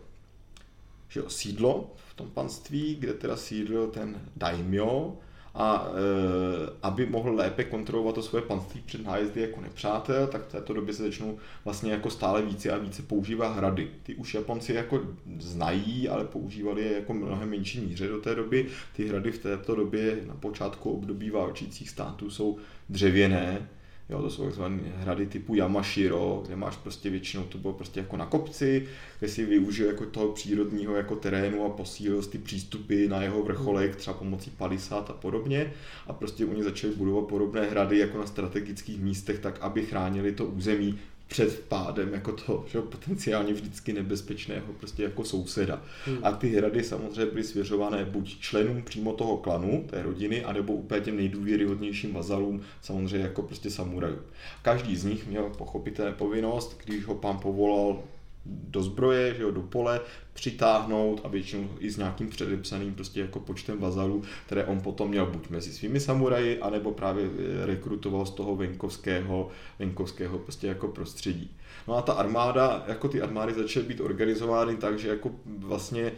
že 1.10 1.20
jo, 1.20 1.30
sídlo 1.30 1.94
v 2.10 2.14
tom 2.14 2.30
panství, 2.30 2.96
kde 2.96 3.14
teda 3.14 3.38
sídlil 3.38 3.88
ten 3.88 4.22
daimyo 4.36 5.18
a 5.56 5.88
e, 5.88 6.70
aby 6.82 7.06
mohl 7.06 7.36
lépe 7.36 7.64
kontrolovat 7.64 8.16
to 8.16 8.22
svoje 8.22 8.46
panství 8.46 8.82
před 8.86 9.06
nájezdy 9.06 9.42
jako 9.42 9.62
nepřátel, 9.62 10.28
tak 10.28 10.42
v 10.42 10.52
této 10.52 10.74
době 10.74 10.94
se 10.94 11.04
začnou 11.04 11.38
vlastně 11.66 11.92
jako 11.92 12.10
stále 12.10 12.42
více 12.42 12.72
a 12.72 12.78
více 12.78 13.02
používat 13.02 13.56
hrady. 13.56 13.92
Ty 14.04 14.16
už 14.16 14.34
Japonci 14.34 14.74
jako 14.74 15.02
znají, 15.40 16.10
ale 16.10 16.26
používali 16.26 16.82
je 16.82 16.94
jako 16.94 17.14
mnohem 17.14 17.50
menší 17.50 17.82
míře 17.82 18.08
do 18.08 18.22
té 18.22 18.36
doby. 18.36 18.68
Ty 18.96 19.08
hrady 19.08 19.32
v 19.32 19.40
této 19.40 19.76
době 19.76 20.20
na 20.28 20.36
počátku 20.36 20.92
období 20.92 21.30
válčících 21.30 21.90
států 21.90 22.30
jsou 22.30 22.58
dřevěné, 22.90 23.68
Jo, 24.12 24.22
to 24.22 24.30
jsou 24.30 24.44
takzvané 24.44 24.80
hrady 24.98 25.26
typu 25.26 25.56
Yamashiro, 25.56 26.44
kde 26.46 26.56
máš 26.56 26.78
prostě 26.78 27.10
většinou 27.10 27.44
to 27.44 27.58
bylo 27.58 27.74
prostě 27.74 28.00
jako 28.00 28.18
na 28.18 28.26
kopci, 28.26 28.88
kde 29.20 29.28
si 29.28 29.46
využil 29.46 29.88
jako 29.88 30.06
toho 30.06 30.28
přírodního 30.28 30.96
jako 30.96 31.16
terénu 31.16 31.66
a 31.66 31.70
posílil 31.70 32.24
ty 32.24 32.38
přístupy 32.38 33.08
na 33.08 33.24
jeho 33.24 33.44
vrcholek 33.44 33.96
třeba 33.96 34.14
pomocí 34.14 34.50
palisát 34.50 35.10
a 35.10 35.14
podobně. 35.14 35.74
A 36.08 36.14
prostě 36.14 36.46
oni 36.46 36.64
začali 36.64 36.94
budovat 36.94 37.26
podobné 37.26 37.66
hrady 37.66 37.98
jako 37.98 38.18
na 38.18 38.28
strategických 38.28 39.02
místech, 39.02 39.40
tak 39.40 39.62
aby 39.62 39.86
chránili 39.86 40.32
to 40.32 40.46
území 40.46 41.00
před 41.32 41.60
pádem 41.68 42.14
jako 42.14 42.32
toho 42.32 42.66
že 42.68 42.82
potenciálně 42.82 43.54
vždycky 43.54 43.94
nebezpečného 43.94 44.74
prostě 44.80 45.04
jako 45.04 45.24
souseda. 45.24 45.82
Hmm. 46.06 46.18
A 46.24 46.32
ty 46.32 46.50
hrady 46.50 46.84
samozřejmě 46.84 47.26
byly 47.26 47.44
svěřované 47.44 48.06
buď 48.06 48.40
členům 48.40 48.82
přímo 48.82 49.14
toho 49.14 49.38
klanu, 49.38 49.86
té 49.90 50.04
rodiny, 50.04 50.44
anebo 50.44 50.74
úplně 50.74 51.02
těm 51.02 51.18
nejdůvěryhodnějším 51.18 52.14
vazalům, 52.14 52.62
samozřejmě 52.82 53.26
jako 53.26 53.42
prostě 53.42 53.70
samurajům. 53.70 54.20
Každý 54.62 54.96
z 54.96 55.04
nich 55.04 55.28
měl 55.28 55.44
pochopitelně 55.58 56.12
povinnost, 56.12 56.82
když 56.86 57.06
ho 57.06 57.16
pán 57.16 57.40
povolal 57.40 58.04
do 58.46 58.84
zbroje, 58.84 59.36
že 59.36 59.44
jo, 59.44 59.52
do 59.52 59.62
pole, 59.62 60.02
přitáhnout 60.34 61.22
a 61.24 61.28
většinou 61.28 61.70
i 61.80 61.92
s 61.92 61.98
nějakým 61.98 62.30
předepsaným 62.30 62.96
prostě 62.96 63.22
jako 63.22 63.40
počtem 63.40 63.80
vazalů, 63.80 64.24
které 64.46 64.66
on 64.66 64.82
potom 64.82 65.10
měl 65.10 65.26
buď 65.26 65.50
mezi 65.50 65.74
svými 65.74 66.00
samuraji, 66.00 66.60
anebo 66.60 66.92
právě 66.92 67.26
eh, 67.26 67.66
rekrutoval 67.66 68.26
z 68.26 68.32
toho 68.32 68.56
venkovského, 68.56 69.50
venkovského 69.80 70.40
prostě 70.40 70.68
jako 70.68 70.88
prostředí. 70.88 71.52
No 71.88 71.98
a 71.98 72.02
ta 72.02 72.14
armáda, 72.14 72.84
jako 72.88 73.08
ty 73.08 73.22
armády 73.22 73.54
začaly 73.54 73.86
být 73.86 74.02
organizovány 74.02 74.76
tak, 74.76 75.00
že 75.00 75.10
jako 75.10 75.32
vlastně 75.58 76.12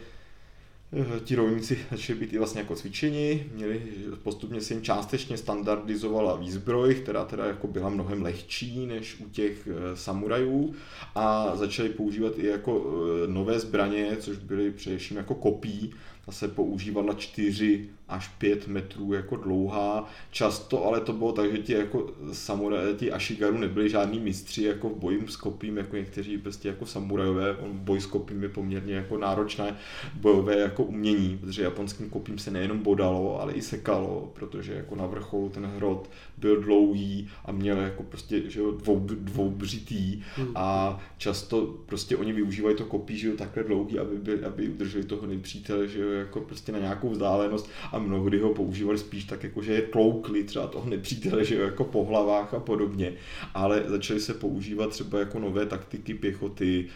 ti 1.24 1.34
rolníci 1.34 1.78
začali 1.90 2.18
být 2.18 2.32
i 2.32 2.38
vlastně 2.38 2.60
jako 2.60 2.74
cvičení, 2.74 3.42
měli, 3.54 3.82
postupně 4.22 4.60
se 4.60 4.74
jim 4.74 4.82
částečně 4.82 5.36
standardizovala 5.36 6.36
výzbroj, 6.36 6.94
která 6.94 7.24
teda 7.24 7.44
jako 7.44 7.66
byla 7.66 7.88
mnohem 7.88 8.22
lehčí 8.22 8.86
než 8.86 9.20
u 9.20 9.28
těch 9.28 9.68
eh, 9.68 9.96
samurajů 9.96 10.74
a 11.14 11.56
začali 11.56 11.88
používat 11.88 12.38
i 12.38 12.46
jako 12.46 12.84
eh, 13.24 13.26
nové 13.26 13.60
zbraně, 13.60 14.16
což 14.20 14.36
byly 14.36 14.70
především 14.70 15.16
jako 15.16 15.34
kopí, 15.34 15.90
ta 16.26 16.32
se 16.32 16.48
používala 16.48 17.14
4 17.14 17.88
až 18.14 18.28
5 18.28 18.68
metrů 18.68 19.12
jako 19.12 19.36
dlouhá. 19.36 20.08
Často 20.30 20.84
ale 20.84 21.00
to 21.00 21.12
bylo 21.12 21.32
tak, 21.32 21.52
že 21.52 21.58
ti 21.58 21.72
jako 21.72 22.10
samuraj, 22.32 22.94
ti 22.96 23.12
Ashigaru 23.12 23.58
nebyli 23.58 23.90
žádní 23.90 24.20
mistři 24.20 24.62
jako 24.62 24.88
v 24.88 24.96
boji 24.96 25.24
s 25.28 25.36
kopím, 25.36 25.76
jako 25.76 25.96
někteří 25.96 26.38
prostě 26.38 26.68
jako 26.68 26.86
samurajové. 26.86 27.56
On 27.56 27.78
boj 27.78 28.00
s 28.00 28.06
kopím 28.06 28.42
je 28.42 28.48
poměrně 28.48 28.94
jako 28.94 29.18
náročné 29.18 29.76
bojové 30.14 30.56
jako 30.58 30.84
umění, 30.84 31.38
protože 31.38 31.62
japonským 31.62 32.10
kopím 32.10 32.38
se 32.38 32.50
nejenom 32.50 32.78
bodalo, 32.78 33.40
ale 33.40 33.52
i 33.52 33.62
sekalo, 33.62 34.32
protože 34.34 34.72
jako 34.72 34.94
na 34.96 35.06
vrcholu 35.06 35.48
ten 35.48 35.66
hrot 35.66 36.10
byl 36.36 36.60
dlouhý 36.60 37.28
a 37.44 37.52
měl 37.52 37.78
jako 37.78 38.02
prostě 38.02 38.50
že 38.50 38.60
jo, 38.60 38.70
dvou, 38.70 39.00
dvoubřitý 39.04 40.22
hmm. 40.36 40.52
a 40.54 40.98
často 41.18 41.66
prostě 41.86 42.16
oni 42.16 42.32
využívají 42.32 42.76
to 42.76 42.84
kopí, 42.84 43.18
že 43.18 43.28
jo, 43.28 43.36
takhle 43.36 43.62
dlouhý, 43.62 43.98
aby, 43.98 44.16
by, 44.16 44.44
aby 44.44 44.68
udrželi 44.68 45.04
toho 45.04 45.26
nepřítele, 45.26 45.88
že 45.88 46.00
jo, 46.00 46.10
jako 46.10 46.40
prostě 46.40 46.72
na 46.72 46.78
nějakou 46.78 47.10
vzdálenost 47.10 47.70
a 47.92 47.98
mnohdy 48.04 48.38
ho 48.38 48.54
používali 48.54 48.98
spíš 48.98 49.24
tak, 49.24 49.44
jako 49.44 49.62
že 49.62 49.72
je 49.72 49.82
tloukli 49.82 50.44
třeba 50.44 50.66
toho 50.66 50.90
nepřítele, 50.90 51.44
že 51.44 51.54
jako 51.54 51.84
po 51.84 52.04
hlavách 52.04 52.54
a 52.54 52.60
podobně, 52.60 53.12
ale 53.54 53.84
začaly 53.86 54.20
se 54.20 54.34
používat 54.34 54.90
třeba 54.90 55.18
jako 55.18 55.38
nové 55.38 55.66
taktiky 55.66 56.14
pěchoty, 56.14 56.86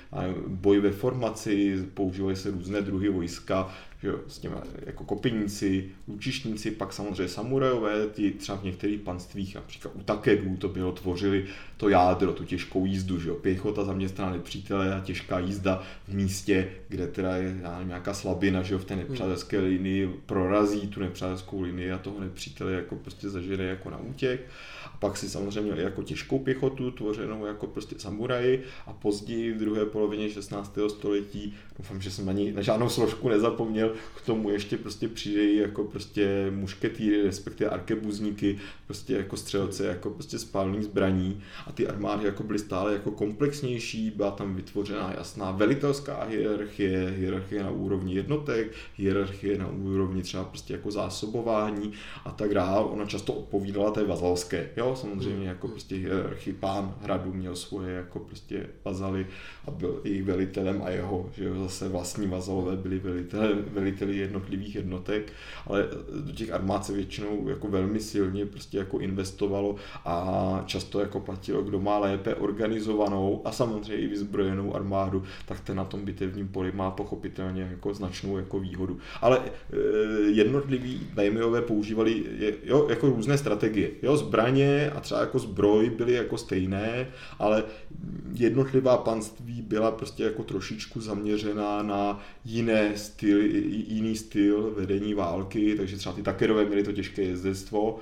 boj 0.46 0.80
ve 0.80 0.90
formaci, 0.90 1.78
používaly 1.94 2.36
se 2.36 2.50
různé 2.50 2.80
druhy 2.80 3.08
vojska, 3.08 3.74
že 4.02 4.08
jo, 4.08 4.20
s 4.28 4.38
těmi 4.38 4.56
jako 4.86 5.04
kopiníci, 5.04 5.90
lučišníci, 6.08 6.70
pak 6.70 6.92
samozřejmě 6.92 7.28
samurajové, 7.28 8.06
ty 8.06 8.30
třeba 8.30 8.58
v 8.58 8.64
některých 8.64 9.00
panstvích, 9.00 9.54
například 9.54 9.90
u 9.94 10.02
Takedů, 10.02 10.56
to 10.56 10.68
bylo 10.68 10.92
tvořili 10.92 11.44
to 11.76 11.88
jádro, 11.88 12.32
tu 12.32 12.44
těžkou 12.44 12.86
jízdu, 12.86 13.20
že 13.20 13.28
jo, 13.28 13.34
pěchota 13.34 13.84
zaměstnaná 13.84 14.32
nepřítele 14.32 14.94
a 14.94 15.00
těžká 15.00 15.38
jízda 15.38 15.82
v 16.08 16.14
místě, 16.14 16.68
kde 16.88 17.06
teda 17.06 17.36
je 17.36 17.54
nevím, 17.54 17.88
nějaká 17.88 18.14
slabina, 18.14 18.62
že 18.62 18.74
jo, 18.74 18.78
v 18.78 18.84
té 18.84 18.96
nepřátelské 18.96 19.58
linii 19.58 20.20
prorazí 20.26 20.88
tu 20.88 21.00
nepřátelskou 21.00 21.60
linii 21.60 21.92
a 21.92 21.98
toho 21.98 22.20
nepřítele 22.20 22.72
jako 22.72 22.96
prostě 22.96 23.28
zažere 23.28 23.64
jako 23.64 23.90
na 23.90 23.98
útěk. 23.98 24.40
A 24.94 24.96
pak 24.98 25.16
si 25.16 25.28
samozřejmě 25.28 25.60
měli 25.60 25.82
jako 25.82 26.02
těžkou 26.02 26.38
pěchotu, 26.38 26.90
tvořenou 26.90 27.46
jako 27.46 27.66
prostě 27.66 27.94
samuraji 27.98 28.64
a 28.86 28.92
později 28.92 29.52
v 29.52 29.58
druhé 29.58 29.86
polovině 29.86 30.30
16. 30.30 30.78
století, 30.88 31.54
doufám, 31.78 32.00
že 32.00 32.10
jsem 32.10 32.28
ani 32.28 32.52
na 32.52 32.62
žádnou 32.62 32.88
složku 32.88 33.28
nezapomněl, 33.28 33.92
k 34.16 34.26
tomu 34.26 34.50
ještě 34.50 34.76
prostě 34.76 35.08
přijdou 35.08 35.28
jako 35.60 35.84
prostě 35.84 36.50
mušketýry, 36.50 37.22
respektive 37.22 37.70
arkebuzníky, 37.70 38.58
prostě 38.86 39.14
jako 39.14 39.36
střelce, 39.36 39.86
jako 39.86 40.10
prostě 40.10 40.38
spálných 40.38 40.84
zbraní 40.84 41.42
a 41.66 41.72
ty 41.72 41.88
armády 41.88 42.24
jako 42.24 42.42
byly 42.42 42.58
stále 42.58 42.92
jako 42.92 43.10
komplexnější, 43.10 44.10
byla 44.10 44.30
tam 44.30 44.54
vytvořená 44.54 45.14
jasná 45.18 45.50
velitelská 45.50 46.24
hierarchie, 46.24 47.14
hierarchie 47.18 47.62
na 47.62 47.70
úrovni 47.70 48.14
jednotek, 48.14 48.72
hierarchie 48.96 49.58
na 49.58 49.68
úrovni 49.68 50.22
třeba 50.22 50.44
prostě 50.44 50.72
jako 50.72 50.90
zásobování 50.90 51.92
a 52.24 52.30
tak 52.30 52.54
dále. 52.54 52.84
Ona 52.84 53.06
často 53.06 53.32
odpovídala 53.32 53.90
té 53.90 54.04
vazalské, 54.04 54.70
jo, 54.78 54.96
samozřejmě 54.96 55.48
jako 55.48 55.68
prostě 55.68 55.94
hierarchii 55.94 56.52
pán 56.52 56.94
hradu 57.02 57.32
měl 57.32 57.56
svoje 57.56 57.92
jako 57.92 58.18
prostě 58.18 58.66
vazaly 58.84 59.26
a 59.64 59.70
byl 59.70 60.00
jejich 60.04 60.24
velitelem 60.24 60.82
a 60.84 60.90
jeho, 60.90 61.30
že 61.36 61.44
jo, 61.44 61.54
zase 61.62 61.88
vlastní 61.88 62.26
vazalové 62.26 62.76
byli 62.76 62.98
veliteli, 62.98 63.54
veliteli 63.72 64.16
jednotlivých 64.16 64.74
jednotek, 64.74 65.32
ale 65.66 65.88
do 66.26 66.32
těch 66.32 66.52
armád 66.52 66.84
se 66.84 66.92
většinou 66.92 67.48
jako 67.48 67.68
velmi 67.68 68.00
silně 68.00 68.46
prostě 68.46 68.78
jako 68.78 68.98
investovalo 68.98 69.76
a 70.04 70.62
často 70.66 71.00
jako 71.00 71.20
platilo, 71.20 71.62
kdo 71.62 71.80
má 71.80 71.98
lépe 71.98 72.34
organizovanou 72.34 73.42
a 73.44 73.52
samozřejmě 73.52 73.96
i 73.96 74.06
vyzbrojenou 74.06 74.74
armádu, 74.74 75.22
tak 75.46 75.60
ten 75.60 75.76
na 75.76 75.84
tom 75.84 76.04
bitevním 76.04 76.48
poli 76.48 76.72
má 76.72 76.90
pochopitelně 76.90 77.62
jako 77.70 77.94
značnou 77.94 78.36
jako 78.36 78.60
výhodu. 78.60 78.98
Ale 79.20 79.38
e, 79.38 79.76
jednotliví 80.30 81.00
daimyové 81.14 81.62
používali 81.62 82.24
jo, 82.64 82.86
jako 82.88 83.06
různé 83.06 83.38
strategie. 83.38 83.90
Jo, 84.02 84.16
zbraně 84.16 84.67
a 84.96 85.00
třeba 85.00 85.20
jako 85.20 85.38
zbroj 85.38 85.90
byly 85.90 86.12
jako 86.12 86.38
stejné, 86.38 87.08
ale 87.38 87.64
jednotlivá 88.34 88.96
panství 88.96 89.62
byla 89.62 89.90
prostě 89.90 90.22
jako 90.22 90.42
trošičku 90.42 91.00
zaměřená 91.00 91.82
na 91.82 92.20
jiné 92.44 92.96
styl, 92.96 93.40
jiný 93.88 94.16
styl 94.16 94.74
vedení 94.76 95.14
války, 95.14 95.74
takže 95.76 95.96
třeba 95.96 96.14
ty 96.14 96.22
Takerové 96.22 96.64
měli 96.64 96.82
to 96.82 96.92
těžké 96.92 97.22
jezdectvo, 97.22 97.98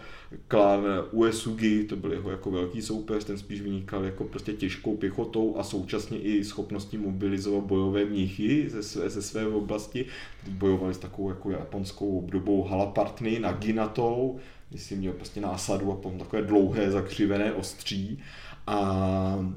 klan 0.48 0.84
Uesugi, 1.12 1.84
to 1.84 1.96
byl 1.96 2.12
jeho 2.12 2.30
jako 2.30 2.50
velký 2.50 2.82
soupeř, 2.82 3.24
ten 3.24 3.38
spíš 3.38 3.60
vynikal 3.60 4.04
jako 4.04 4.24
prostě 4.24 4.52
těžkou 4.52 4.96
pěchotou 4.96 5.56
a 5.58 5.62
současně 5.62 6.18
i 6.18 6.44
schopností 6.44 6.98
mobilizovat 6.98 7.64
bojové 7.64 8.04
mnichy 8.04 8.68
ze 8.68 8.82
své, 8.82 9.10
ze 9.10 9.22
své 9.22 9.46
oblasti, 9.46 10.06
bojovali 10.48 10.94
s 10.94 10.98
takovou 10.98 11.28
jako 11.28 11.50
japonskou 11.50 12.18
obdobou 12.18 12.62
halapartny, 12.62 13.38
naginatou, 13.38 14.38
myslím 14.70 14.98
měl 14.98 15.12
prostě 15.12 15.40
násadu 15.40 15.92
a 15.92 15.96
potom 15.96 16.18
takové 16.18 16.42
dlouhé 16.42 16.90
zakřivené 16.90 17.52
ostří. 17.52 18.18
A 18.66 19.50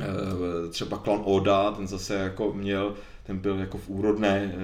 e, 0.00 0.68
třeba 0.70 0.98
klan 0.98 1.20
Oda, 1.24 1.70
ten 1.70 1.86
zase 1.86 2.14
jako 2.14 2.52
měl 2.52 2.94
ten 3.26 3.38
byl 3.38 3.58
jako 3.58 3.78
v 3.78 3.88
úrodné, 3.88 4.38
e, 4.38 4.56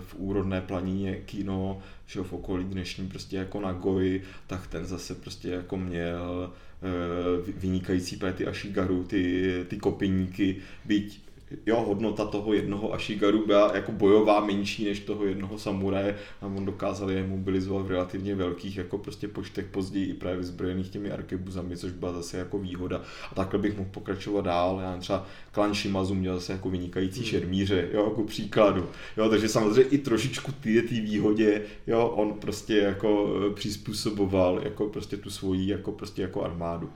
v 0.00 0.14
úrodné 0.16 0.60
planině 0.60 1.16
kino, 1.16 1.78
že 2.06 2.20
v 2.20 2.32
okolí 2.32 2.64
dnešní 2.64 3.08
prostě 3.08 3.36
jako 3.36 3.60
na 3.60 3.72
Goji, 3.72 4.22
tak 4.46 4.66
ten 4.66 4.86
zase 4.86 5.14
prostě 5.14 5.48
jako 5.48 5.76
měl 5.76 6.52
e, 6.82 7.52
vynikající 7.52 8.20
ty 8.36 8.46
Ashigaru, 8.46 9.04
ty, 9.04 9.64
ty 9.68 9.76
kopiníky, 9.76 10.56
byť 10.84 11.20
jo, 11.66 11.84
hodnota 11.86 12.24
toho 12.24 12.52
jednoho 12.52 12.94
Ashigaru 12.94 13.46
byla 13.46 13.76
jako 13.76 13.92
bojová 13.92 14.40
menší 14.40 14.84
než 14.84 15.00
toho 15.00 15.24
jednoho 15.24 15.58
samuraje 15.58 16.18
a 16.40 16.46
on 16.46 16.64
dokázal 16.64 17.10
je 17.10 17.26
mobilizovat 17.26 17.86
v 17.86 17.90
relativně 17.90 18.34
velkých 18.34 18.76
jako 18.76 18.98
prostě 18.98 19.28
počtech 19.28 19.66
později 19.66 20.06
i 20.06 20.14
právě 20.14 20.44
zbrojených 20.44 20.88
těmi 20.88 21.10
arkebuzami, 21.10 21.76
což 21.76 21.92
byla 21.92 22.12
zase 22.12 22.38
jako 22.38 22.58
výhoda. 22.58 23.02
A 23.32 23.34
takhle 23.34 23.58
bych 23.58 23.76
mohl 23.76 23.90
pokračovat 23.92 24.44
dál. 24.44 24.80
Já 24.82 24.96
třeba 24.96 25.26
klan 25.52 25.74
Shimazu 25.74 26.14
měl 26.14 26.34
zase 26.34 26.52
jako 26.52 26.70
vynikající 26.70 27.20
hmm. 27.20 27.28
šermíře, 27.28 27.88
jo, 27.92 28.04
jako 28.04 28.22
příkladu. 28.22 28.86
Jo, 29.16 29.28
takže 29.28 29.48
samozřejmě 29.48 29.82
i 29.82 29.98
trošičku 29.98 30.52
ty 30.52 30.82
ty 30.82 31.00
výhodě, 31.00 31.62
jo, 31.86 32.08
on 32.08 32.32
prostě 32.32 32.76
jako 32.76 33.34
e, 33.50 33.54
přizpůsoboval 33.54 34.60
jako 34.64 34.86
prostě 34.86 35.16
tu 35.16 35.30
svoji 35.30 35.68
jako 35.68 35.92
prostě 35.92 36.22
jako 36.22 36.42
armádu. 36.42 36.90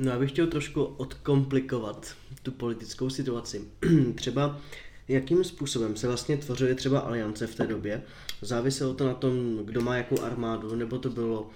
No 0.00 0.10
já 0.10 0.18
bych 0.18 0.30
chtěl 0.30 0.46
trošku 0.46 0.84
odkomplikovat 0.84 2.14
tu 2.42 2.52
politickou 2.52 3.10
situaci. 3.10 3.60
Třeba 4.14 4.60
jakým 5.08 5.44
způsobem 5.44 5.96
se 5.96 6.06
vlastně 6.06 6.36
tvořily 6.36 6.74
třeba 6.74 6.98
aliance 6.98 7.46
v 7.46 7.54
té 7.54 7.66
době? 7.66 8.02
Záviselo 8.42 8.94
to 8.94 9.06
na 9.06 9.14
tom, 9.14 9.60
kdo 9.64 9.80
má 9.80 9.96
jakou 9.96 10.22
armádu, 10.22 10.74
nebo 10.74 10.98
to 10.98 11.10
bylo 11.10 11.50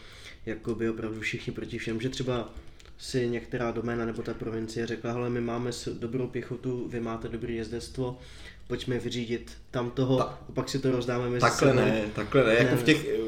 jakoby 0.47 0.90
opravdu 0.90 1.20
všichni 1.20 1.53
proti 1.53 1.78
všem, 1.78 2.01
že 2.01 2.09
třeba 2.09 2.51
si 2.99 3.28
některá 3.28 3.70
doména 3.70 4.07
nebo 4.07 4.22
ta 4.22 4.34
provincie 4.34 4.86
řekla, 4.86 5.12
hele, 5.12 5.30
my 5.30 5.40
máme 5.40 5.70
dobrou 5.99 6.26
pěchotu, 6.26 6.88
vy 6.88 7.01
máte 7.01 7.28
dobré 7.28 7.53
jezdectvo, 7.53 8.18
pojďme 8.66 8.99
vyřídit 8.99 9.53
tam 9.70 9.90
toho, 9.90 10.16
Ta, 10.18 10.22
a 10.22 10.53
pak 10.55 10.68
si 10.68 10.78
to 10.78 10.90
rozdáme 10.90 11.28
mezi 11.30 11.40
Takhle 11.40 11.68
sebou. 11.70 11.80
ne, 11.84 12.05
takhle 12.14 12.45
ne, 12.45 12.55
jako 12.55 12.76
v 12.76 12.82
těch 12.82 13.09
e, 13.09 13.18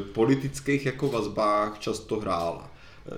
politických 0.00 0.86
jako 0.86 1.08
vazbách 1.08 1.78
často 1.78 2.20
hrála 2.20 2.72
e, 3.06 3.10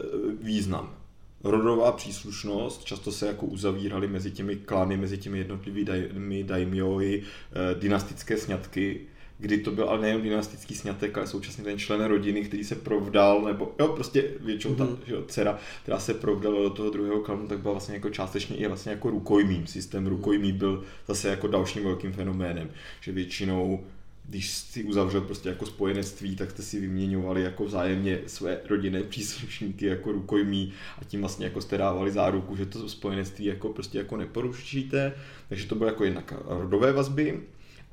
význam. 0.44 1.05
Rodová 1.51 1.92
příslušnost, 1.92 2.84
často 2.84 3.12
se 3.12 3.26
jako 3.26 3.47
uzavíraly 3.47 4.09
mezi 4.09 4.30
těmi 4.30 4.57
klany, 4.57 4.97
mezi 4.97 5.18
těmi 5.18 5.38
jednotlivými 5.38 6.44
daimyoi, 6.44 7.22
e, 7.22 7.74
dynastické 7.74 8.36
sňatky, 8.36 9.01
kdy 9.38 9.59
to 9.59 9.70
byl 9.70 9.88
ale 9.88 10.01
nejen 10.01 10.22
dynastický 10.22 10.74
snětek, 10.74 11.18
ale 11.18 11.26
současně 11.26 11.64
ten 11.64 11.78
člen 11.78 12.05
rodiny, 12.05 12.42
který 12.42 12.64
se 12.64 12.74
provdal, 12.74 13.42
nebo 13.42 13.74
jo, 13.78 13.88
prostě 13.88 14.24
většinou 14.40 14.74
ta 14.74 14.84
mm-hmm. 14.84 14.99
že 15.07 15.14
jo, 15.14 15.24
dcera, 15.28 15.59
která 15.82 15.99
se 15.99 16.14
provdala 16.14 16.62
do 16.62 16.70
toho 16.70 16.90
druhého 16.90 17.20
klanu, 17.20 17.49
tak 17.49 17.59
byla 17.59 17.72
vlastně 17.72 17.94
jako 17.94 18.11
částečně 18.11 18.57
i 18.57 18.66
vlastně 18.66 18.92
jako 18.92 19.11
rukojmím. 19.11 19.66
Systém 19.66 20.07
rukojmí 20.07 20.53
byl 20.53 20.84
zase 21.09 21.28
jako 21.28 21.47
dalším 21.47 21.84
velkým 21.84 22.12
fenoménem, 22.12 22.70
že 23.01 23.12
většinou 23.12 23.84
když 24.29 24.51
si 24.51 24.85
uzavřel 24.85 25.20
prostě 25.20 25.49
jako 25.49 25.66
spojenectví, 25.66 26.37
tak 26.37 26.51
jste 26.51 26.62
si 26.62 26.81
vyměňovali 26.81 27.43
jako 27.43 27.64
vzájemně 27.64 28.20
své 28.27 28.61
rodinné 28.68 29.03
příslušníky 29.03 29.87
jako 29.87 30.12
rukojmí 30.12 30.72
a 30.99 31.05
tím 31.05 31.20
vlastně 31.20 31.47
jako 31.47 31.61
jste 31.61 31.79
dávali 31.79 32.11
záruku, 32.11 32.57
že 32.57 32.66
to 32.66 32.89
spojenectví 32.89 33.45
jako 33.45 33.68
prostě 33.68 33.99
jako 33.99 34.16
neporušíte. 34.16 35.12
Takže 35.49 35.66
to 35.66 35.74
bylo 35.74 35.91
jako 35.91 36.05
jednak 36.05 36.35
rodové 36.47 36.93
vazby, 36.93 37.41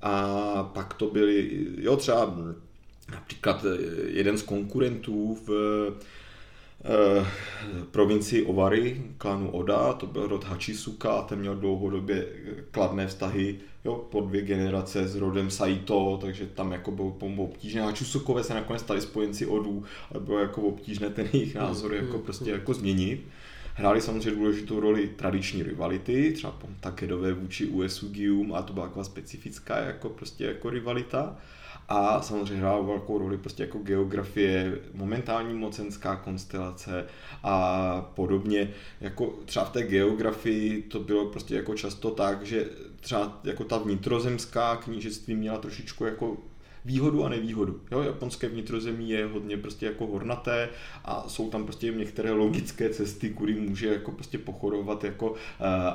a 0.01 0.63
pak 0.63 0.93
to 0.93 1.07
byly, 1.07 1.65
jo 1.77 1.97
třeba 1.97 2.35
například 3.11 3.65
jeden 4.07 4.37
z 4.37 4.41
konkurentů 4.41 5.37
v 5.47 5.49
provincii 7.91 8.45
Ovary, 8.45 9.01
klanu 9.17 9.51
Oda, 9.51 9.93
to 9.93 10.07
byl 10.07 10.27
rod 10.27 10.43
Hachisuka, 10.43 11.21
ten 11.21 11.39
měl 11.39 11.55
dlouhodobě 11.55 12.27
kladné 12.71 13.07
vztahy 13.07 13.55
jo, 13.85 14.07
po 14.11 14.21
dvě 14.21 14.41
generace 14.41 15.07
s 15.07 15.15
rodem 15.15 15.51
Saito, 15.51 16.19
takže 16.21 16.45
tam 16.45 16.71
jako 16.71 16.91
bylo 16.91 17.15
obtížné. 17.37 17.81
Hachisukové 17.81 18.43
se 18.43 18.53
nakonec 18.53 18.81
stali 18.81 19.01
spojenci 19.01 19.45
Odů, 19.45 19.83
ale 20.11 20.23
bylo 20.23 20.39
jako 20.39 20.61
obtížné 20.61 21.09
ten 21.09 21.29
jejich 21.33 21.55
názor 21.55 21.93
jako 21.93 22.17
prostě 22.17 22.51
jako 22.51 22.73
změnit. 22.73 23.27
Hráli 23.75 24.01
samozřejmě 24.01 24.31
důležitou 24.31 24.79
roli 24.79 25.07
tradiční 25.07 25.63
rivality, 25.63 26.31
třeba 26.31 26.55
Takedové 26.79 27.33
vůči 27.33 27.65
Uesugium 27.65 28.53
a 28.53 28.61
to 28.61 28.73
byla 28.73 28.87
taková 28.87 29.03
specifická 29.03 29.77
jako 29.77 30.09
prostě 30.09 30.45
jako 30.45 30.69
rivalita. 30.69 31.37
A 31.95 32.21
samozřejmě 32.21 32.55
hrála 32.55 32.81
velkou 32.81 33.17
roli 33.17 33.37
prostě 33.37 33.63
jako 33.63 33.77
geografie, 33.77 34.79
momentální 34.93 35.53
mocenská 35.53 36.15
konstelace 36.15 37.05
a 37.43 38.01
podobně. 38.15 38.69
Jako 39.01 39.33
třeba 39.45 39.65
v 39.65 39.69
té 39.69 39.83
geografii 39.83 40.81
to 40.81 40.99
bylo 40.99 41.25
prostě 41.25 41.55
jako 41.55 41.75
často 41.75 42.11
tak, 42.11 42.45
že 42.45 42.69
třeba 42.99 43.39
jako 43.43 43.63
ta 43.63 43.77
vnitrozemská 43.77 44.75
knížectví 44.75 45.35
měla 45.35 45.57
trošičku 45.57 46.05
jako 46.05 46.37
výhodu 46.85 47.25
a 47.25 47.29
nevýhodu. 47.29 47.81
Jo, 47.91 48.01
japonské 48.01 48.49
vnitrozemí 48.49 49.09
je 49.09 49.25
hodně 49.25 49.57
prostě 49.57 49.85
jako 49.85 50.07
hornaté 50.07 50.69
a 51.05 51.25
jsou 51.27 51.49
tam 51.49 51.63
prostě 51.63 51.91
některé 51.91 52.31
logické 52.31 52.89
cesty, 52.89 53.29
kudy 53.29 53.53
může 53.53 53.87
jako 53.87 54.11
prostě 54.11 54.37
pochodovat 54.37 55.03
jako 55.03 55.31
uh, 55.31 55.37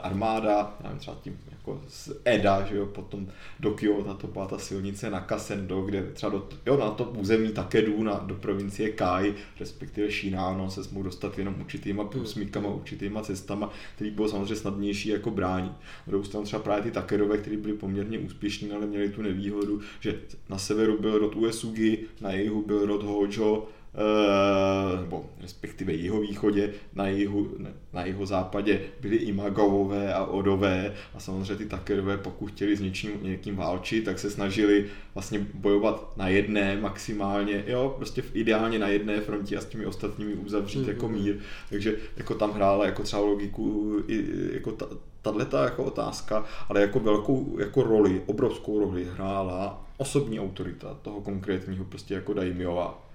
armáda, 0.03 0.77
já 0.81 0.85
nevím, 0.85 0.99
třeba 0.99 1.17
tím 1.23 1.39
jako 1.51 1.81
z 1.89 2.11
Eda, 2.25 2.67
že 2.67 2.77
jo, 2.77 2.87
potom 2.87 3.27
do 3.61 3.71
Kyoto, 3.71 4.15
to 4.15 4.27
byla 4.27 4.47
ta 4.47 4.59
silnice 4.59 5.11
na 5.11 5.21
Kasendo, 5.21 5.83
kde 5.83 6.03
třeba 6.03 6.33
do, 6.33 6.49
jo, 6.67 6.77
na 6.77 6.91
to 6.91 7.05
území 7.05 7.53
Takedu, 7.53 8.03
na, 8.03 8.15
do 8.15 8.35
provincie 8.35 8.91
Kai, 8.91 9.35
respektive 9.61 10.11
Shinano, 10.11 10.71
se 10.71 10.85
smou 10.85 11.03
dostat 11.03 11.39
jenom 11.39 11.55
určitýma 11.61 12.05
průsmykama, 12.05 12.69
určitýma 12.69 13.23
cestama, 13.23 13.71
který 13.95 14.11
bylo 14.11 14.29
samozřejmě 14.29 14.57
snadnější 14.57 15.09
jako 15.09 15.31
bránit. 15.31 15.73
Budou 16.07 16.23
tam 16.23 16.45
třeba 16.45 16.63
právě 16.63 16.83
ty 16.83 16.91
Takedové, 16.91 17.39
které 17.39 17.57
byly 17.57 17.75
poměrně 17.75 18.19
úspěšní, 18.19 18.73
ale 18.73 18.87
měli 18.87 19.09
tu 19.09 19.23
nevýhodu, 19.23 19.81
že 20.01 20.21
na 20.49 20.59
severu 20.79 20.99
byl 21.01 21.19
rod 21.19 21.37
Uesugi, 21.37 21.99
na 22.21 22.33
jihu 22.33 22.63
byl 22.63 22.87
rod 22.87 23.03
Hojo, 23.03 23.69
Eh, 23.95 25.01
nebo 25.01 25.27
respektive 25.41 25.93
jeho 25.93 26.21
východě, 26.21 26.75
na 26.95 27.09
jihu, 27.09 27.49
na 27.93 28.05
jeho 28.05 28.27
západě 28.27 28.81
byli 29.01 29.17
i 29.17 29.33
Magavové 29.33 30.15
a 30.15 30.25
Odové 30.25 30.95
a 31.15 31.21
samozřejmě 31.21 31.57
ty 31.57 31.67
Takerové, 31.67 32.17
pokud 32.17 32.47
chtěli 32.47 32.77
s 32.77 32.81
něčím, 32.81 33.11
někým 33.23 33.57
válčit, 33.57 34.05
tak 34.05 34.19
se 34.19 34.31
snažili 34.31 34.87
vlastně 35.15 35.47
bojovat 35.55 36.17
na 36.17 36.29
jedné 36.29 36.81
maximálně, 36.81 37.65
jo, 37.67 37.95
prostě 37.97 38.23
ideálně 38.35 38.79
na 38.79 38.89
jedné 38.89 39.21
frontě 39.21 39.57
a 39.57 39.61
s 39.61 39.67
těmi 39.67 39.87
ostatními 39.87 40.35
uzavřít 40.35 40.85
mm-hmm. 40.85 40.89
jako 40.89 41.09
mír, 41.09 41.37
takže 41.71 41.95
jako 42.17 42.35
tam 42.35 42.53
hrála 42.53 42.87
jako 42.87 43.03
třeba 43.03 43.23
logiku 43.23 43.97
i, 44.09 44.25
jako 44.53 44.73
ta, 44.73 44.87
tato 45.23 45.57
jako 45.57 45.85
otázka, 45.85 46.45
ale 46.69 46.81
jako 46.81 47.01
velkou 47.01 47.57
jako 47.59 47.83
roli, 47.83 48.23
obrovskou 48.27 48.79
roli 48.79 49.05
hrála 49.05 49.88
osobní 49.99 50.41
autorita 50.41 50.95
toho 50.95 51.21
konkrétního 51.21 51.85
prostě 51.85 52.15
jako 52.15 52.35
daimiova 52.35 53.09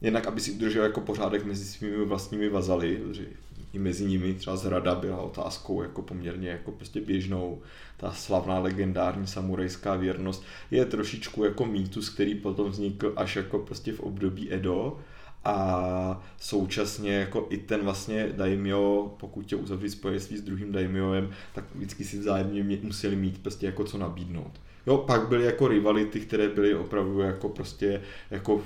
jednak 0.00 0.26
aby 0.26 0.40
si 0.40 0.52
udržel 0.52 0.84
jako 0.84 1.00
pořádek 1.00 1.44
mezi 1.44 1.64
svými 1.64 2.04
vlastními 2.04 2.48
vazaly, 2.48 2.96
protože 2.96 3.24
i 3.72 3.78
mezi 3.78 4.04
nimi 4.04 4.34
třeba 4.34 4.56
zrada 4.56 4.94
byla 4.94 5.20
otázkou 5.20 5.82
jako 5.82 6.02
poměrně 6.02 6.48
jako 6.48 6.72
prostě 6.72 7.00
běžnou. 7.00 7.62
Ta 7.96 8.12
slavná 8.12 8.58
legendární 8.58 9.26
samurajská 9.26 9.96
věrnost 9.96 10.44
je 10.70 10.84
trošičku 10.84 11.44
jako 11.44 11.66
mýtus, 11.66 12.08
který 12.10 12.34
potom 12.34 12.70
vznikl 12.70 13.12
až 13.16 13.36
jako 13.36 13.58
prostě 13.58 13.92
v 13.92 14.00
období 14.00 14.54
Edo, 14.54 14.98
a 15.44 16.22
současně 16.40 17.12
jako 17.12 17.46
i 17.50 17.58
ten 17.58 17.80
vlastně 17.80 18.28
daimyo, 18.36 19.14
pokud 19.20 19.46
tě 19.46 19.56
uzavřít 19.56 19.90
spojenství 19.90 20.36
s 20.36 20.42
druhým 20.42 20.72
daimyoem, 20.72 21.30
tak 21.54 21.64
vždycky 21.74 22.04
si 22.04 22.18
vzájemně 22.18 22.78
museli 22.82 23.16
mít 23.16 23.42
prostě 23.42 23.66
jako 23.66 23.84
co 23.84 23.98
nabídnout. 23.98 24.52
Jo, 24.86 24.98
pak 24.98 25.28
byly 25.28 25.44
jako 25.44 25.68
rivality, 25.68 26.20
které 26.20 26.48
byly 26.48 26.74
opravdu 26.74 27.20
jako 27.20 27.48
prostě 27.48 28.02
jako 28.30 28.62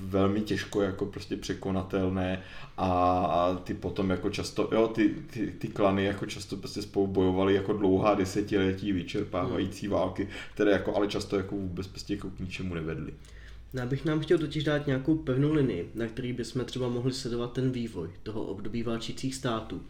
velmi 0.00 0.40
těžko 0.40 0.82
jako 0.82 1.06
prostě 1.06 1.36
překonatelné 1.36 2.42
a, 2.76 2.90
a 3.24 3.54
ty 3.54 3.74
potom 3.74 4.10
jako 4.10 4.30
často, 4.30 4.68
jo, 4.72 4.88
ty, 4.88 5.14
ty, 5.30 5.46
ty 5.58 5.68
klany 5.68 6.04
jako 6.04 6.26
často 6.26 6.56
prostě 6.56 6.82
spolu 6.82 7.06
bojovali 7.06 7.54
jako 7.54 7.72
dlouhá 7.72 8.14
desetiletí 8.14 8.92
vyčerpávající 8.92 9.88
války, 9.88 10.28
které 10.54 10.70
jako 10.70 10.96
ale 10.96 11.08
často 11.08 11.36
jako 11.36 11.56
vůbec 11.56 11.86
prostě 11.86 12.14
jako 12.14 12.30
k 12.30 12.40
ničemu 12.40 12.74
nevedly. 12.74 13.12
No, 13.74 13.80
já 13.80 13.86
bych 13.86 14.04
nám 14.04 14.20
chtěl 14.20 14.38
totiž 14.38 14.64
dát 14.64 14.86
nějakou 14.86 15.14
pevnou 15.14 15.52
linii, 15.52 15.90
na 15.94 16.06
který 16.06 16.32
bychom 16.32 16.64
třeba 16.64 16.88
mohli 16.88 17.12
sledovat 17.12 17.52
ten 17.52 17.70
vývoj 17.70 18.08
toho 18.22 18.44
období 18.44 18.82
válčících 18.82 19.34
států. 19.34 19.82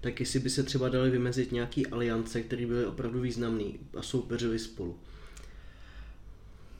Tak 0.00 0.20
jestli 0.20 0.40
by 0.40 0.50
se 0.50 0.62
třeba 0.62 0.88
dali 0.88 1.10
vymezit 1.10 1.52
nějaký 1.52 1.86
aliance, 1.86 2.42
které 2.42 2.66
byly 2.66 2.86
opravdu 2.86 3.20
významné 3.20 3.64
a 3.96 4.02
soupeřili 4.02 4.58
spolu. 4.58 4.96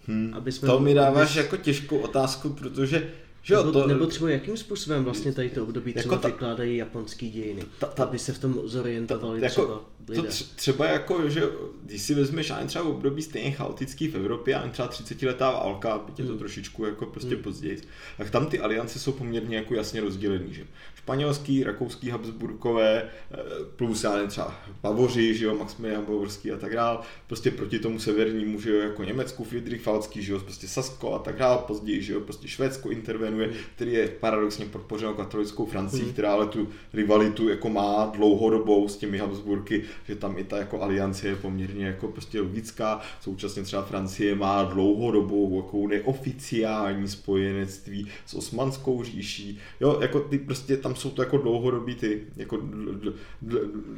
Hmm. 0.06 0.34
Aby 0.34 0.52
jsme 0.52 0.68
to 0.68 0.80
mi 0.80 0.94
dáváš 0.94 1.30
aby... 1.30 1.38
jako 1.38 1.56
těžkou 1.56 1.98
otázku, 1.98 2.48
protože 2.48 3.10
že 3.44 3.56
nebo, 3.56 3.72
to... 3.72 3.86
nebo 3.86 4.06
třeba 4.06 4.30
jakým 4.30 4.56
způsobem 4.56 5.04
vlastně 5.04 5.32
tady 5.32 5.50
to 5.50 5.62
období 5.62 5.90
jako 5.90 6.00
třeba 6.00 6.18
ta... 6.18 6.28
vykládají 6.28 6.76
japonský 6.76 7.30
dějiny, 7.30 7.62
ta, 7.78 7.86
ta... 7.86 8.04
aby 8.04 8.18
se 8.18 8.32
v 8.32 8.38
tom 8.38 8.60
zorientovali 8.64 9.40
ta, 9.40 9.46
jako, 9.46 9.62
třeba 9.62 9.80
lidé. 10.08 10.22
To 10.22 10.44
třeba 10.56 10.86
jako, 10.86 11.30
že 11.30 11.42
když 11.82 12.02
si 12.02 12.14
vezmeš 12.14 12.50
ani 12.50 12.68
třeba 12.68 12.84
období 12.84 13.22
stejně 13.22 13.50
chaotický 13.50 14.08
v 14.08 14.14
Evropě, 14.14 14.54
ani 14.54 14.72
třeba 14.72 14.88
30 14.88 15.22
letá 15.22 15.50
válka, 15.50 15.98
byť 15.98 16.18
je 16.18 16.24
to 16.24 16.30
hmm. 16.30 16.38
trošičku 16.38 16.84
jako 16.84 17.06
prostě 17.06 17.34
hmm. 17.34 17.42
později, 17.42 17.80
tak 18.18 18.30
tam 18.30 18.46
ty 18.46 18.60
aliance 18.60 18.98
jsou 18.98 19.12
poměrně 19.12 19.56
jako 19.56 19.74
jasně 19.74 20.00
rozdělený, 20.00 20.54
že 20.54 20.66
španělský, 21.04 21.64
rakouský, 21.64 22.10
Habsburkové, 22.10 23.02
eh, 23.32 23.36
plus 23.76 24.04
já 24.04 24.12
nevím, 24.12 24.28
třeba 24.28 24.54
Bavoři, 24.82 25.34
že 25.34 25.44
jo, 25.44 25.56
Maximilian 25.56 26.04
Bavorský 26.04 26.52
a 26.52 26.56
tak 26.56 26.74
dále, 26.74 26.98
prostě 27.26 27.50
proti 27.50 27.78
tomu 27.78 27.98
severnímu, 27.98 28.60
že 28.60 28.70
jo, 28.70 28.80
jako 28.80 29.04
Německu, 29.04 29.44
Friedrich 29.44 29.82
Falcký, 29.82 30.22
že 30.22 30.32
jo, 30.32 30.40
prostě 30.40 30.68
Sasko 30.68 31.14
a 31.14 31.18
tak 31.18 31.36
dále, 31.36 31.58
později, 31.66 32.02
že 32.02 32.12
jo, 32.12 32.20
prostě 32.20 32.48
Švédsko 32.48 32.90
intervenuje, 32.90 33.50
který 33.76 33.92
je 33.92 34.08
paradoxně 34.08 34.66
podpořeno 34.66 35.14
katolickou 35.14 35.66
Francii, 35.66 36.02
hmm. 36.02 36.12
která 36.12 36.32
ale 36.32 36.46
tu 36.46 36.68
rivalitu 36.92 37.48
jako 37.48 37.68
má 37.68 38.12
dlouhodobou 38.16 38.88
s 38.88 38.96
těmi 38.96 39.18
Habsburky, 39.18 39.82
že 40.08 40.16
tam 40.16 40.38
i 40.38 40.44
ta 40.44 40.58
jako 40.58 40.82
aliance 40.82 41.28
je 41.28 41.36
poměrně 41.36 41.86
jako 41.86 42.08
prostě 42.08 42.40
logická, 42.40 43.00
současně 43.20 43.62
třeba 43.62 43.82
Francie 43.82 44.34
má 44.34 44.64
dlouhodobou 44.64 45.56
jako 45.56 45.88
neoficiální 45.88 47.08
spojenectví 47.08 48.08
s 48.26 48.34
osmanskou 48.34 49.04
říší, 49.04 49.58
jo, 49.80 49.98
jako 50.00 50.20
ty 50.20 50.38
prostě 50.38 50.76
tam 50.76 50.93
jsou 50.96 51.10
to 51.10 51.22
jako 51.22 51.38
dlouhodobý 51.38 51.94
ty, 51.94 52.20
jako 52.36 52.58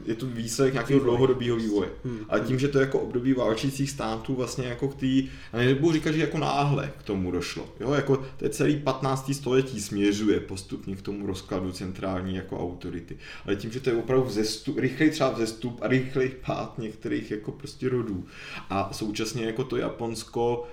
je 0.05 0.15
to 0.15 0.27
výsledek 0.27 0.73
nějakého 0.73 1.01
dlouhodobého 1.01 1.57
vývoje. 1.57 1.91
Hmm. 2.05 2.19
Ale 2.29 2.41
tím, 2.41 2.59
že 2.59 2.69
to 2.69 2.79
je 2.79 2.85
jako 2.85 2.99
období 2.99 3.33
válčících 3.33 3.91
států 3.91 4.35
vlastně 4.35 4.67
jako 4.67 4.89
k 4.89 4.95
tý, 4.95 5.29
a 5.53 5.57
nebudu 5.57 5.93
říkat, 5.93 6.13
že 6.13 6.21
jako 6.21 6.39
náhle 6.39 6.93
k 6.99 7.03
tomu 7.03 7.31
došlo, 7.31 7.69
jo, 7.81 7.93
jako 7.93 8.17
to 8.17 8.45
je 8.45 8.51
celý 8.51 8.77
15. 8.77 9.07
19. 9.07 9.35
století 9.35 9.81
směřuje 9.81 10.41
postupně 10.41 10.97
k 10.97 11.03
tomu 11.03 11.27
rozkladu 11.27 11.73
centrální 11.73 12.35
jako 12.35 12.61
autority. 12.61 13.17
Ale 13.45 13.57
tím, 13.57 13.71
že 13.71 13.81
to 13.81 13.91
je 13.91 13.97
opravdu 13.97 14.27
vzestup, 14.27 14.79
rychlej 14.79 15.11
třeba 15.11 15.31
vzestup 15.31 15.79
a 15.83 15.89
rychlej 15.89 16.29
pád 16.47 16.79
některých 16.79 17.31
jako 17.31 17.53
prostě 17.53 17.89
rodů. 17.89 18.25
A 18.71 18.93
současně 18.93 19.45
jako 19.45 19.65
to 19.65 19.77
Japonsko 19.77 20.69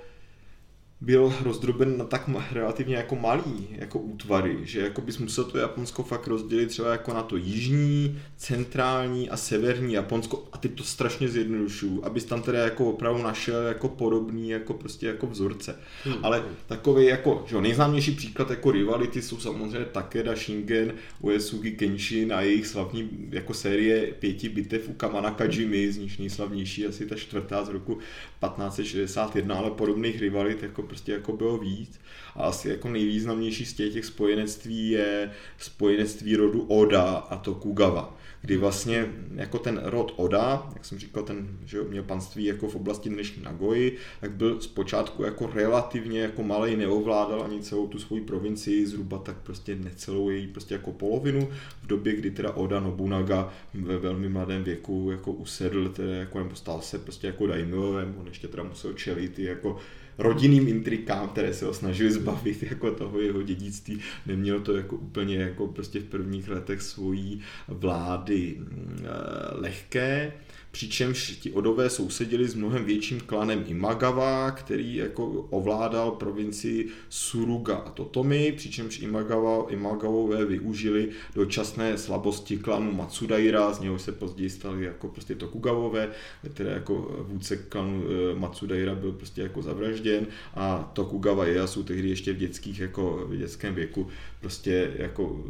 byl 1.04 1.34
rozdroben 1.43 1.97
na 1.97 2.06
tak 2.06 2.30
relativně 2.51 2.95
jako 2.95 3.16
malý 3.16 3.68
jako 3.72 3.99
útvary, 3.99 4.58
že 4.64 4.80
jako 4.80 5.01
bys 5.01 5.18
musel 5.18 5.43
to 5.43 5.58
Japonsko 5.58 6.04
fakt 6.04 6.28
rozdělit 6.28 6.68
třeba 6.68 6.91
jako 6.91 7.14
na 7.14 7.24
to 7.24 7.38
jižní, 7.38 8.20
centrální 8.38 9.30
a 9.30 9.38
severní 9.38 9.93
Japonsko 9.93 10.43
a 10.51 10.58
teď 10.58 10.72
to 10.72 10.84
strašně 10.84 11.28
zjednodušuju, 11.28 12.06
abys 12.06 12.26
tam 12.26 12.41
teda 12.41 12.64
jako 12.64 12.86
opravdu 12.86 13.24
našel 13.24 13.62
jako 13.62 13.88
podobný 13.88 14.49
jako 14.49 14.74
prostě 14.74 15.08
jako 15.08 15.28
vzorce. 15.28 15.76
Hmm. 16.04 16.16
Ale 16.24 16.43
takový 16.68 17.06
jako, 17.06 17.45
že 17.47 17.62
nejznámější 17.62 18.12
příklad 18.12 18.49
jako 18.49 18.72
rivality 18.72 19.22
jsou 19.22 19.39
samozřejmě 19.39 19.86
Takeda, 19.86 20.36
Shingen, 20.36 20.93
Uesugi, 21.22 21.72
Kenshin 21.72 22.34
a 22.34 22.41
jejich 22.41 22.68
slavní 22.68 23.10
jako 23.32 23.54
série 23.54 24.14
pěti 24.20 24.49
bitev 24.49 24.89
u 24.89 24.93
Kamanaka 24.93 25.43
Jimmy, 25.43 25.91
z 25.91 25.97
nich 25.97 26.20
nejslavnější 26.20 26.86
asi 26.86 27.06
ta 27.06 27.16
čtvrtá 27.16 27.66
z 27.66 27.70
roku 27.70 27.93
1561, 27.95 29.56
ale 29.56 29.72
podobných 29.72 30.22
rivalit 30.22 30.64
jako 30.64 30.84
prostě 30.94 31.12
jako 31.12 31.34
bylo 31.34 31.58
víc. 31.58 32.00
A 32.36 32.44
asi 32.44 32.70
jako 32.70 32.89
nejvýznamnější 32.89 33.66
z 33.66 33.74
těch, 33.74 33.94
těch 33.94 34.06
spojenectví 34.06 34.89
je 34.89 35.32
spojenectví 35.58 36.36
rodu 36.36 36.62
Oda 36.62 37.04
a 37.04 37.38
Tokugawa 37.38 38.18
kdy 38.44 38.58
vlastně 38.58 39.06
jako 39.36 39.60
ten 39.60 39.82
rod 39.84 40.14
Oda, 40.16 40.70
jak 40.74 40.86
jsem 40.86 41.00
říkal, 41.00 41.24
ten 41.24 41.58
že 41.66 41.82
měl 41.82 42.04
panství 42.04 42.46
jako 42.46 42.68
v 42.68 42.76
oblasti 42.76 43.10
dnešní 43.10 43.44
Nagoji, 43.44 43.98
tak 44.22 44.32
byl 44.32 44.62
zpočátku 44.62 45.24
jako 45.24 45.48
relativně 45.54 46.22
jako 46.22 46.44
malý, 46.44 46.76
neovládal 46.76 47.44
ani 47.44 47.62
celou 47.62 47.88
tu 47.88 48.00
svoji 48.00 48.22
provincii, 48.22 48.86
zhruba 48.86 49.18
tak 49.18 49.38
prostě 49.38 49.76
necelou 49.76 50.30
její 50.30 50.48
prostě 50.48 50.74
jako 50.74 50.91
polovinu, 50.91 51.50
v 51.84 51.88
době, 51.88 52.16
kdy 52.16 52.32
teda 52.32 52.52
Oda 52.52 52.80
Nobunaga 52.80 53.54
ve 53.74 53.98
velmi 53.98 54.30
mladém 54.30 54.64
věku 54.64 55.08
jako 55.12 55.32
usedl, 55.32 55.89
teda 55.89 56.14
jako, 56.14 56.39
nebo 56.39 56.56
stal 56.56 56.82
se 56.82 57.00
prostě 57.00 57.28
jako 57.28 57.48
daimyovem, 57.48 58.16
on 58.20 58.28
ještě 58.28 58.48
teda 58.48 58.64
musel 58.64 58.94
čelit 58.94 59.39
jako 59.39 59.78
rodinným 60.18 60.68
intrikám, 60.68 61.28
které 61.30 61.53
se 61.53 61.66
ho 61.66 61.74
snažili 61.74 62.11
zbavit 62.11 62.64
jako 62.64 62.91
toho 62.91 63.22
jeho 63.22 63.41
dědictví. 63.41 63.99
Nemělo 64.26 64.59
to 64.59 64.76
jako 64.76 64.95
úplně 64.95 65.38
jako 65.38 65.68
prostě 65.68 65.99
v 65.99 66.03
prvních 66.05 66.49
letech 66.49 66.82
svojí 66.82 67.41
vlády 67.68 68.55
mm, 68.57 68.97
eh, 69.03 69.07
lehké 69.51 70.34
přičemž 70.74 71.38
ti 71.41 71.51
Odové 71.51 71.89
sousedili 71.89 72.47
s 72.47 72.55
mnohem 72.55 72.86
větším 72.86 73.19
klanem 73.19 73.63
Imagawa, 73.67 74.51
který 74.51 74.95
jako 74.95 75.26
ovládal 75.49 76.11
provincii 76.11 76.89
Suruga 77.09 77.76
a 77.76 77.89
Totomi, 77.89 78.53
přičemž 78.57 78.99
Imagawa, 78.99 79.65
Imagawové 79.69 80.45
využili 80.45 81.09
dočasné 81.36 81.97
slabosti 81.97 82.57
klanu 82.57 82.91
Matsudaira, 82.91 83.74
z 83.74 83.80
něho 83.80 83.99
se 83.99 84.11
později 84.11 84.49
stali 84.49 84.86
jako 84.86 85.07
prostě 85.07 85.36
Tokugawové, 85.36 86.09
které 86.53 86.71
jako 86.71 87.26
vůdce 87.28 87.57
klanu 87.57 88.03
eh, 88.03 88.39
Matsudaira 88.39 88.95
byl 88.95 89.11
prostě 89.11 89.41
jako 89.41 89.61
zavražděn 89.61 90.28
a 90.53 90.91
Tokugawa 90.93 91.47
Ieyasu 91.47 91.84
tehdy 91.84 92.09
ještě 92.09 92.34
v 92.34 92.38
dětských 92.38 92.80
jako 92.80 93.26
v 93.28 93.38
dětském 93.38 93.76
věku 93.76 94.07
prostě 94.41 94.91
jako 94.95 95.43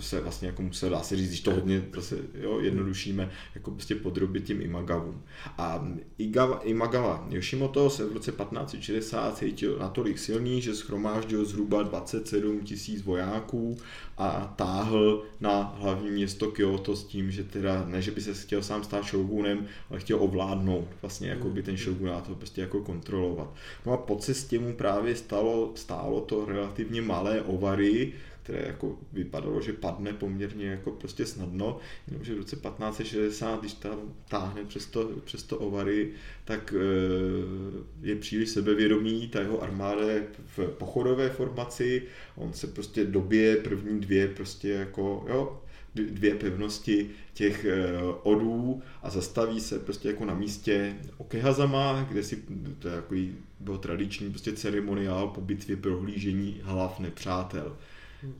se 0.00 0.20
vlastně 0.20 0.48
jako 0.48 0.62
musel, 0.62 0.90
dá 0.90 1.02
se 1.02 1.16
říct, 1.16 1.28
když 1.28 1.40
to 1.40 1.50
hodně 1.50 1.84
zase 1.94 2.18
jo, 2.40 2.60
jednodušíme, 2.60 3.30
jako 3.54 3.70
prostě 3.70 3.94
podrobit 3.94 4.44
tím 4.44 4.62
Imagavům. 4.62 5.22
A 5.58 5.88
Igawa, 6.18 6.60
Imagawa 6.62 7.26
Yoshimoto 7.30 7.90
se 7.90 8.04
v 8.04 8.12
roce 8.12 8.32
1560 8.32 9.38
cítil 9.38 9.78
natolik 9.78 10.18
silný, 10.18 10.62
že 10.62 10.74
schromáždil 10.74 11.44
zhruba 11.44 11.82
27 11.82 12.60
tisíc 12.60 13.02
vojáků 13.02 13.78
a 14.18 14.54
táhl 14.56 15.22
na 15.40 15.74
hlavní 15.78 16.10
město 16.10 16.50
Kyoto 16.50 16.96
s 16.96 17.04
tím, 17.04 17.30
že 17.30 17.44
teda 17.44 17.84
ne, 17.86 18.02
že 18.02 18.10
by 18.10 18.20
se 18.20 18.34
chtěl 18.34 18.62
sám 18.62 18.84
stát 18.84 19.04
shogunem, 19.04 19.66
ale 19.90 20.00
chtěl 20.00 20.22
ovládnout 20.22 20.88
vlastně 21.02 21.30
jako 21.30 21.48
by 21.48 21.62
ten 21.62 21.76
shogunát 21.76 22.26
to 22.26 22.34
prostě 22.34 22.60
jako 22.60 22.80
kontrolovat. 22.80 23.54
No 23.86 23.92
a 23.92 23.96
po 23.96 24.16
cestě 24.16 24.58
mu 24.58 24.72
právě 24.72 25.16
stalo, 25.16 25.72
stálo 25.74 26.20
to 26.20 26.44
relativně 26.44 27.02
malé 27.02 27.42
ovary, 27.42 28.12
které 28.42 28.66
jako 28.66 28.98
vypadalo, 29.12 29.60
že 29.60 29.72
padne 29.72 30.12
poměrně 30.12 30.66
jako 30.66 30.90
prostě 30.90 31.26
snadno, 31.26 31.78
jenomže 32.08 32.34
v 32.34 32.38
roce 32.38 32.56
1560, 32.56 33.60
když 33.60 33.72
tam 33.72 33.98
táhne 34.28 34.64
přes 34.64 34.86
to, 34.86 35.10
přes 35.24 35.42
to 35.42 35.58
ovary, 35.58 36.10
tak 36.44 36.74
eh, 36.76 38.08
je 38.08 38.16
příliš 38.16 38.48
sebevědomý, 38.48 39.28
ta 39.28 39.40
jeho 39.40 39.62
armáda 39.62 40.10
je 40.10 40.26
v 40.56 40.68
pochodové 40.68 41.30
formaci, 41.30 42.02
on 42.36 42.52
se 42.52 42.66
prostě 42.66 43.04
dobije 43.04 43.56
první 43.56 44.00
dvě 44.00 44.28
prostě 44.28 44.68
jako, 44.68 45.26
jo, 45.28 45.62
dvě 45.94 46.34
pevnosti 46.34 47.10
těch 47.34 47.64
eh, 47.64 47.92
odů 48.22 48.82
a 49.02 49.10
zastaví 49.10 49.60
se 49.60 49.78
prostě 49.78 50.08
jako 50.08 50.24
na 50.24 50.34
místě 50.34 50.96
Okehazama, 51.18 52.06
kde 52.10 52.22
si, 52.22 52.42
to 52.78 52.88
je 52.88 52.94
jako 52.94 53.14
byl 53.60 53.78
tradiční 53.78 54.30
prostě 54.30 54.52
ceremoniál 54.52 55.28
po 55.28 55.40
bitvě 55.40 55.76
prohlížení 55.76 56.60
hlav 56.62 57.00
nepřátel 57.00 57.76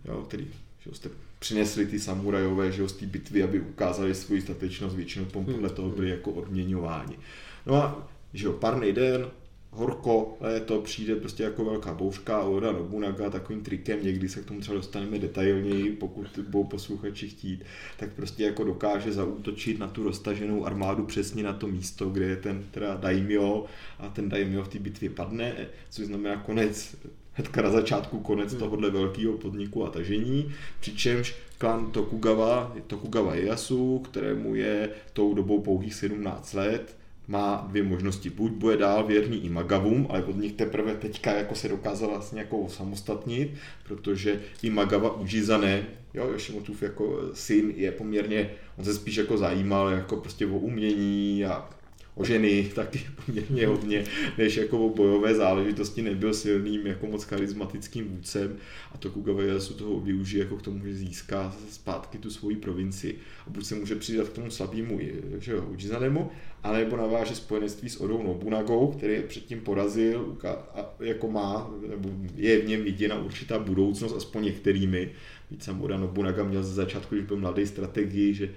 jo, 0.05 0.25
který 0.29 0.49
že 0.85 0.95
jste 0.95 1.11
přinesli 1.39 1.87
ty 1.87 2.01
samurajové 2.01 2.73
že 2.73 2.89
z 2.89 2.93
té 2.93 3.07
bitvy, 3.07 3.43
aby 3.43 3.61
ukázali 3.61 4.15
svoji 4.15 4.41
statečnost, 4.41 4.97
většinou 4.97 5.25
podle 5.25 5.55
hmm. 5.55 5.71
toho 5.71 5.91
byli 5.91 6.11
jako 6.11 6.31
odměňováni. 6.31 7.19
No 7.67 7.75
a 7.75 8.09
že 8.35 8.47
jo, 8.47 8.53
parný 8.53 8.93
den, 8.93 9.27
horko, 9.71 10.37
léto, 10.41 10.81
přijde 10.81 11.17
prostě 11.17 11.43
jako 11.43 11.65
velká 11.65 11.95
bouřka 11.95 12.43
Oda 12.43 12.73
Nobunaga 12.73 13.31
takovým 13.31 13.63
trikem, 13.63 14.05
někdy 14.05 14.29
se 14.29 14.41
k 14.41 14.45
tomu 14.45 14.61
třeba 14.61 14.77
dostaneme 14.77 15.19
detailněji, 15.19 15.93
pokud 15.93 16.27
budou 16.49 16.65
posluchači 16.65 17.29
chtít, 17.29 17.65
tak 17.97 18.13
prostě 18.13 18.45
jako 18.45 18.65
dokáže 18.65 19.13
zaútočit 19.13 19.79
na 19.79 19.89
tu 19.89 20.03
roztaženou 20.03 20.67
armádu 20.67 21.07
přesně 21.07 21.43
na 21.43 21.53
to 21.53 21.67
místo, 21.67 22.11
kde 22.11 22.27
je 22.27 22.37
ten 22.37 22.65
teda 22.71 22.95
daimyo 22.97 23.65
a 23.99 24.09
ten 24.09 24.29
daimyo 24.29 24.63
v 24.63 24.69
té 24.69 24.79
bitvě 24.79 25.11
padne, 25.11 25.55
což 25.91 26.07
znamená 26.07 26.37
konec 26.37 26.97
hnedka 27.33 27.63
na 27.63 27.71
začátku 27.71 28.21
konec 28.21 28.51
hmm. 28.51 28.61
tohohle 28.61 28.91
velkého 28.91 29.33
podniku 29.33 29.87
a 29.87 29.91
tažení, 29.91 30.53
přičemž 30.81 31.35
klan 31.59 31.91
Tokugawa, 31.91 32.77
Tokugawa 32.87 33.35
Ieyasu, 33.35 33.99
kterému 33.99 34.55
je 34.55 34.91
tou 35.13 35.35
dobou 35.35 35.61
pouhých 35.61 35.95
17 35.95 36.53
let, 36.53 36.97
má 37.29 37.67
dvě 37.69 37.83
možnosti. 37.83 38.31
Buď 38.31 38.53
bude 38.53 38.77
dál 38.77 39.07
věrný 39.07 39.45
Imagavům, 39.45 40.07
ale 40.11 40.25
od 40.25 40.37
nich 40.37 40.53
teprve 40.53 40.95
teďka 40.95 41.33
jako 41.33 41.55
se 41.55 41.69
dokázal 41.69 42.09
vlastně 42.09 42.41
jako 42.41 42.69
samostatnit, 42.69 43.55
protože 43.85 44.41
Imagawa 44.63 45.17
Ujizane, 45.17 45.87
jo, 46.15 46.29
Yoshimotův 46.29 46.83
jako 46.83 47.21
syn 47.33 47.73
je 47.77 47.93
poměrně, 47.93 48.51
on 48.79 48.85
se 48.85 48.95
spíš 48.95 49.17
jako 49.17 49.39
zajímal 49.39 49.89
jako 49.89 50.17
prostě 50.17 50.47
o 50.47 50.59
umění 50.59 51.45
a 51.45 51.69
o 52.15 52.25
ženy 52.25 52.71
taky 52.75 53.01
poměrně 53.27 53.67
hodně, 53.67 54.05
než 54.39 54.57
jako 54.57 54.87
o 54.87 54.95
bojové 54.95 55.35
záležitosti 55.35 56.03
nebyl 56.03 56.35
silným 56.35 56.87
jako 56.87 57.07
moc 57.07 57.25
charismatickým 57.25 58.09
vůdcem 58.09 58.57
a 58.93 58.99
to 58.99 59.11
Kugawayasu 59.11 59.75
toho 59.75 60.01
využije 60.01 60.45
jako 60.45 60.57
k 60.57 60.63
tomu, 60.63 60.87
že 60.87 60.95
získá 60.95 61.57
zpátky 61.71 62.19
tu 62.19 62.31
svoji 62.31 62.57
provinci 62.57 63.15
a 63.47 63.51
buď 63.51 63.65
se 63.65 63.75
může 63.75 63.97
přidat 63.97 64.29
k 64.29 64.33
tomu 64.33 64.51
slabému 64.51 65.01
že 65.39 65.53
jo, 65.53 65.65
Ujizanemu, 65.71 66.31
anebo 66.63 66.97
naváže 66.97 67.35
spojenectví 67.35 67.89
s 67.89 68.01
Odou 68.01 68.23
Nobunagou, 68.23 68.93
který 68.93 69.23
předtím 69.23 69.61
porazil 69.61 70.37
a 70.75 70.95
jako 71.01 71.31
má, 71.31 71.71
nebo 71.89 72.11
je 72.37 72.61
v 72.61 72.69
něm 72.69 72.83
viděna 72.83 73.19
určitá 73.19 73.59
budoucnost, 73.59 74.15
aspoň 74.17 74.45
některými. 74.45 75.11
Víc 75.51 75.65
sam 75.65 75.83
Oda 75.83 75.97
Nobunaga 75.97 76.45
měl 76.45 76.63
ze 76.63 76.75
začátku, 76.75 77.15
když 77.15 77.27
byl 77.27 77.37
mladý 77.37 77.67
strategii, 77.67 78.35
že 78.35 78.51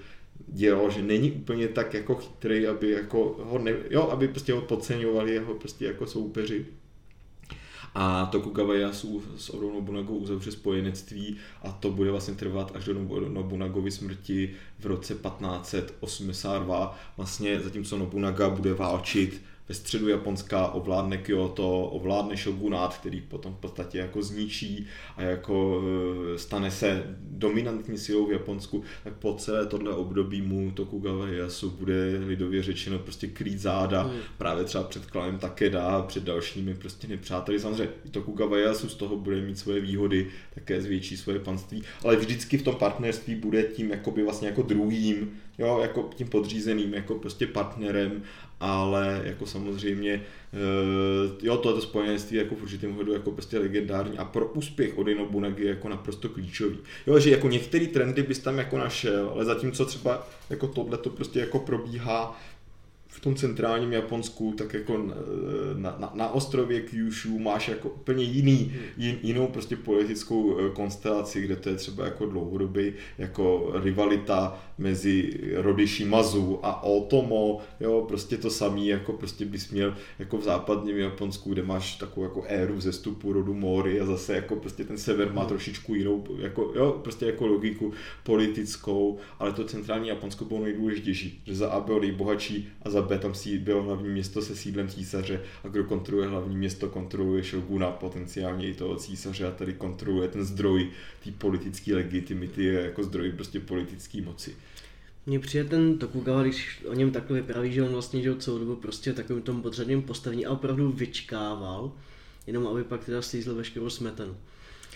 dělal, 0.47 0.89
že 0.89 1.01
není 1.01 1.31
úplně 1.31 1.67
tak 1.67 1.93
jako 1.93 2.15
chytrý, 2.15 2.67
aby 2.67 2.91
jako 2.91 3.37
ho 3.43 3.59
ne, 3.59 3.73
jo, 3.89 4.09
aby 4.11 4.27
prostě 4.27 4.53
ho 4.53 4.61
podceňovali 4.61 5.33
jeho 5.33 5.53
prostě 5.53 5.85
jako 5.85 6.07
soupeři. 6.07 6.65
A 7.97 8.25
Tokugawa 8.25 8.75
Yasu 8.75 9.23
s 9.37 9.49
Odou 9.49 9.73
Nobunagou 9.73 10.17
uzavře 10.17 10.51
spojenectví 10.51 11.37
a 11.61 11.71
to 11.71 11.91
bude 11.91 12.11
vlastně 12.11 12.33
trvat 12.33 12.71
až 12.75 12.85
do 12.85 12.93
Nobunagovy 13.29 13.91
smrti 13.91 14.53
v 14.79 14.85
roce 14.85 15.13
1582. 15.15 16.99
Vlastně 17.17 17.59
zatímco 17.59 17.97
Nobunaga 17.97 18.49
bude 18.49 18.73
válčit 18.73 19.41
ve 19.69 19.75
středu 19.75 20.07
Japonska 20.07 20.67
ovládne 20.67 21.17
Kyoto, 21.17 21.85
ovládne 21.85 22.35
shogunát, 22.35 22.97
který 22.97 23.21
potom 23.21 23.53
v 23.53 23.57
podstatě 23.57 23.97
jako 23.97 24.23
zničí 24.23 24.87
a 25.17 25.21
jako 25.21 25.81
e, 26.35 26.39
stane 26.39 26.71
se 26.71 27.03
dominantní 27.21 27.97
silou 27.97 28.25
v 28.25 28.31
Japonsku, 28.31 28.83
tak 29.03 29.13
po 29.13 29.33
celé 29.33 29.65
tohle 29.65 29.91
období 29.91 30.41
mu 30.41 30.71
Tokugawa 30.71 31.29
Ieyasu 31.29 31.69
bude 31.69 32.19
lidově 32.25 32.63
řečeno 32.63 32.99
prostě 32.99 33.27
krýt 33.27 33.59
záda, 33.59 34.03
hmm. 34.03 34.19
právě 34.37 34.63
třeba 34.63 34.83
před 34.83 35.05
klanem 35.05 35.37
Takeda, 35.37 36.01
před 36.01 36.23
dalšími 36.23 36.75
prostě 36.75 37.07
nepřáteli. 37.07 37.59
Samozřejmě 37.59 37.93
Tokugawa 38.11 38.57
Ieyasu 38.57 38.89
z 38.89 38.95
toho 38.95 39.17
bude 39.17 39.41
mít 39.41 39.59
svoje 39.59 39.81
výhody, 39.81 40.27
také 40.53 40.81
zvětší 40.81 41.17
svoje 41.17 41.39
panství, 41.39 41.83
ale 42.03 42.15
vždycky 42.15 42.57
v 42.57 42.63
tom 42.63 42.75
partnerství 42.75 43.35
bude 43.35 43.63
tím 43.63 43.91
jakoby 43.91 44.23
vlastně 44.23 44.47
jako 44.47 44.61
druhým 44.61 45.31
jo, 45.57 45.79
jako 45.81 46.09
tím 46.15 46.27
podřízeným, 46.27 46.93
jako 46.93 47.15
prostě 47.15 47.47
partnerem, 47.47 48.23
ale 48.59 49.21
jako 49.23 49.45
samozřejmě, 49.45 50.13
eh, 50.53 51.31
jo, 51.41 51.57
tohle 51.57 51.81
spojenství 51.81 52.37
jako 52.37 52.55
v 52.55 52.61
určitém 52.61 52.93
hodu 52.93 53.13
jako 53.13 53.31
prostě 53.31 53.59
legendární 53.59 54.17
a 54.17 54.25
pro 54.25 54.47
úspěch 54.47 54.97
Oda 54.97 55.15
Nobunagy 55.15 55.63
je 55.63 55.69
jako 55.69 55.89
naprosto 55.89 56.29
klíčový. 56.29 56.77
Jo, 57.07 57.19
že 57.19 57.29
jako 57.29 57.49
některé 57.49 57.87
trendy 57.87 58.23
bys 58.23 58.39
tam 58.39 58.57
jako 58.57 58.77
našel, 58.77 59.29
ale 59.33 59.45
zatímco 59.45 59.85
třeba 59.85 60.27
jako 60.49 60.67
tohle 60.67 60.97
to 60.97 61.09
prostě 61.09 61.39
jako 61.39 61.59
probíhá 61.59 62.41
v 63.15 63.19
tom 63.19 63.35
centrálním 63.35 63.93
Japonsku, 63.93 64.53
tak 64.57 64.73
jako 64.73 64.97
na, 65.77 65.95
na, 65.99 66.11
na 66.13 66.29
ostrově 66.29 66.81
Kyushu 66.81 67.39
máš 67.39 67.67
jako 67.67 67.89
úplně 67.89 68.23
jiný, 68.23 68.73
jin, 68.97 69.17
jinou 69.23 69.47
prostě 69.47 69.75
politickou 69.75 70.57
eh, 70.59 70.69
konstelaci, 70.69 71.41
kde 71.41 71.55
to 71.55 71.69
je 71.69 71.75
třeba 71.75 72.05
jako 72.05 72.25
dlouhodobý 72.25 72.93
jako 73.17 73.71
rivalita 73.83 74.59
mezi 74.77 75.39
rody 75.55 75.87
Shimazu 75.87 76.59
a 76.63 76.83
Otomo, 76.83 77.61
jo, 77.79 78.05
prostě 78.07 78.37
to 78.37 78.49
samý, 78.49 78.87
jako 78.87 79.13
prostě 79.13 79.45
bys 79.45 79.71
měl 79.71 79.95
jako 80.19 80.37
v 80.37 80.43
západním 80.43 80.97
Japonsku, 80.97 81.53
kde 81.53 81.63
máš 81.63 81.95
takovou 81.95 82.23
jako 82.23 82.43
éru 82.47 82.81
zestupu 82.81 83.33
rodu 83.33 83.53
Mori 83.53 84.01
a 84.01 84.05
zase 84.05 84.35
jako 84.35 84.55
prostě 84.55 84.83
ten 84.83 84.97
sever 84.97 85.33
má 85.33 85.45
trošičku 85.45 85.95
jinou, 85.95 86.23
jako, 86.37 86.71
jo, 86.75 86.99
prostě 87.03 87.25
jako 87.25 87.47
logiku 87.47 87.93
politickou, 88.23 89.17
ale 89.39 89.53
to 89.53 89.63
centrální 89.63 90.07
Japonsko 90.07 90.45
bylo 90.45 90.63
nejdůležitější, 90.63 91.41
že 91.45 91.55
za 91.55 91.69
A 91.69 91.79
bylo 91.79 91.99
nejbohatší 91.99 92.69
a 92.81 92.89
za 92.89 93.04
B 93.05 93.19
tam 93.19 93.33
bylo 93.59 93.83
hlavní 93.83 94.09
město 94.09 94.41
se 94.41 94.55
sídlem 94.55 94.87
císaře 94.87 95.41
a 95.63 95.67
kdo 95.67 95.83
kontroluje 95.83 96.27
hlavní 96.27 96.57
město, 96.57 96.89
kontroluje 96.89 97.43
šoguna, 97.43 97.91
potenciálně 97.91 98.69
i 98.69 98.73
toho 98.73 98.95
císaře 98.95 99.47
a 99.47 99.51
tady 99.51 99.73
kontroluje 99.73 100.27
ten 100.27 100.45
zdroj 100.45 100.89
té 101.23 101.31
politické 101.31 101.95
legitimity 101.95 102.65
jako 102.65 103.03
zdroj 103.03 103.31
prostě 103.31 103.59
politické 103.59 104.21
moci. 104.21 104.55
Mně 105.25 105.39
přijde 105.39 105.65
ten 105.65 105.97
Tokugawa, 105.97 106.43
když 106.43 106.81
o 106.87 106.93
něm 106.93 107.11
takhle 107.11 107.41
vypráví, 107.41 107.73
že 107.73 107.83
on 107.83 107.91
vlastně 107.91 108.21
že 108.21 108.35
celou 108.35 108.59
dobu 108.59 108.75
prostě 108.75 109.13
takovým 109.13 109.41
tom 109.41 109.61
podřadným 109.61 110.01
postavení 110.01 110.45
a 110.45 110.51
opravdu 110.51 110.91
vyčkával, 110.91 111.91
jenom 112.47 112.67
aby 112.67 112.83
pak 112.83 113.05
teda 113.05 113.21
slízl 113.21 113.55
veškerou 113.55 113.89
smetanu. 113.89 114.37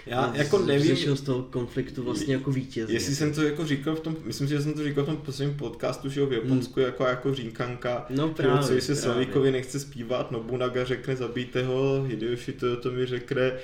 Já 0.06 0.32
jako 0.36 0.60
nevím. 0.60 1.18
Z 1.18 1.22
toho 1.22 1.44
konfliktu 1.44 2.04
vlastně 2.04 2.34
jako 2.34 2.52
vítěz. 2.52 2.90
Jestli 2.90 3.16
jsem 3.16 3.34
to 3.34 3.44
jako 3.44 3.66
říkal 3.66 3.96
v 3.96 4.00
tom, 4.00 4.16
myslím 4.24 4.48
si, 4.48 4.54
že 4.54 4.62
jsem 4.62 4.74
to 4.74 4.84
říkal 4.84 5.04
v 5.04 5.08
tom 5.08 5.18
posledním 5.18 5.58
podcastu, 5.58 6.10
že 6.10 6.26
v 6.26 6.34
Japonsku 6.34 6.74
hmm. 6.80 6.86
jako, 6.86 7.04
jako 7.04 7.36
říkanka, 7.36 8.06
no 8.10 8.30
právě, 8.30 8.64
co 8.64 8.86
se 8.86 8.96
Slavíkovi 8.96 9.52
nechce 9.52 9.80
zpívat, 9.80 10.32
Nobunaga 10.32 10.86
řekne 10.86 11.16
zabijte 11.16 11.64
ho, 11.64 12.04
Hideyoshi 12.04 12.54
to, 12.54 12.78
to 12.78 12.92
mi 12.92 13.06
řekne 13.06 13.42
e, 13.42 13.58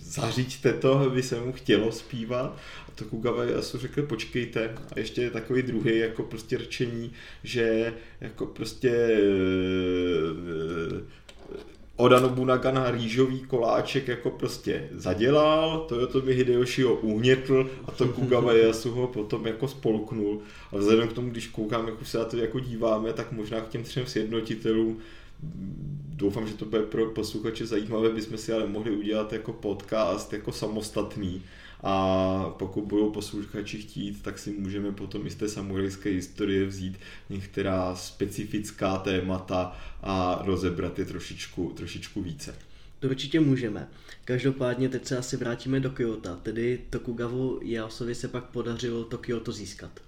zaříďte 0.00 0.72
to, 0.72 0.98
aby 0.98 1.22
se 1.22 1.40
mu 1.40 1.52
chtělo 1.52 1.92
zpívat. 1.92 2.58
A 2.88 2.90
to 2.94 3.04
Kugawa 3.04 3.44
Yasu 3.44 3.78
řekl, 3.78 4.02
počkejte. 4.02 4.74
A 4.92 4.98
ještě 4.98 5.22
je 5.22 5.30
takový 5.30 5.62
druhý 5.62 5.98
jako 5.98 6.22
prostě 6.22 6.58
řečení, 6.58 7.12
že 7.44 7.94
jako 8.20 8.46
prostě 8.46 9.20
e, 11.98 12.02
Oda 12.02 12.20
Nobunaga 12.20 12.70
na 12.70 12.90
rýžový 12.90 13.40
koláček 13.40 14.08
jako 14.08 14.30
prostě 14.30 14.88
zadělal, 14.92 15.84
Toyotomi 15.88 16.32
Hideyoshi 16.32 16.82
ho 16.82 16.94
uhnětl 16.94 17.70
a 17.84 17.90
to 17.90 18.08
Kugawa 18.08 18.52
Yasu 18.52 18.90
ho 18.90 19.06
potom 19.06 19.46
jako 19.46 19.68
spolknul. 19.68 20.40
A 20.72 20.76
vzhledem 20.76 21.08
k 21.08 21.12
tomu, 21.12 21.30
když 21.30 21.48
koukám, 21.48 21.88
jak 21.88 22.00
už 22.00 22.08
se 22.08 22.18
na 22.18 22.24
to 22.24 22.36
jako 22.36 22.60
díváme, 22.60 23.12
tak 23.12 23.32
možná 23.32 23.60
k 23.60 23.68
těm 23.68 23.82
třem 23.82 24.06
sjednotitelům 24.06 24.98
doufám, 26.16 26.46
že 26.46 26.54
to 26.54 26.64
bude 26.64 26.82
pro 26.82 27.06
posluchače 27.06 27.66
zajímavé, 27.66 28.08
bychom 28.08 28.38
si 28.38 28.52
ale 28.52 28.66
mohli 28.66 28.90
udělat 28.90 29.32
jako 29.32 29.52
podcast 29.52 30.32
jako 30.32 30.52
samostatný 30.52 31.42
a 31.82 32.54
pokud 32.58 32.84
budou 32.84 33.10
posluchači 33.10 33.78
chtít, 33.78 34.22
tak 34.22 34.38
si 34.38 34.52
můžeme 34.52 34.92
potom 34.92 35.26
i 35.26 35.30
z 35.30 35.34
té 35.34 35.48
samurajské 35.48 36.10
historie 36.10 36.66
vzít 36.66 36.98
některá 37.30 37.96
specifická 37.96 38.96
témata 38.96 39.76
a 40.02 40.42
rozebrat 40.44 40.98
je 40.98 41.04
trošičku, 41.04 41.72
trošičku 41.76 42.22
více. 42.22 42.54
To 43.00 43.08
určitě 43.08 43.40
můžeme. 43.40 43.88
Každopádně 44.24 44.88
teď 44.88 45.06
se 45.06 45.18
asi 45.18 45.36
vrátíme 45.36 45.80
do 45.80 45.90
Kyoto, 45.90 46.36
tedy 46.36 46.80
Tokugavu 46.90 47.60
Jaosovi 47.62 48.14
se 48.14 48.28
pak 48.28 48.44
podařilo 48.44 49.04
to 49.04 49.18
Kyoto 49.18 49.52
získat. 49.52 50.00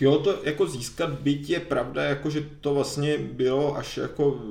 Kyoto 0.00 0.38
jako 0.42 0.66
získat, 0.66 1.10
byť 1.10 1.50
je 1.50 1.60
pravda, 1.60 2.04
jako 2.04 2.30
že 2.30 2.46
to 2.60 2.74
vlastně 2.74 3.18
bylo 3.18 3.76
až 3.76 3.96
jako 3.96 4.42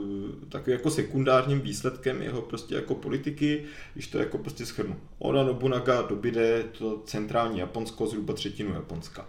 takový 0.50 0.72
jako 0.72 0.90
sekundárním 0.90 1.62
výsledkem 1.62 2.22
jeho 2.22 2.42
prostě 2.42 2.76
jako 2.76 2.96
politiky, 2.96 3.64
když 3.94 4.08
to 4.08 4.20
jako 4.20 4.38
prostě 4.38 4.66
schrnu. 4.66 4.96
Oda 5.20 5.44
Nobunaga 5.44 6.02
dobíde 6.02 6.64
to 6.78 7.02
centrální 7.06 7.60
Japonsko, 7.60 8.08
zhruba 8.08 8.34
třetinu 8.34 8.74
Japonska. 8.74 9.26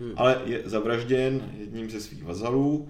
Hmm. 0.00 0.12
Ale 0.16 0.42
je 0.44 0.62
zavražděn 0.64 1.52
jedním 1.58 1.90
ze 1.90 2.00
svých 2.00 2.24
vazalů, 2.24 2.88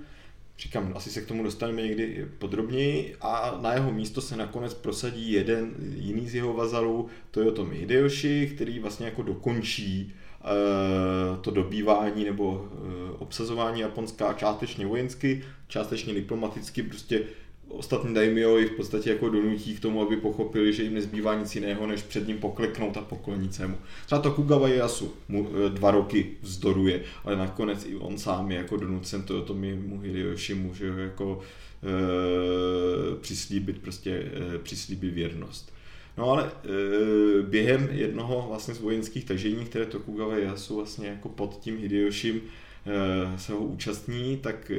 říkám, 0.58 0.92
asi 0.96 1.10
se 1.10 1.20
k 1.20 1.26
tomu 1.26 1.42
dostaneme 1.42 1.82
někdy 1.82 2.26
podrobněji 2.38 3.16
a 3.20 3.58
na 3.62 3.72
jeho 3.72 3.92
místo 3.92 4.20
se 4.20 4.36
nakonec 4.36 4.74
prosadí 4.74 5.32
jeden 5.32 5.74
jiný 5.94 6.28
z 6.28 6.34
jeho 6.34 6.52
vazalů, 6.52 7.08
Toyotomi 7.30 7.76
Hideyoshi, 7.76 8.52
který 8.54 8.78
vlastně 8.78 9.06
jako 9.06 9.22
dokončí 9.22 10.14
Eh, 10.14 10.25
to 11.40 11.50
dobývání 11.50 12.24
nebo 12.24 12.68
eh, 12.72 13.12
obsazování 13.18 13.80
Japonská 13.80 14.32
částečně 14.32 14.86
vojensky, 14.86 15.44
částečně 15.68 16.14
diplomaticky, 16.14 16.82
prostě 16.82 17.22
ostatní 17.68 18.14
daimyo 18.14 18.56
v 18.56 18.76
podstatě 18.76 19.10
jako 19.10 19.28
donutí 19.28 19.76
k 19.76 19.80
tomu, 19.80 20.02
aby 20.02 20.16
pochopili, 20.16 20.72
že 20.72 20.82
jim 20.82 20.94
nezbývá 20.94 21.34
nic 21.34 21.54
jiného, 21.54 21.86
než 21.86 22.02
před 22.02 22.28
ním 22.28 22.38
pokleknout 22.38 22.96
a 22.96 23.00
poklonit 23.00 23.54
se 23.54 23.66
mu. 23.66 23.78
Třeba 24.06 24.20
to 24.20 24.30
Kugawa 24.30 24.68
Ieyasu 24.68 25.14
mu 25.28 25.48
eh, 25.48 25.70
dva 25.70 25.90
roky 25.90 26.26
vzdoruje, 26.42 27.02
ale 27.24 27.36
nakonec 27.36 27.86
i 27.86 27.96
on 27.96 28.18
sám 28.18 28.50
je 28.50 28.56
jako 28.56 28.76
donucen 28.76 29.22
to, 29.22 29.42
to 29.42 29.54
mi 29.54 29.74
mu 29.74 30.00
Hideyoshi 30.00 30.54
může 30.54 30.86
jako 30.86 31.40
e, 31.82 33.16
přislíbit 33.20 33.78
prostě 33.78 34.10
e, 34.54 34.58
přislíbit 34.58 35.14
věrnost. 35.14 35.75
No 36.18 36.30
ale 36.30 36.44
e, 36.44 37.42
během 37.42 37.88
jednoho 37.92 38.46
vlastně 38.48 38.74
z 38.74 38.80
vojenských 38.80 39.24
tažení, 39.24 39.64
které 39.64 39.86
Tokugawa 39.86 40.38
Ieyasu 40.38 40.76
vlastně 40.76 41.08
jako 41.08 41.28
pod 41.28 41.58
tím 41.60 41.78
Hideyoshim 41.78 42.40
e, 42.86 43.38
se 43.38 43.52
ho 43.52 43.58
účastní, 43.58 44.36
tak 44.36 44.70
e, 44.70 44.74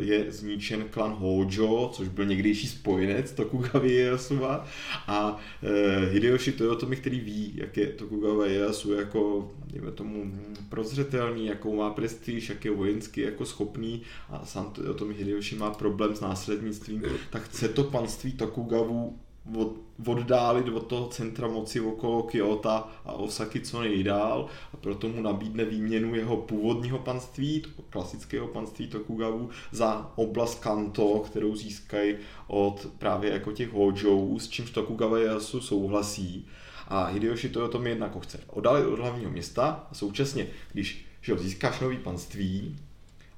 je 0.00 0.26
zničen 0.28 0.84
klan 0.90 1.12
Hojo, 1.12 1.90
což 1.92 2.08
byl 2.08 2.26
někdejší 2.26 2.66
spojenec 2.66 3.32
Tokugawa 3.32 3.84
Ieyasua 3.84 4.66
a 5.06 5.40
e, 5.62 6.10
Hideyoshi 6.10 6.52
Toyotomi, 6.52 6.96
který 6.96 7.20
ví, 7.20 7.52
jak 7.56 7.76
je 7.76 7.86
Tokugawa 7.86 8.46
Ieyasu 8.46 8.92
jako 8.92 9.50
dejme 9.72 9.90
tomu 9.90 10.34
prozřetelný, 10.68 11.46
jakou 11.46 11.76
má 11.76 11.90
prestiž, 11.90 12.48
jak 12.48 12.64
je 12.64 12.70
vojensky 12.70 13.20
jako 13.20 13.44
schopný 13.44 14.02
a 14.28 14.46
sám 14.46 14.72
Toyotomi 14.72 15.14
Hideyoshi 15.14 15.56
má 15.56 15.70
problém 15.70 16.16
s 16.16 16.20
následnictvím, 16.20 17.02
tak 17.30 17.42
chce 17.42 17.68
to 17.68 17.84
panství 17.84 18.32
Tokugavu 18.32 19.18
od, 19.56 19.76
oddálit 20.06 20.68
od 20.68 20.86
toho 20.86 21.08
centra 21.08 21.48
moci 21.48 21.80
okolo 21.80 22.22
Kyoto 22.22 22.70
a 23.04 23.12
Osaky 23.12 23.60
co 23.60 23.80
nejdál 23.80 24.46
a 24.74 24.76
proto 24.76 25.08
mu 25.08 25.22
nabídne 25.22 25.64
výměnu 25.64 26.14
jeho 26.14 26.36
původního 26.36 26.98
panství, 26.98 27.62
klasického 27.90 28.48
panství 28.48 28.86
Tokugavu, 28.88 29.50
za 29.72 30.12
oblast 30.16 30.60
Kanto, 30.60 31.18
kterou 31.18 31.56
získají 31.56 32.16
od 32.46 32.86
právě 32.98 33.32
jako 33.32 33.52
těch 33.52 33.72
Hojou, 33.72 34.38
s 34.38 34.48
čímž 34.48 34.70
Tokugawa 34.70 35.18
Ieyasu 35.18 35.60
souhlasí. 35.60 36.46
A 36.88 37.04
Hideyoshi 37.04 37.48
to 37.48 37.64
o 37.64 37.68
tom 37.68 37.86
jednak 37.86 38.22
chce 38.22 38.40
oddalit 38.46 38.86
od 38.86 38.98
hlavního 38.98 39.30
města 39.30 39.86
a 39.90 39.94
současně, 39.94 40.46
když 40.72 41.06
že 41.20 41.38
získáš 41.38 41.80
nový 41.80 41.96
panství, 41.96 42.76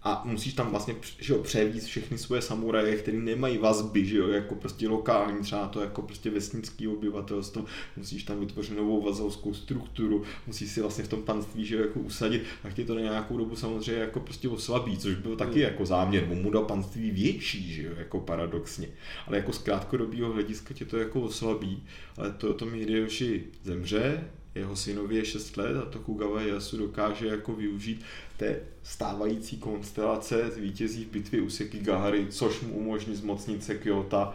a 0.05 0.22
musíš 0.24 0.55
tam 0.55 0.70
vlastně 0.70 0.94
že 1.18 1.32
jo, 1.32 1.38
převíz 1.38 1.84
všechny 1.84 2.18
svoje 2.18 2.42
samuraje, 2.42 2.96
které 2.96 3.18
nemají 3.18 3.59
vazby, 3.59 4.07
že 4.07 4.18
jo, 4.18 4.28
jako 4.28 4.55
prostě 4.55 4.88
lokální, 4.88 5.42
třeba 5.42 5.68
to 5.68 5.80
jako 5.80 6.03
prostě 6.03 6.30
vesnický 6.30 6.88
obyvatelstvo, 6.88 7.64
musíš 7.96 8.24
tam 8.24 8.40
vytvořit 8.40 8.76
novou 8.76 9.03
vazalskou 9.03 9.55
strukturu, 9.55 10.22
musíš 10.46 10.70
si 10.70 10.80
vlastně 10.80 11.05
v 11.05 11.09
tom 11.09 11.22
panství, 11.22 11.64
že 11.64 11.76
jo, 11.76 11.82
jako 11.82 12.00
usadit, 12.00 12.42
tak 12.62 12.74
tě 12.74 12.84
to 12.84 12.94
na 12.94 13.00
nějakou 13.00 13.36
dobu 13.36 13.57
samozřejmě 13.57 14.03
jako 14.03 14.20
prostě 14.20 14.48
oslabí, 14.48 14.98
což 14.98 15.14
byl 15.14 15.36
taky 15.36 15.57
mm. 15.57 15.62
jako 15.62 15.86
záměr, 15.86 16.26
mu 16.26 16.50
dal 16.50 16.64
panství 16.64 17.11
větší, 17.11 17.72
že 17.72 17.82
jo, 17.82 17.92
jako 17.96 18.20
paradoxně, 18.20 18.88
ale 19.26 19.36
jako 19.36 19.53
z 19.53 19.59
krátkodobého 19.59 20.32
hlediska 20.32 20.74
tě 20.74 20.84
to 20.84 20.96
jako 20.98 21.20
oslabí, 21.20 21.82
ale 22.16 22.30
to, 22.30 22.55
to 22.55 22.66
mi 22.66 22.78
Hideyoshi 22.78 23.44
zemře, 23.62 24.24
jeho 24.55 24.76
synovi 24.76 25.16
je 25.16 25.24
6 25.24 25.57
let 25.57 25.76
a 25.76 25.90
Tokugawa 25.90 26.42
Ieyasu 26.42 26.76
dokáže 26.76 27.26
jako 27.26 27.53
využít 27.53 28.03
té 28.36 28.61
stávající 28.82 29.57
konstelace 29.57 30.50
vítězí 30.57 31.05
v 31.05 31.11
bitvě 31.11 31.42
u 31.42 31.50
Sekigahary, 31.50 32.26
což 32.30 32.61
mu 32.61 32.74
umožní 32.74 33.16
zmocnit 33.16 33.64
se 33.64 33.74
Kyoto, 33.74 34.32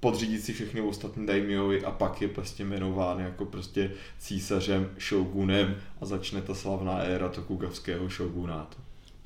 podřídit 0.00 0.44
si 0.44 0.52
všechny 0.52 0.80
ostatní 0.80 1.26
daimyovi 1.26 1.84
a 1.84 1.90
pak 1.90 2.22
je 2.22 2.28
prostě 2.28 2.64
jmenován 2.64 3.20
jako 3.20 3.44
prostě 3.44 3.90
císařem, 4.18 4.90
shogunem 5.08 5.76
a 6.00 6.06
začne 6.06 6.42
ta 6.42 6.54
slavná 6.54 6.98
éra 6.98 7.28
Tokugavského 7.28 8.08
shogunátu. 8.08 8.76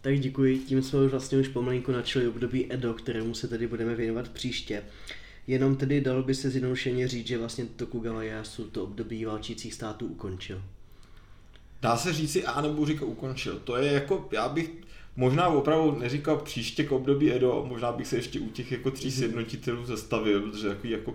Tak 0.01 0.21
děkuji, 0.21 0.59
tím 0.59 0.83
jsme 0.83 1.07
vlastně 1.07 1.39
už 1.39 1.49
pomalinku 1.49 1.93
načali 1.93 2.29
období 2.29 2.73
Edo, 2.73 2.95
kterému 2.95 3.35
se 3.35 3.49
tady 3.49 3.67
budeme 3.67 3.95
věnovat 3.95 4.29
příště. 4.29 4.83
Jenom 5.47 5.77
tedy 5.77 6.01
dalo 6.01 6.23
by 6.23 6.35
se 6.35 6.51
zjednodušeně 6.51 7.09
říct, 7.09 7.27
že 7.27 7.39
vlastně 7.39 7.65
Tokugawa 7.65 8.23
Ieyasu 8.23 8.65
to 8.65 8.85
období 8.85 9.25
válčících 9.25 9.75
států 9.75 10.07
ukončil. 10.07 10.63
dá 11.83 11.97
se 11.97 12.13
říci 12.13 12.45
A 12.45 12.61
nebo 12.61 12.87
říká 12.87 13.05
ukončil. 13.05 13.61
To 13.65 13.77
je 13.77 13.93
jako, 13.93 14.29
já 14.33 14.49
bych 14.49 14.71
možná 15.17 15.49
opravdu 15.49 15.99
neříkal 15.99 16.37
příště 16.37 16.85
k 16.85 16.93
období 16.93 17.33
Edo, 17.33 17.65
možná 17.69 17.93
bych 17.93 18.07
se 18.07 18.17
ještě 18.17 18.41
u 18.41 18.51
těch 18.51 18.73
jako 18.73 18.91
tří 18.91 19.11
sjednotitelů 19.11 19.87
zastavil, 19.87 20.41
protože 20.41 20.69
takový 20.69 20.91
jako 20.91 21.15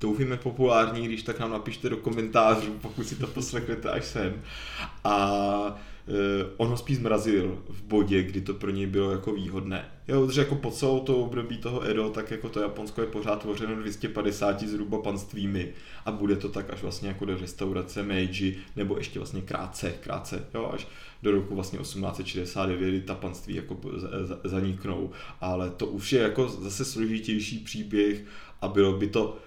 doufíme 0.00 0.36
populární, 0.36 1.06
když 1.06 1.22
tak 1.22 1.38
nám 1.38 1.50
napište 1.50 1.88
do 1.88 1.96
komentářů, 1.96 2.78
pokud 2.82 3.08
si 3.08 3.16
to 3.16 3.26
poslechnete 3.26 3.90
až 3.90 4.04
sem. 4.04 4.42
A 5.04 5.80
on 6.56 6.68
ho 6.68 6.76
spíš 6.76 6.96
zmrazil 6.96 7.62
v 7.68 7.82
bodě, 7.82 8.22
kdy 8.22 8.40
to 8.40 8.54
pro 8.54 8.70
něj 8.70 8.86
bylo 8.86 9.10
jako 9.10 9.32
výhodné. 9.32 9.90
Jo, 10.08 10.26
protože 10.26 10.40
jako 10.40 10.54
po 10.54 10.70
celou 10.70 11.00
to 11.00 11.16
období 11.16 11.58
toho 11.58 11.90
Edo, 11.90 12.10
tak 12.10 12.30
jako 12.30 12.48
to 12.48 12.60
Japonsko 12.60 13.00
je 13.00 13.06
pořád 13.06 13.42
tvořeno 13.42 13.76
250 13.76 14.62
zhruba 14.62 14.98
panstvími 14.98 15.72
a 16.04 16.10
bude 16.12 16.36
to 16.36 16.48
tak 16.48 16.70
až 16.70 16.82
vlastně 16.82 17.08
jako 17.08 17.24
do 17.24 17.38
restaurace 17.38 18.02
Meiji, 18.02 18.58
nebo 18.76 18.96
ještě 18.96 19.18
vlastně 19.18 19.40
krátce, 19.40 19.94
krátce, 20.00 20.44
jo, 20.54 20.70
až 20.74 20.88
do 21.22 21.30
roku 21.30 21.54
vlastně 21.54 21.78
1869 21.78 23.04
ta 23.04 23.14
panství 23.14 23.54
jako 23.54 23.80
zaniknou. 24.44 25.10
Ale 25.40 25.70
to 25.70 25.86
už 25.86 26.12
je 26.12 26.22
jako 26.22 26.48
zase 26.48 26.84
složitější 26.84 27.58
příběh 27.58 28.24
a 28.60 28.68
bylo 28.68 28.92
by 28.92 29.06
to 29.06 29.38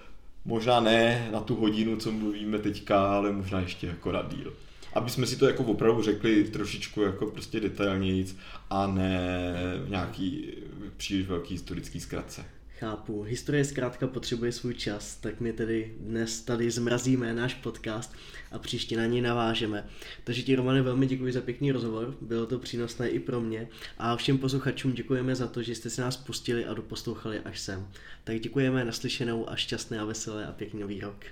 možná 0.44 0.80
ne 0.80 1.28
na 1.32 1.40
tu 1.40 1.54
hodinu, 1.54 1.96
co 1.96 2.12
mluvíme 2.12 2.58
teďka, 2.58 3.16
ale 3.16 3.32
možná 3.32 3.60
ještě 3.60 3.86
jako 3.86 4.12
na 4.12 4.22
díl 4.22 4.52
aby 4.96 5.10
jsme 5.10 5.26
si 5.26 5.36
to 5.36 5.46
jako 5.46 5.64
opravdu 5.64 6.02
řekli 6.02 6.44
trošičku 6.44 7.02
jako 7.02 7.26
prostě 7.26 7.60
detailnějíc 7.60 8.36
a 8.70 8.86
ne 8.86 9.54
v 9.84 9.90
nějaký 9.90 10.52
příliš 10.96 11.26
velký 11.26 11.54
historický 11.54 12.00
zkratce. 12.00 12.44
Chápu. 12.78 13.22
Historie 13.22 13.64
zkrátka 13.64 14.06
potřebuje 14.06 14.52
svůj 14.52 14.74
čas, 14.74 15.16
tak 15.16 15.40
my 15.40 15.52
tedy 15.52 15.94
dnes 16.00 16.40
tady 16.40 16.70
zmrazíme 16.70 17.34
náš 17.34 17.54
podcast 17.54 18.14
a 18.52 18.58
příště 18.58 18.96
na 18.96 19.06
něj 19.06 19.20
navážeme. 19.20 19.86
Takže 20.24 20.42
ti, 20.42 20.56
Romane, 20.56 20.82
velmi 20.82 21.06
děkuji 21.06 21.32
za 21.32 21.40
pěkný 21.40 21.72
rozhovor, 21.72 22.14
bylo 22.20 22.46
to 22.46 22.58
přínosné 22.58 23.08
i 23.08 23.18
pro 23.18 23.40
mě 23.40 23.68
a 23.98 24.16
všem 24.16 24.38
posluchačům 24.38 24.92
děkujeme 24.92 25.36
za 25.36 25.46
to, 25.46 25.62
že 25.62 25.74
jste 25.74 25.90
si 25.90 26.00
nás 26.00 26.16
pustili 26.16 26.66
a 26.66 26.74
doposlouchali 26.74 27.40
až 27.40 27.60
sem. 27.60 27.88
Tak 28.24 28.40
děkujeme 28.40 28.84
naslyšenou 28.84 29.50
a 29.50 29.56
šťastné 29.56 29.98
a 29.98 30.04
veselé 30.04 30.46
a 30.46 30.52
pěkný 30.52 30.80
nový 30.80 31.00
rok. 31.00 31.24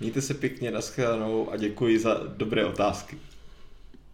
Mějte 0.00 0.22
se 0.22 0.34
pěkně, 0.34 0.70
naschledanou 0.70 1.50
a 1.50 1.56
děkuji 1.56 1.98
za 1.98 2.20
dobré 2.36 2.64
otázky. 2.64 3.18